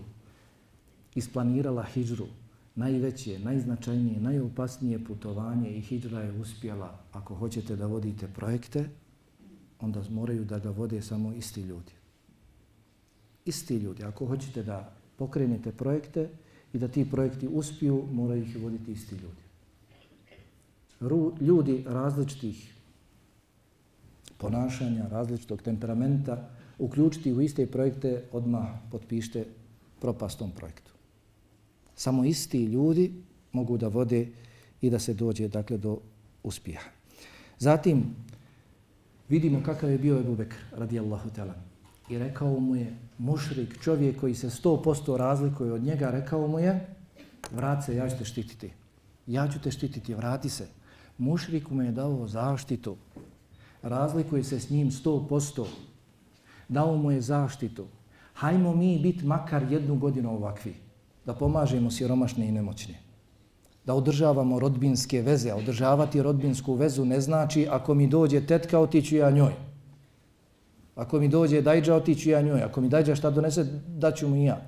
isplanirala 1.15 1.83
hijđru, 1.83 2.27
najveće, 2.75 3.39
najznačajnije, 3.39 4.21
najopasnije 4.21 5.05
putovanje 5.05 5.71
i 5.71 5.81
hijđra 5.81 6.21
je 6.21 6.41
uspjela, 6.41 6.99
ako 7.13 7.35
hoćete 7.35 7.77
da 7.77 7.87
vodite 7.87 8.29
projekte, 8.29 8.89
onda 9.85 10.03
moraju 10.11 10.45
da 10.45 10.59
ga 10.59 10.71
vode 10.71 11.03
samo 11.03 11.33
isti 11.33 11.61
ljudi. 11.61 11.93
Isti 13.45 13.77
ljudi. 13.77 14.05
Ako 14.05 14.27
hoćete 14.27 14.63
da 14.63 14.93
pokrenete 15.17 15.73
projekte 15.73 16.29
i 16.73 16.79
da 16.79 16.89
ti 16.89 17.11
projekti 17.11 17.49
uspiju, 17.49 18.05
moraju 18.13 18.43
ih 18.43 18.63
voditi 18.63 18.93
isti 18.93 19.15
ljudi. 19.15 19.43
Ru, 21.01 21.33
ljudi 21.41 21.85
različitih 21.87 22.75
ponašanja, 24.39 25.09
različitog 25.09 25.63
temperamenta, 25.63 26.49
uključiti 26.79 27.33
u 27.33 27.41
iste 27.41 27.67
projekte, 27.67 28.25
odmah 28.33 28.69
potpište 28.91 29.47
propastom 30.01 30.51
projektu. 30.51 30.93
Samo 31.97 32.25
isti 32.25 32.65
ljudi 32.65 33.13
mogu 33.53 33.79
da 33.79 33.89
vode 33.89 34.29
i 34.81 34.91
da 34.91 34.99
se 34.99 35.15
dođe 35.15 35.49
dakle 35.49 35.79
do 35.79 35.99
uspjeha. 36.43 36.91
Zatim, 37.59 38.05
Vidimo 39.29 39.63
kakav 39.65 39.91
je 39.91 39.99
bio 39.99 40.21
Ebu 40.21 40.37
Bekr, 40.37 40.57
radijallahu 40.73 41.31
ta'ala. 41.37 41.55
I 42.09 42.19
rekao 42.19 42.61
mu 42.61 42.77
je, 42.77 42.97
mušrik, 43.19 43.83
čovjek 43.83 44.21
koji 44.21 44.35
se 44.35 44.51
100% 44.51 45.17
razlikuje 45.17 45.73
od 45.73 45.83
njega, 45.83 46.11
rekao 46.11 46.47
mu 46.47 46.59
je, 46.59 46.87
vrat 47.53 47.85
se, 47.85 47.97
ja 47.97 48.11
ću 48.11 48.19
te 48.19 48.25
štititi. 48.25 48.71
Ja 49.27 49.49
ću 49.49 49.59
te 49.61 49.71
štititi, 49.71 50.15
vrati 50.15 50.49
se. 50.49 50.67
Mušrik 51.19 51.71
mu 51.71 51.83
je 51.83 51.93
dao 51.93 52.29
zaštitu. 52.29 52.97
Razlikuje 53.83 54.45
se 54.45 54.61
s 54.61 54.71
njim 54.71 54.91
100%. 54.91 55.67
Dao 56.69 56.97
mu 56.97 57.11
je 57.11 57.21
zaštitu. 57.21 57.87
Hajmo 58.35 58.75
mi 58.75 58.99
biti 58.99 59.27
makar 59.27 59.73
jednu 59.73 59.97
godinu 59.97 60.35
ovakvi, 60.35 60.75
da 61.27 61.35
pomažemo 61.35 61.91
siromašne 61.91 62.49
i 62.49 62.53
nemoćne. 62.53 63.04
Da 63.87 63.95
održavamo 63.95 64.59
rodbinske 64.59 65.23
veze, 65.23 65.51
a 65.51 65.57
održavati 65.57 66.23
rodbinsku 66.23 66.75
vezu 66.75 67.05
ne 67.05 67.21
znači 67.21 67.67
ako 67.71 67.95
mi 67.95 68.07
dođe 68.07 68.47
tetka, 68.47 68.79
otiću 68.79 69.17
ja 69.17 69.31
njoj. 69.31 69.53
Ako 70.95 71.21
mi 71.21 71.29
dođe 71.29 71.61
dajđa, 71.63 71.95
otiću 71.95 72.31
ja 72.31 72.43
njoj. 72.43 72.63
Ako 72.63 72.81
mi 72.81 72.89
dajđa 72.89 73.15
šta 73.15 73.31
donese, 73.31 73.65
daću 73.87 74.29
mu 74.29 74.37
i 74.37 74.45
ja. 74.45 74.61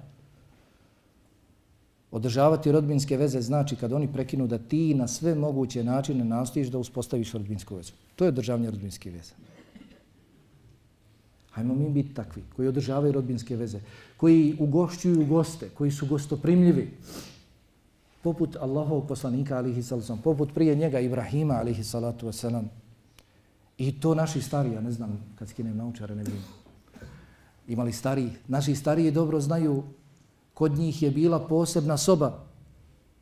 Održavati 2.11 2.73
rodbinske 2.73 3.17
veze 3.17 3.41
znači 3.41 3.77
kad 3.77 3.93
oni 3.93 4.13
prekinu 4.13 4.47
da 4.47 4.59
ti 4.59 4.95
na 4.95 5.09
sve 5.09 5.35
moguće 5.35 5.85
načine 5.85 6.25
nastojiš 6.25 6.69
da 6.69 6.79
uspostaviš 6.79 7.33
rodbinsku 7.33 7.77
vezu. 7.77 7.93
To 8.17 8.25
je 8.25 8.29
održavanje 8.29 8.71
rodbinske 8.71 9.11
veze. 9.11 9.33
Hajmo 11.51 11.75
mi 11.75 11.91
biti 11.91 12.15
takvi 12.15 12.43
koji 12.57 12.69
održavaju 12.69 13.13
rodbinske 13.13 13.57
veze, 13.57 13.81
koji 14.17 14.57
ugošćuju 14.59 15.27
goste, 15.27 15.69
koji 15.75 15.91
su 15.91 16.07
gostoprimljivi. 16.07 16.91
Poput 18.27 18.57
Allahov 18.57 19.07
poslanika 19.07 19.59
alihi 19.59 19.83
salatu 19.83 20.19
poput 20.23 20.55
prije 20.55 20.75
njega 20.75 21.01
Ibrahima 21.01 21.55
alihi 21.55 21.85
salatu 21.85 22.27
wasalam. 22.27 22.65
I 23.79 24.01
to 24.01 24.15
naši 24.15 24.43
stari, 24.43 24.73
ja 24.73 24.81
ne 24.81 24.93
znam 24.93 25.35
kad 25.39 25.49
skinem 25.49 25.77
naučare, 25.77 26.15
ne 26.15 26.23
vidim. 26.23 26.43
Imali 27.69 27.93
stari, 27.93 28.31
naši 28.49 28.75
stariji 28.75 29.11
dobro 29.11 29.41
znaju 29.41 29.83
kod 30.55 30.73
njih 30.73 31.03
je 31.03 31.11
bila 31.11 31.39
posebna 31.47 31.97
soba 31.97 32.45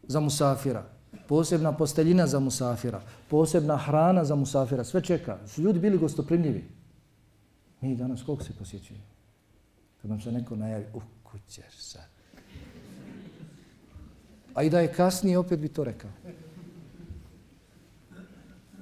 za 0.02 0.20
musafira, 0.20 0.84
posebna 1.28 1.72
posteljina 1.72 2.26
za 2.26 2.40
musafira, 2.40 3.02
posebna 3.28 3.76
hrana 3.76 4.24
za 4.24 4.34
musafira, 4.34 4.84
sve 4.84 5.02
čeka. 5.02 5.38
Su 5.46 5.62
ljudi 5.62 5.78
bili 5.78 5.98
gostoprimljivi. 5.98 6.64
Mi 7.80 7.96
danas 7.96 8.22
koliko 8.22 8.44
se 8.44 8.52
posjećuje? 8.58 9.00
Kad 10.02 10.10
nam 10.10 10.20
se 10.20 10.32
neko 10.32 10.56
najavi, 10.56 10.84
uh, 10.94 11.02
kućer 11.22 11.72
sad. 11.78 12.13
A 14.54 14.62
i 14.62 14.70
da 14.70 14.80
je 14.80 14.92
kasnije, 14.92 15.38
opet 15.38 15.60
bi 15.60 15.68
to 15.68 15.84
rekao. 15.84 16.10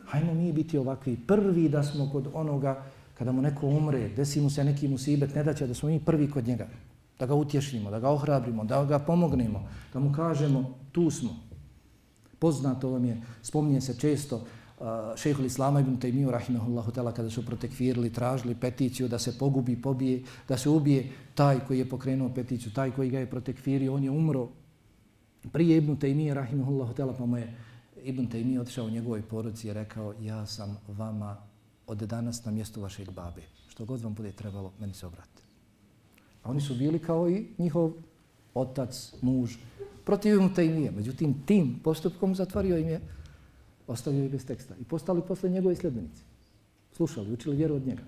Hajmo 0.07 0.35
mi 0.35 0.53
biti 0.53 0.79
ovakvi 0.79 1.17
prvi 1.27 1.69
da 1.69 1.83
smo 1.83 2.11
kod 2.13 2.29
onoga 2.35 2.85
kada 3.19 3.33
mu 3.33 3.43
neko 3.43 3.67
umre, 3.67 4.09
desi 4.09 4.41
mu 4.41 4.51
se 4.51 4.65
neki 4.65 4.89
musibet, 4.89 5.35
ne 5.35 5.45
daće 5.45 5.67
da 5.67 5.75
smo 5.75 5.89
mi 5.89 6.01
prvi 6.01 6.31
kod 6.31 6.47
njega 6.47 6.67
da 7.23 7.27
ga 7.27 7.35
utješimo, 7.35 7.91
da 7.91 8.01
ga 8.01 8.11
ohrabrimo, 8.11 8.65
da 8.65 8.85
ga 8.85 8.99
pomognemo, 8.99 9.61
da 9.93 10.01
mu 10.01 10.13
kažemo 10.13 10.75
tu 10.93 11.11
smo. 11.11 11.37
Poznato 12.39 12.91
vam 12.91 13.05
je, 13.05 13.21
spominje 13.43 13.81
se 13.81 13.95
često 13.99 14.37
uh, 14.37 14.87
šehhul 15.17 15.47
Islama 15.47 15.81
ibn 15.81 16.01
Taymiju, 16.03 16.31
rahimahullahu 16.31 16.91
ta'ala 16.91 17.13
kada 17.13 17.31
su 17.31 17.47
protekvirili, 17.47 18.11
tražili 18.13 18.55
peticiju 18.55 19.09
da 19.09 19.19
se 19.19 19.39
pogubi, 19.39 19.77
pobije, 19.83 20.23
da 20.49 20.59
se 20.59 20.69
ubije 20.69 21.13
taj 21.35 21.61
koji 21.67 21.79
je 21.79 21.89
pokrenuo 21.89 22.35
peticiju, 22.35 22.73
taj 22.73 22.91
koji 22.91 23.11
ga 23.11 23.19
je 23.19 23.31
protekvirio, 23.31 23.95
on 23.95 24.05
je 24.05 24.11
umro 24.11 24.49
prije 25.53 25.77
ibn 25.77 25.97
Taymiyu 25.97 26.35
rahimahullahu 26.35 26.95
ta'ala 26.95 27.13
pa 27.19 27.27
mu 27.27 27.37
je 27.37 27.55
ibn 28.05 28.27
Taymiyu 28.27 28.61
otišao 28.61 28.87
u 28.87 28.91
njegovoj 28.91 29.23
poruci 29.23 29.69
i 29.69 29.73
rekao 29.73 30.15
ja 30.21 30.47
sam 30.47 30.79
vama 30.89 31.37
od 31.87 31.99
danas 31.99 32.45
na 32.45 32.53
mjestu 32.53 32.81
vašeg 32.81 33.11
babe. 33.11 33.43
Što 33.69 33.85
god 33.85 34.01
vam 34.01 34.15
bude 34.15 34.33
trebalo, 34.33 34.73
meni 34.79 34.95
se 34.95 35.07
obrati. 35.07 35.43
A 36.43 36.51
oni 36.51 36.61
su 36.61 36.75
bili 36.75 36.99
kao 36.99 37.31
i 37.31 37.47
njihov 37.59 37.93
otac, 38.55 39.15
muž, 39.21 39.55
protiv 40.05 40.35
Ibn 40.35 40.55
te. 40.55 40.91
Međutim, 40.97 41.43
tim 41.47 41.81
postupkom 41.85 42.35
zatvorio 42.35 42.79
im 42.79 42.89
je, 42.89 43.01
ostavio 43.87 44.25
ih 44.25 44.31
bez 44.31 44.47
teksta. 44.47 44.75
I 44.81 44.85
postali 44.85 45.23
posle 45.29 45.51
njegove 45.51 45.77
sljedbenici. 45.77 46.23
Slušali, 46.93 47.33
učili 47.33 47.57
vjeru 47.57 47.75
od 47.75 47.87
njega. 47.87 48.03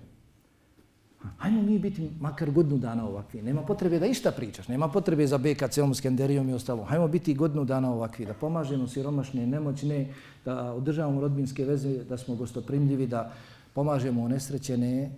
Hajmo 1.38 1.62
mi 1.62 1.78
biti 1.78 2.10
makar 2.20 2.50
godnu 2.50 2.78
dana 2.78 3.08
ovakvi. 3.08 3.42
Nema 3.42 3.62
potrebe 3.62 3.98
da 3.98 4.06
išta 4.06 4.30
pričaš. 4.30 4.68
Nema 4.68 4.88
potrebe 4.88 5.26
za 5.26 5.38
BKC-om, 5.38 5.94
Skenderijom 5.94 6.48
i 6.48 6.52
ostalo. 6.52 6.84
Hajmo 6.84 7.08
biti 7.08 7.34
godnu 7.34 7.64
dana 7.64 7.92
ovakvi. 7.92 8.26
Da 8.26 8.34
pomažemo 8.34 8.88
siromašne, 8.88 9.46
nemoćne, 9.46 10.14
da 10.44 10.72
održavamo 10.72 11.20
rodbinske 11.20 11.64
veze, 11.64 12.04
da 12.04 12.18
smo 12.18 12.34
gostoprimljivi, 12.34 13.06
da 13.06 13.32
pomažemo 13.74 14.28
nesrećene 14.28 15.10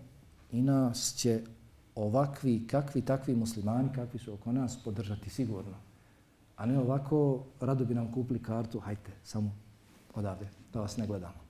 i 0.52 0.62
nas 0.62 1.14
će 1.16 1.40
ovakvi, 1.94 2.66
kakvi, 2.66 3.02
takvi 3.02 3.34
muslimani, 3.34 3.88
kakvi 3.94 4.18
su 4.18 4.34
oko 4.34 4.52
nas, 4.52 4.78
podržati 4.84 5.30
sigurno. 5.30 5.74
A 6.56 6.66
ne 6.66 6.78
ovako, 6.78 7.44
rado 7.60 7.84
bi 7.84 7.94
nam 7.94 8.12
kupili 8.12 8.42
kartu, 8.42 8.80
hajte, 8.80 9.12
samo 9.24 9.52
odavde, 10.14 10.48
da 10.72 10.80
vas 10.80 10.96
ne 10.96 11.06
gledamo. 11.06 11.46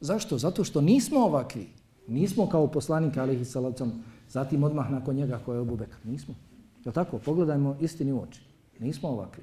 Zašto? 0.00 0.38
Zato 0.38 0.64
što 0.64 0.80
nismo 0.80 1.20
ovakvi. 1.20 1.68
Nismo 2.06 2.48
kao 2.48 2.66
poslanik 2.66 3.16
alihi 3.16 3.44
salacom, 3.44 3.92
zatim 4.28 4.64
odmah 4.64 4.90
nakon 4.90 5.16
njega 5.16 5.40
koje 5.44 5.56
je 5.56 5.60
Abu 5.60 5.76
Bekr. 5.76 5.96
Nismo. 6.04 6.34
Je 6.84 6.92
tako? 6.92 7.18
Pogledajmo 7.18 7.76
istini 7.80 8.12
u 8.12 8.22
oči. 8.22 8.40
Nismo 8.78 9.08
ovakvi. 9.08 9.42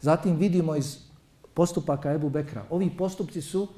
Zatim 0.00 0.36
vidimo 0.36 0.76
iz 0.76 0.98
postupaka 1.54 2.12
Ebu 2.12 2.30
Bekra. 2.30 2.64
Ovi 2.70 2.90
postupci 2.98 3.42
su 3.42 3.68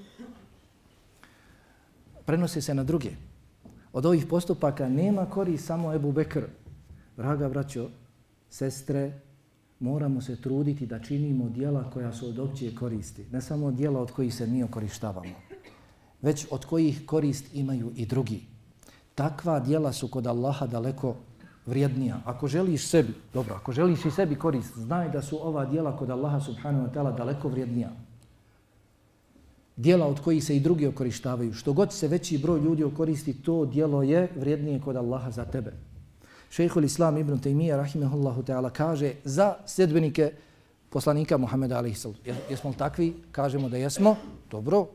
prenose 2.26 2.60
se 2.60 2.74
na 2.74 2.84
druge. 2.84 3.10
Od 3.92 4.06
ovih 4.06 4.26
postupaka 4.26 4.88
nema 4.88 5.26
kori 5.26 5.56
samo 5.56 5.94
Ebu 5.94 6.12
Bekr. 6.12 6.44
Draga 7.16 7.48
braćo, 7.48 7.88
sestre, 8.50 9.20
moramo 9.80 10.20
se 10.20 10.36
truditi 10.36 10.86
da 10.86 10.98
činimo 10.98 11.48
dijela 11.48 11.90
koja 11.90 12.12
su 12.12 12.28
od 12.28 12.38
opće 12.38 12.74
koristi. 12.74 13.24
Ne 13.32 13.40
samo 13.40 13.70
dijela 13.70 14.00
od 14.00 14.10
kojih 14.10 14.34
se 14.34 14.46
mi 14.46 14.62
okorištavamo, 14.62 15.34
već 16.22 16.46
od 16.50 16.64
kojih 16.64 17.06
korist 17.06 17.44
imaju 17.54 17.92
i 17.96 18.06
drugi. 18.06 18.42
Takva 19.14 19.60
dijela 19.60 19.92
su 19.92 20.08
kod 20.08 20.26
Allaha 20.26 20.66
daleko 20.66 21.14
vrijednija. 21.66 22.20
Ako 22.24 22.48
želiš 22.48 22.86
sebi, 22.86 23.14
dobro, 23.34 23.54
ako 23.54 23.72
želiš 23.72 24.04
i 24.04 24.10
sebi 24.10 24.34
korist, 24.34 24.78
znaj 24.78 25.10
da 25.10 25.22
su 25.22 25.46
ova 25.46 25.64
dijela 25.64 25.96
kod 25.96 26.10
Allaha 26.10 26.40
subhanahu 26.40 26.86
wa 26.86 26.92
ta'ala 26.94 27.16
daleko 27.16 27.48
vrijednija 27.48 27.90
dijela 29.80 30.06
od 30.06 30.20
kojih 30.20 30.44
se 30.44 30.56
i 30.56 30.60
drugi 30.60 30.86
okorištavaju. 30.86 31.52
Što 31.52 31.72
god 31.72 31.92
se 31.92 32.08
veći 32.08 32.38
broj 32.38 32.60
ljudi 32.60 32.84
okoristi, 32.84 33.32
to 33.32 33.64
dijelo 33.66 34.02
je 34.02 34.28
vrijednije 34.36 34.80
kod 34.80 34.96
Allaha 34.96 35.30
za 35.30 35.44
tebe. 35.44 35.72
Šejhul 36.50 36.84
Islam 36.84 37.16
ibn 37.18 37.38
Taymiyyah 37.40 37.76
rahimehullahu 37.76 38.42
ta'ala 38.42 38.70
kaže 38.70 39.12
za 39.24 39.54
sedbenike 39.66 40.32
poslanika 40.90 41.38
Muhameda 41.38 41.78
alejhi 41.78 41.96
Jesmo 42.50 42.70
li 42.70 42.76
takvi? 42.76 43.14
Kažemo 43.32 43.68
da 43.68 43.76
jesmo. 43.76 44.16
Dobro, 44.50 44.86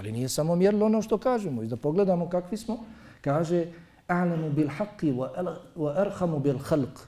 ali 0.00 0.12
nije 0.12 0.28
samo 0.28 0.56
mjerilo 0.56 0.86
ono 0.86 1.02
što 1.02 1.18
kažemo. 1.18 1.62
I 1.62 1.66
da 1.66 1.76
pogledamo 1.76 2.28
kakvi 2.28 2.56
smo. 2.56 2.78
Kaže 3.20 3.66
a'lamu 4.08 4.50
bil 4.50 4.68
haqqi 4.68 5.12
wa 5.76 5.92
arhamu 5.96 6.38
bil 6.40 6.58
khalq. 6.58 7.04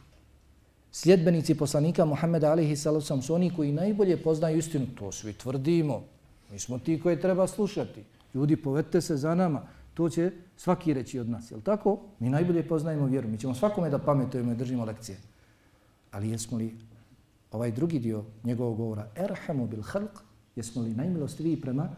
Sljedbenici 0.91 1.55
poslanika 1.55 2.05
Muhameda 2.05 2.57
sallam 2.77 3.23
su 3.23 3.35
oni 3.35 3.51
koji 3.57 3.73
najbolje 3.73 4.23
poznaju 4.23 4.59
istinu. 4.59 4.87
To 4.99 5.13
svi 5.13 5.33
tvrdimo. 5.33 6.03
Mi 6.51 6.59
smo 6.59 6.79
ti 6.79 7.01
koje 7.01 7.21
treba 7.21 7.47
slušati. 7.47 8.05
Ljudi, 8.35 8.57
povedite 8.57 9.01
se 9.01 9.17
za 9.17 9.35
nama. 9.35 9.63
To 9.95 10.09
će 10.09 10.31
svaki 10.57 10.95
reći 10.95 11.19
od 11.19 11.29
nas. 11.29 11.51
Jel 11.51 11.61
tako? 11.61 11.99
Mi 12.21 12.31
najbolje 12.31 12.69
poznajemo 12.69 13.07
vjeru. 13.07 13.29
Mi 13.29 13.39
ćemo 13.39 13.55
svakome 13.55 13.91
da 13.91 13.99
pametujemo 13.99 14.53
i 14.53 14.57
držimo 14.57 14.85
lekcije. 14.85 15.19
Ali 16.11 16.31
jesmo 16.31 16.59
li 16.59 16.77
ovaj 17.53 17.71
drugi 17.71 17.99
dio 17.99 18.25
njegovog 18.45 18.77
govora 18.77 19.09
erhamu 19.17 19.67
bil 19.67 19.83
halq, 19.83 20.21
jesmo 20.57 20.83
li 20.83 20.95
najmilostiviji 20.95 21.61
prema 21.61 21.89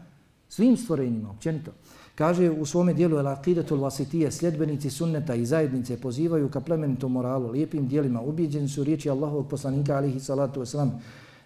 svim 0.55 0.77
stvorenjima, 0.77 1.29
općenito. 1.29 1.71
Kaže 2.15 2.49
u 2.51 2.65
svome 2.65 2.93
dijelu 2.93 3.17
El 3.17 3.25
Aqidatul 3.25 3.81
Vasitije, 3.81 4.31
sljedbenici 4.31 4.89
sunneta 4.89 5.35
i 5.35 5.45
zajednice 5.45 5.97
pozivaju 6.01 6.49
ka 6.49 6.61
plemenitom 6.61 7.11
moralu, 7.11 7.51
lijepim 7.51 7.87
dijelima, 7.87 8.21
ubijeđeni 8.21 8.69
su 8.69 8.83
riječi 8.83 9.09
Allahovog 9.09 9.49
poslanika 9.49 9.97
alihi 9.97 10.19
salatu 10.19 10.61
wasalam, 10.61 10.89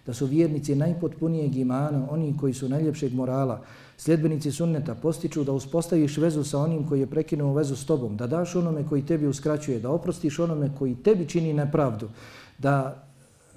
da 0.06 0.14
su 0.14 0.26
vjernici 0.26 0.74
najpotpunijeg 0.74 1.56
imana, 1.56 2.06
oni 2.10 2.36
koji 2.40 2.54
su 2.54 2.68
najljepšeg 2.68 3.14
morala, 3.14 3.60
sljedbenici 3.96 4.52
sunneta, 4.52 4.94
postiču 4.94 5.44
da 5.44 5.52
uspostaviš 5.52 6.16
vezu 6.16 6.44
sa 6.44 6.58
onim 6.58 6.86
koji 6.88 7.00
je 7.00 7.10
prekinuo 7.10 7.54
vezu 7.54 7.76
s 7.76 7.86
tobom, 7.86 8.16
da 8.16 8.26
daš 8.26 8.56
onome 8.56 8.86
koji 8.88 9.06
tebi 9.06 9.26
uskraćuje, 9.26 9.80
da 9.80 9.90
oprostiš 9.90 10.38
onome 10.38 10.70
koji 10.78 10.94
tebi 10.94 11.28
čini 11.28 11.52
nepravdu, 11.52 12.08
da 12.58 13.09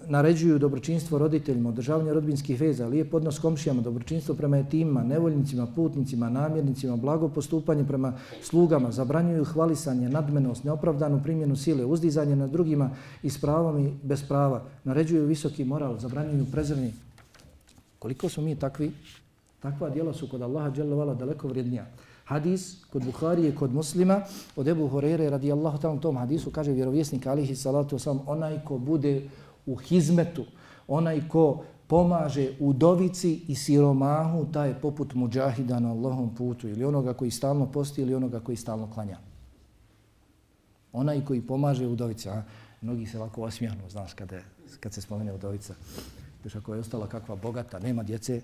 naređuju 0.07 0.59
dobročinstvo 0.59 1.17
roditeljima, 1.17 1.69
održavanje 1.69 2.13
rodbinskih 2.13 2.61
veza, 2.61 2.87
lijep 2.87 3.13
odnos 3.13 3.39
komšijama, 3.39 3.81
dobročinstvo 3.81 4.35
prema 4.35 4.57
etimima, 4.57 5.03
nevoljnicima, 5.03 5.67
putnicima, 5.75 6.29
namjernicima, 6.29 6.95
blago 6.95 7.29
postupanje 7.29 7.83
prema 7.83 8.13
slugama, 8.41 8.91
zabranjuju 8.91 9.45
hvalisanje, 9.45 10.09
nadmenost, 10.09 10.63
neopravdanu 10.63 11.23
primjenu 11.23 11.55
sile, 11.55 11.85
uzdizanje 11.85 12.35
na 12.35 12.47
drugima 12.47 12.89
i 13.23 13.29
s 13.29 13.41
pravom 13.41 13.79
i 13.85 13.93
bez 14.03 14.23
prava, 14.27 14.63
naređuju 14.83 15.25
visoki 15.25 15.65
moral, 15.65 15.99
zabranjuju 15.99 16.45
prezrni. 16.51 16.93
Koliko 17.99 18.29
su 18.29 18.41
mi 18.41 18.55
takvi? 18.55 18.91
Takva 19.59 19.89
djela 19.89 20.13
su 20.13 20.27
kod 20.27 20.41
Allaha 20.41 20.71
dželovala 20.71 21.13
daleko 21.13 21.47
vrijednija. 21.47 21.85
Hadis 22.25 22.85
kod 22.91 23.03
Buharije, 23.05 23.55
kod 23.55 23.73
muslima, 23.73 24.21
od 24.55 24.67
Ebu 24.67 24.87
Horeire 24.87 25.29
radijallahu 25.29 25.77
ta'ala 25.77 25.99
tom 25.99 26.17
hadisu, 26.17 26.51
kaže 26.51 26.71
vjerovjesnik 26.71 27.27
alihi 27.27 27.55
salatu 27.55 27.97
wasalam, 27.97 28.19
onaj 28.27 28.59
ko 28.65 28.77
bude 28.77 29.21
u 29.65 29.75
hizmetu, 29.75 30.45
onaj 30.87 31.27
ko 31.27 31.63
pomaže 31.87 32.55
udovici 32.59 33.41
i 33.47 33.55
siromahu, 33.55 34.45
taj 34.51 34.69
je 34.69 34.79
poput 34.81 35.13
muđahida 35.13 35.79
na 35.79 35.91
Allahom 35.91 36.35
putu 36.35 36.67
ili 36.67 36.85
onoga 36.85 37.13
koji 37.13 37.31
stalno 37.31 37.71
posti 37.71 38.01
ili 38.01 38.15
onoga 38.15 38.39
koji 38.39 38.57
stalno 38.57 38.91
klanja. 38.93 39.17
Onaj 40.93 41.25
koji 41.25 41.41
pomaže 41.41 41.87
udovici, 41.87 42.29
a? 42.29 42.43
mnogi 42.81 43.05
se 43.05 43.19
lako 43.19 43.41
osmijanu, 43.41 43.89
znaš, 43.89 44.13
kada, 44.13 44.39
kad 44.79 44.93
se 44.93 45.01
spomene 45.01 45.33
udovica. 45.33 45.75
Još 46.43 46.55
ako 46.55 46.73
je 46.73 46.79
ostala 46.79 47.07
kakva 47.07 47.35
bogata, 47.35 47.79
nema 47.79 48.03
djece. 48.03 48.41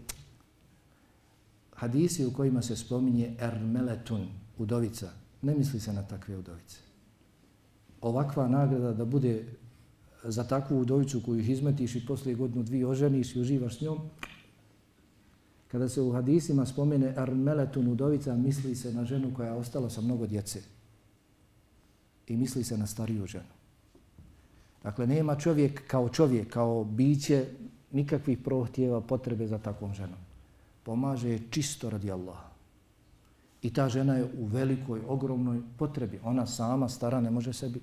Hadisi 1.75 2.25
u 2.25 2.33
kojima 2.33 2.61
se 2.61 2.75
spominje 2.75 3.35
ermeletun, 3.39 4.27
udovica, 4.57 5.09
ne 5.41 5.55
misli 5.55 5.79
se 5.79 5.93
na 5.93 6.03
takve 6.03 6.37
udovice. 6.37 6.77
Ovakva 8.01 8.47
nagrada 8.47 8.93
da 8.93 9.05
bude 9.05 9.45
za 10.23 10.43
takvu 10.43 10.79
udovicu 10.79 11.21
koju 11.25 11.39
izmetiš 11.39 11.95
i 11.95 12.05
poslije 12.05 12.35
godinu 12.35 12.63
dvije 12.63 12.87
oženiš 12.87 13.35
i 13.35 13.41
uživaš 13.41 13.77
s 13.77 13.81
njom, 13.81 13.99
kada 15.67 15.89
se 15.89 16.01
u 16.01 16.11
hadisima 16.11 16.65
spomene 16.65 17.13
armeletun 17.17 17.87
udovica, 17.87 18.35
misli 18.35 18.75
se 18.75 18.93
na 18.93 19.05
ženu 19.05 19.33
koja 19.35 19.47
je 19.47 19.57
ostala 19.57 19.89
sa 19.89 20.01
mnogo 20.01 20.27
djece. 20.27 20.61
I 22.27 22.37
misli 22.37 22.63
se 22.63 22.77
na 22.77 22.87
stariju 22.87 23.25
ženu. 23.25 23.59
Dakle, 24.83 25.07
nema 25.07 25.35
čovjek 25.35 25.87
kao 25.87 26.09
čovjek, 26.09 26.49
kao 26.49 26.83
biće, 26.83 27.45
nikakvih 27.91 28.37
prohtjeva, 28.37 29.01
potrebe 29.01 29.47
za 29.47 29.57
takvom 29.57 29.93
ženom. 29.93 30.19
Pomaže 30.83 31.29
je 31.29 31.41
čisto 31.49 31.89
radi 31.89 32.11
Allaha. 32.11 32.49
I 33.61 33.73
ta 33.73 33.89
žena 33.89 34.15
je 34.15 34.25
u 34.25 34.45
velikoj, 34.45 35.01
ogromnoj 35.07 35.61
potrebi. 35.77 36.19
Ona 36.23 36.45
sama, 36.45 36.89
stara, 36.89 37.21
ne 37.21 37.31
može 37.31 37.53
sebi 37.53 37.81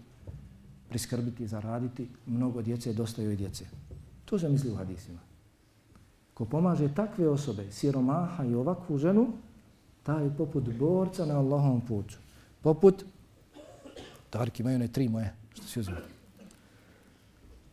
priskrbiti, 0.89 1.47
zaraditi. 1.47 2.09
Mnogo 2.27 2.63
djece, 2.63 2.93
dosta 2.93 3.23
joj 3.23 3.37
djece. 3.37 3.65
To 4.25 4.39
se 4.39 4.49
misli 4.49 4.71
u 4.71 4.77
hadisima. 4.77 5.19
Ko 6.35 6.45
pomaže 6.45 6.95
takve 6.95 7.29
osobe, 7.29 7.73
siromaha 7.73 8.45
i 8.45 8.55
ovakvu 8.55 8.99
ženu, 8.99 9.29
taj 10.03 10.25
je 10.25 10.37
poput 10.37 10.65
borca 10.79 11.27
na 11.27 11.39
Allahovom 11.39 11.81
putu. 11.81 12.15
Poput, 12.63 13.05
Tarki 14.31 14.63
imaju 14.63 14.79
ne 14.79 14.89
tri 14.89 15.09
moje, 15.09 15.35
što 15.55 15.67
si 15.67 15.81
uzmano. 15.81 16.01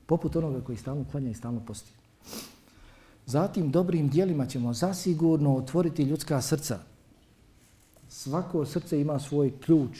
Poput 0.05 0.35
onoga 0.35 0.61
koji 0.61 0.77
stalno 0.77 1.05
klanja 1.11 1.29
i 1.29 1.33
stalno 1.33 1.59
posti. 1.65 1.91
Zatim 3.25 3.71
dobrim 3.71 4.09
dijelima 4.09 4.45
ćemo 4.45 4.73
zasigurno 4.73 5.55
otvoriti 5.55 6.03
ljudska 6.03 6.41
srca. 6.41 6.79
Svako 8.09 8.65
srce 8.65 9.01
ima 9.01 9.19
svoj 9.19 9.59
ključ, 9.59 9.99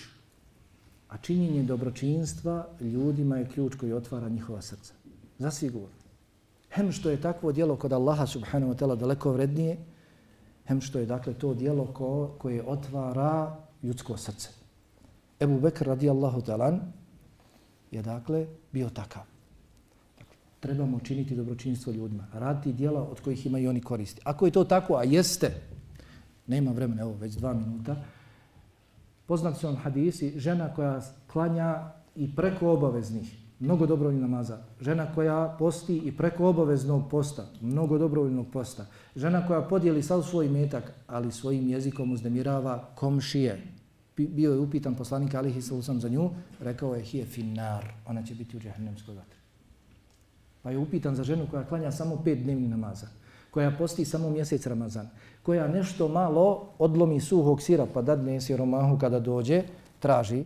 a 1.13 1.17
činjenje 1.17 1.63
dobročinstva 1.63 2.67
ljudima 2.81 3.37
je 3.37 3.49
ključ 3.49 3.75
koji 3.75 3.93
otvara 3.93 4.29
njihova 4.29 4.61
srca. 4.61 4.93
Zasigurno. 5.37 6.03
Hem 6.71 6.91
što 6.91 7.09
je 7.09 7.21
takvo 7.21 7.51
dijelo 7.51 7.75
kod 7.75 7.93
Allaha 7.93 8.25
subhanahu 8.25 8.73
wa 8.73 8.77
ta'ala 8.77 8.95
daleko 8.95 9.31
vrednije, 9.31 9.77
hem 10.65 10.81
što 10.81 10.99
je 10.99 11.05
dakle 11.05 11.33
to 11.33 11.53
dijelo 11.53 11.85
ko, 11.85 12.35
koje 12.37 12.63
otvara 12.67 13.55
ljudsko 13.83 14.17
srce. 14.17 14.49
Ebu 15.39 15.59
Bekr 15.59 15.85
radijallahu 15.85 16.41
ta'ala 16.41 16.79
je 17.91 18.01
dakle 18.01 18.47
bio 18.71 18.89
takav 18.89 19.23
dakle, 20.17 20.35
trebamo 20.59 20.99
činiti 20.99 21.35
dobročinstvo 21.35 21.93
ljudima, 21.93 22.27
raditi 22.33 22.73
dijela 22.73 23.03
od 23.03 23.21
kojih 23.21 23.45
imaju 23.45 23.69
oni 23.69 23.81
koristi. 23.81 24.21
Ako 24.23 24.45
je 24.45 24.51
to 24.51 24.63
tako, 24.63 24.95
a 24.95 25.03
jeste, 25.03 25.61
nema 26.47 26.71
vremena, 26.71 27.01
evo 27.01 27.13
već 27.13 27.33
dva 27.33 27.53
minuta, 27.53 27.95
poznat 29.25 29.57
su 29.57 29.67
vam 29.67 29.75
hadisi, 29.75 30.39
žena 30.39 30.73
koja 30.73 31.01
klanja 31.31 31.91
i 32.15 32.35
preko 32.35 32.71
obaveznih, 32.71 33.37
mnogo 33.59 33.85
dobrovoljnih 33.85 34.21
namaza, 34.21 34.57
žena 34.81 35.13
koja 35.15 35.55
posti 35.59 35.97
i 35.97 36.17
preko 36.17 36.47
obaveznog 36.47 37.09
posta, 37.11 37.45
mnogo 37.61 37.97
dobrovoljnog 37.97 38.47
posta, 38.53 38.85
žena 39.15 39.47
koja 39.47 39.61
podijeli 39.61 40.03
sav 40.03 40.21
svoj 40.21 40.49
metak, 40.49 40.93
ali 41.07 41.31
svojim 41.31 41.69
jezikom 41.69 42.11
uznemirava 42.11 42.89
komšije. 42.95 43.61
Bio 44.17 44.53
je 44.53 44.59
upitan 44.59 44.95
poslanik 44.95 45.35
Alihi 45.35 45.61
Salusam 45.61 45.99
za 45.99 46.09
nju, 46.09 46.29
rekao 46.59 46.95
je, 46.95 47.01
hije 47.01 47.25
finar, 47.25 47.85
ona 48.05 48.23
će 48.23 48.35
biti 48.35 48.57
u 48.57 48.59
džahnemskoj 48.59 49.15
vatri. 49.15 49.39
Pa 50.61 50.71
je 50.71 50.77
upitan 50.77 51.15
za 51.15 51.23
ženu 51.23 51.47
koja 51.51 51.65
klanja 51.65 51.91
samo 51.91 52.21
pet 52.23 52.43
dnevnih 52.43 52.69
namaza, 52.69 53.07
koja 53.53 53.71
posti 53.71 54.05
samo 54.05 54.29
mjesec 54.29 54.65
Ramazan, 54.67 55.09
koja 55.43 55.67
nešto 55.67 56.07
malo 56.07 56.69
odlomi 56.79 57.19
suhog 57.21 57.61
sira 57.61 57.85
pa 57.93 58.01
dadne 58.01 58.41
siromahu 58.41 58.97
kada 58.97 59.19
dođe, 59.19 59.63
traži, 59.99 60.43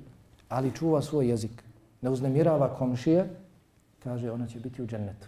ali 0.50 0.76
čuva 0.76 1.02
svoj 1.02 1.30
jezik. 1.30 1.64
Ne 2.02 2.10
uznemirava 2.10 2.76
komšije, 2.76 3.30
kaže 4.04 4.32
ona 4.32 4.48
će 4.48 4.60
biti 4.60 4.82
u 4.82 4.88
džennetu. 4.88 5.28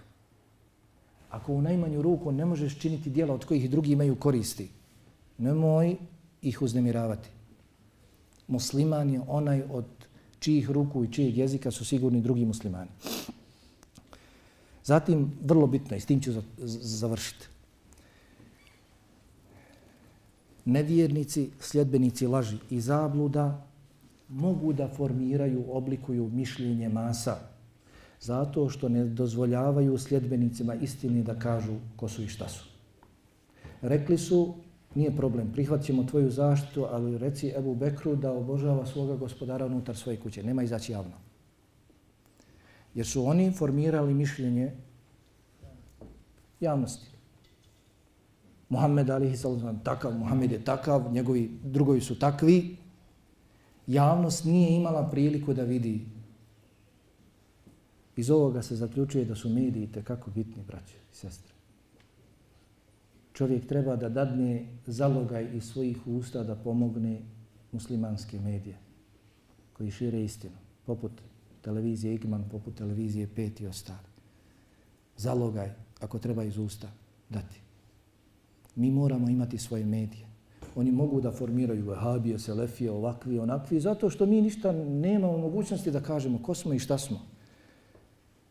Ako 1.29 1.53
u 1.53 1.61
najmanju 1.61 2.01
ruku 2.01 2.31
ne 2.31 2.45
možeš 2.45 2.79
činiti 2.79 3.09
dijela 3.09 3.33
od 3.33 3.45
kojih 3.45 3.69
drugi 3.69 3.91
imaju 3.91 4.15
koristi, 4.15 4.69
nemoj 5.37 5.95
ih 6.41 6.61
uznemiravati. 6.61 7.29
Musliman 8.47 9.09
je 9.09 9.21
onaj 9.27 9.63
od 9.71 9.85
čijih 10.39 10.71
ruku 10.71 11.03
i 11.03 11.11
čijeg 11.11 11.37
jezika 11.37 11.71
su 11.71 11.85
sigurni 11.85 12.21
drugi 12.21 12.45
muslimani. 12.45 12.89
Zatim, 14.83 15.31
vrlo 15.41 15.67
bitno, 15.67 15.97
i 15.97 15.99
s 15.99 16.05
tim 16.05 16.21
ću 16.21 16.31
završiti. 16.57 17.47
Nevjernici, 20.65 21.49
sljedbenici 21.59 22.27
laži 22.27 22.57
i 22.69 22.81
zabluda 22.81 23.65
mogu 24.29 24.73
da 24.73 24.87
formiraju, 24.87 25.65
oblikuju 25.69 26.29
mišljenje 26.33 26.89
masa 26.89 27.35
zato 28.21 28.69
što 28.69 28.89
ne 28.89 29.05
dozvoljavaju 29.05 29.97
sljedbenicima 29.97 30.75
istini 30.75 31.23
da 31.23 31.39
kažu 31.39 31.75
ko 31.95 32.07
su 32.07 32.23
i 32.23 32.27
šta 32.27 32.49
su. 32.49 32.65
Rekli 33.81 34.17
su, 34.17 34.53
nije 34.95 35.15
problem, 35.15 35.51
prihvaćemo 35.53 36.03
tvoju 36.03 36.31
zaštitu, 36.31 36.85
ali 36.89 37.17
reci 37.17 37.53
Ebu 37.57 37.75
Bekru 37.75 38.15
da 38.15 38.31
obožava 38.31 38.85
svoga 38.85 39.15
gospodara 39.15 39.65
unutar 39.65 39.95
svoje 39.97 40.19
kuće. 40.19 40.43
Nema 40.43 40.63
izaći 40.63 40.91
javno 40.91 41.29
jer 42.95 43.07
su 43.07 43.25
oni 43.25 43.51
formirali 43.51 44.13
mišljenje 44.13 44.71
javnosti. 46.59 47.08
Muhammed 48.69 49.09
alihi 49.09 49.37
sallam 49.37 49.79
takav, 49.83 50.13
Muhammed 50.13 50.51
je 50.51 50.65
takav, 50.65 51.13
njegovi 51.13 51.51
drugovi 51.63 52.01
su 52.01 52.19
takvi. 52.19 52.77
Javnost 53.87 54.45
nije 54.45 54.75
imala 54.75 55.09
priliku 55.09 55.53
da 55.53 55.63
vidi. 55.63 56.05
Iz 58.15 58.29
ovoga 58.29 58.61
se 58.61 58.75
zaključuje 58.75 59.25
da 59.25 59.35
su 59.35 59.49
mediji 59.49 59.87
tekako 59.87 60.31
bitni, 60.31 60.63
braće 60.67 60.95
i 61.11 61.15
sestre. 61.15 61.53
Čovjek 63.33 63.67
treba 63.67 63.95
da 63.95 64.09
dadne 64.09 64.65
zalogaj 64.87 65.47
iz 65.55 65.63
svojih 65.63 66.07
usta 66.07 66.43
da 66.43 66.55
pomogne 66.55 67.21
muslimanske 67.71 68.39
medije 68.39 68.77
koji 69.73 69.91
šire 69.91 70.23
istinu, 70.23 70.55
poput 70.85 71.11
televizije 71.61 72.15
Igman, 72.15 72.43
poput 72.51 72.75
televizije 72.75 73.27
Pet 73.35 73.61
i 73.61 73.67
ostali. 73.67 74.09
Zalogaj, 75.17 75.71
ako 75.99 76.19
treba 76.19 76.43
iz 76.43 76.57
usta, 76.57 76.87
dati. 77.29 77.68
Mi 78.79 78.91
moramo 78.91 79.29
imati 79.29 79.57
svoje 79.57 79.85
medije. 79.85 80.25
Oni 80.75 80.91
mogu 80.91 81.21
da 81.21 81.31
formiraju 81.31 81.85
vehabije, 81.85 82.39
selefije, 82.39 82.91
ovakvi, 82.91 83.39
onakvi, 83.39 83.79
zato 83.79 84.09
što 84.09 84.25
mi 84.25 84.41
ništa 84.41 84.71
nemamo 84.71 85.37
mogućnosti 85.37 85.91
da 85.91 85.99
kažemo 86.01 86.39
ko 86.43 86.55
smo 86.55 86.73
i 86.73 86.79
šta 86.79 86.97
smo. 86.97 87.19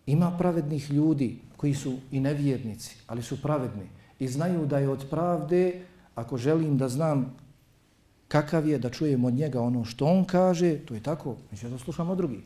Ima 0.07 0.37
pravednih 0.39 0.91
ljudi 0.91 1.39
koji 1.57 1.75
su 1.75 1.95
i 2.11 2.21
nevjernici, 2.21 2.97
ali 3.07 3.23
su 3.23 3.43
pravedni 3.43 3.89
i 4.19 4.29
znaju 4.29 4.67
da 4.67 4.79
je 4.79 4.89
od 4.89 5.07
pravde, 5.11 5.81
ako 6.15 6.37
želim 6.37 6.79
da 6.79 6.89
znam 6.89 7.37
kakav 8.29 8.69
je, 8.69 8.79
da 8.79 8.91
čujem 8.91 9.25
od 9.25 9.35
njega 9.35 9.61
ono 9.61 9.85
što 9.85 10.07
on 10.07 10.25
kaže, 10.25 10.79
to 10.79 10.95
je 10.95 11.03
tako, 11.03 11.37
mi 11.51 11.59
ćemo 11.59 11.73
da 11.73 11.79
slušamo 11.79 12.17
drugi. 12.17 12.43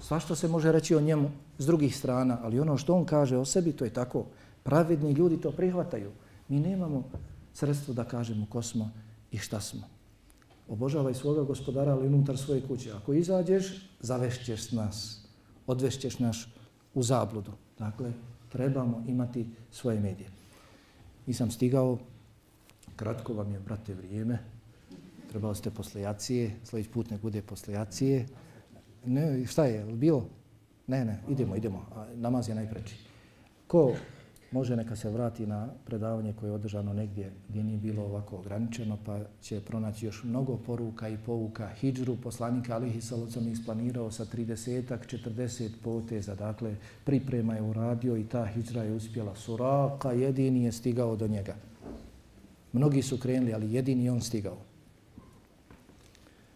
Svašta 0.00 0.34
se 0.34 0.48
može 0.48 0.72
reći 0.72 0.94
o 0.94 1.00
njemu 1.00 1.30
s 1.58 1.66
drugih 1.66 1.96
strana, 1.96 2.38
ali 2.42 2.60
ono 2.60 2.76
što 2.76 2.94
on 2.94 3.04
kaže 3.04 3.36
o 3.36 3.44
sebi, 3.44 3.72
to 3.72 3.84
je 3.84 3.90
tako. 3.90 4.26
Pravedni 4.62 5.12
ljudi 5.12 5.40
to 5.40 5.50
prihvataju. 5.50 6.10
Mi 6.48 6.60
nemamo 6.60 7.04
sredstvo 7.54 7.94
da 7.94 8.04
kažemo 8.04 8.46
ko 8.46 8.62
smo 8.62 8.90
i 9.30 9.38
šta 9.38 9.60
smo. 9.60 9.82
Obožavaj 10.68 11.14
svoga 11.14 11.42
gospodara, 11.42 11.92
ali 11.92 12.06
unutar 12.06 12.38
svoje 12.38 12.62
kuće. 12.68 12.92
Ako 12.92 13.14
izađeš, 13.14 13.90
zavešćeš 14.00 14.72
nas, 14.72 15.24
odvešćeš 15.66 16.18
naš 16.18 16.54
u 16.94 17.02
zabludu. 17.02 17.52
Dakle, 17.78 18.12
trebamo 18.48 19.04
imati 19.08 19.46
svoje 19.70 20.00
medije. 20.00 20.28
Nisam 21.26 21.50
stigao, 21.50 21.98
kratko 22.96 23.34
vam 23.34 23.52
je, 23.52 23.60
brate, 23.60 23.94
vrijeme. 23.94 24.38
Trebalo 25.30 25.54
ste 25.54 25.70
posle 25.70 26.00
jacije, 26.00 26.56
sljedeći 26.64 26.90
put 26.90 27.10
ne 27.10 27.18
bude 27.18 27.42
posle 27.42 27.74
jacije. 27.74 28.26
Ne, 29.04 29.46
šta 29.46 29.64
je, 29.64 29.84
bilo? 29.84 30.26
Ne, 30.86 31.04
ne, 31.04 31.22
idemo, 31.28 31.56
idemo. 31.56 31.86
Namaz 32.14 32.48
je 32.48 32.54
najpreći. 32.54 32.96
Ko 33.66 33.94
može 34.50 34.76
neka 34.76 34.96
se 34.96 35.10
vrati 35.10 35.46
na 35.46 35.68
predavanje 35.84 36.32
koje 36.32 36.48
je 36.48 36.54
održano 36.54 36.92
negdje 36.92 37.32
gdje 37.48 37.64
nije 37.64 37.78
bilo 37.78 38.04
ovako 38.04 38.36
ograničeno, 38.36 38.98
pa 39.06 39.20
će 39.40 39.60
pronaći 39.60 40.06
još 40.06 40.24
mnogo 40.24 40.56
poruka 40.56 41.08
i 41.08 41.18
pouka. 41.26 41.68
Hidžru 41.68 42.16
poslanika 42.16 42.74
Alihi 42.74 43.00
Salocom 43.00 43.48
isplanirao 43.48 44.10
sa 44.10 44.24
30-ak, 44.24 45.28
40 45.28 45.68
poteza. 45.84 46.34
Dakle, 46.34 46.76
priprema 47.04 47.54
je 47.54 47.62
uradio 47.62 48.16
i 48.16 48.24
ta 48.24 48.46
hidžra 48.46 48.82
je 48.82 48.94
uspjela. 48.94 49.34
Suraka 49.34 50.12
jedini 50.12 50.64
je 50.64 50.72
stigao 50.72 51.16
do 51.16 51.28
njega. 51.28 51.54
Mnogi 52.72 53.02
su 53.02 53.18
krenuli, 53.18 53.54
ali 53.54 53.72
jedini 53.72 54.10
on 54.10 54.20
stigao. 54.20 54.56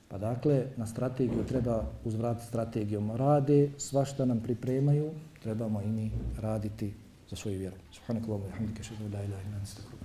Pa 0.08 0.18
dakle, 0.18 0.66
na 0.76 0.86
strategiju 0.86 1.44
treba 1.48 1.84
uzvrat 2.04 2.42
strategijom 2.42 3.16
rade, 3.16 3.70
svašta 3.78 4.24
nam 4.24 4.40
pripremaju, 4.40 5.10
trebamo 5.42 5.82
i 5.82 5.86
mi 5.86 6.10
raditi 6.40 6.92
za 7.32 7.36
svoju 7.36 7.58
vjeru. 7.58 7.76
Subhanakallahu 7.96 8.42
wa 8.42 8.48
bihamdika, 8.48 8.80
ashhadu 8.80 9.04
an 9.04 9.12
la 9.12 9.20
ilaha 9.24 9.42
illa 9.42 9.56
anta, 9.56 9.68
astaghfiruka 9.68 10.01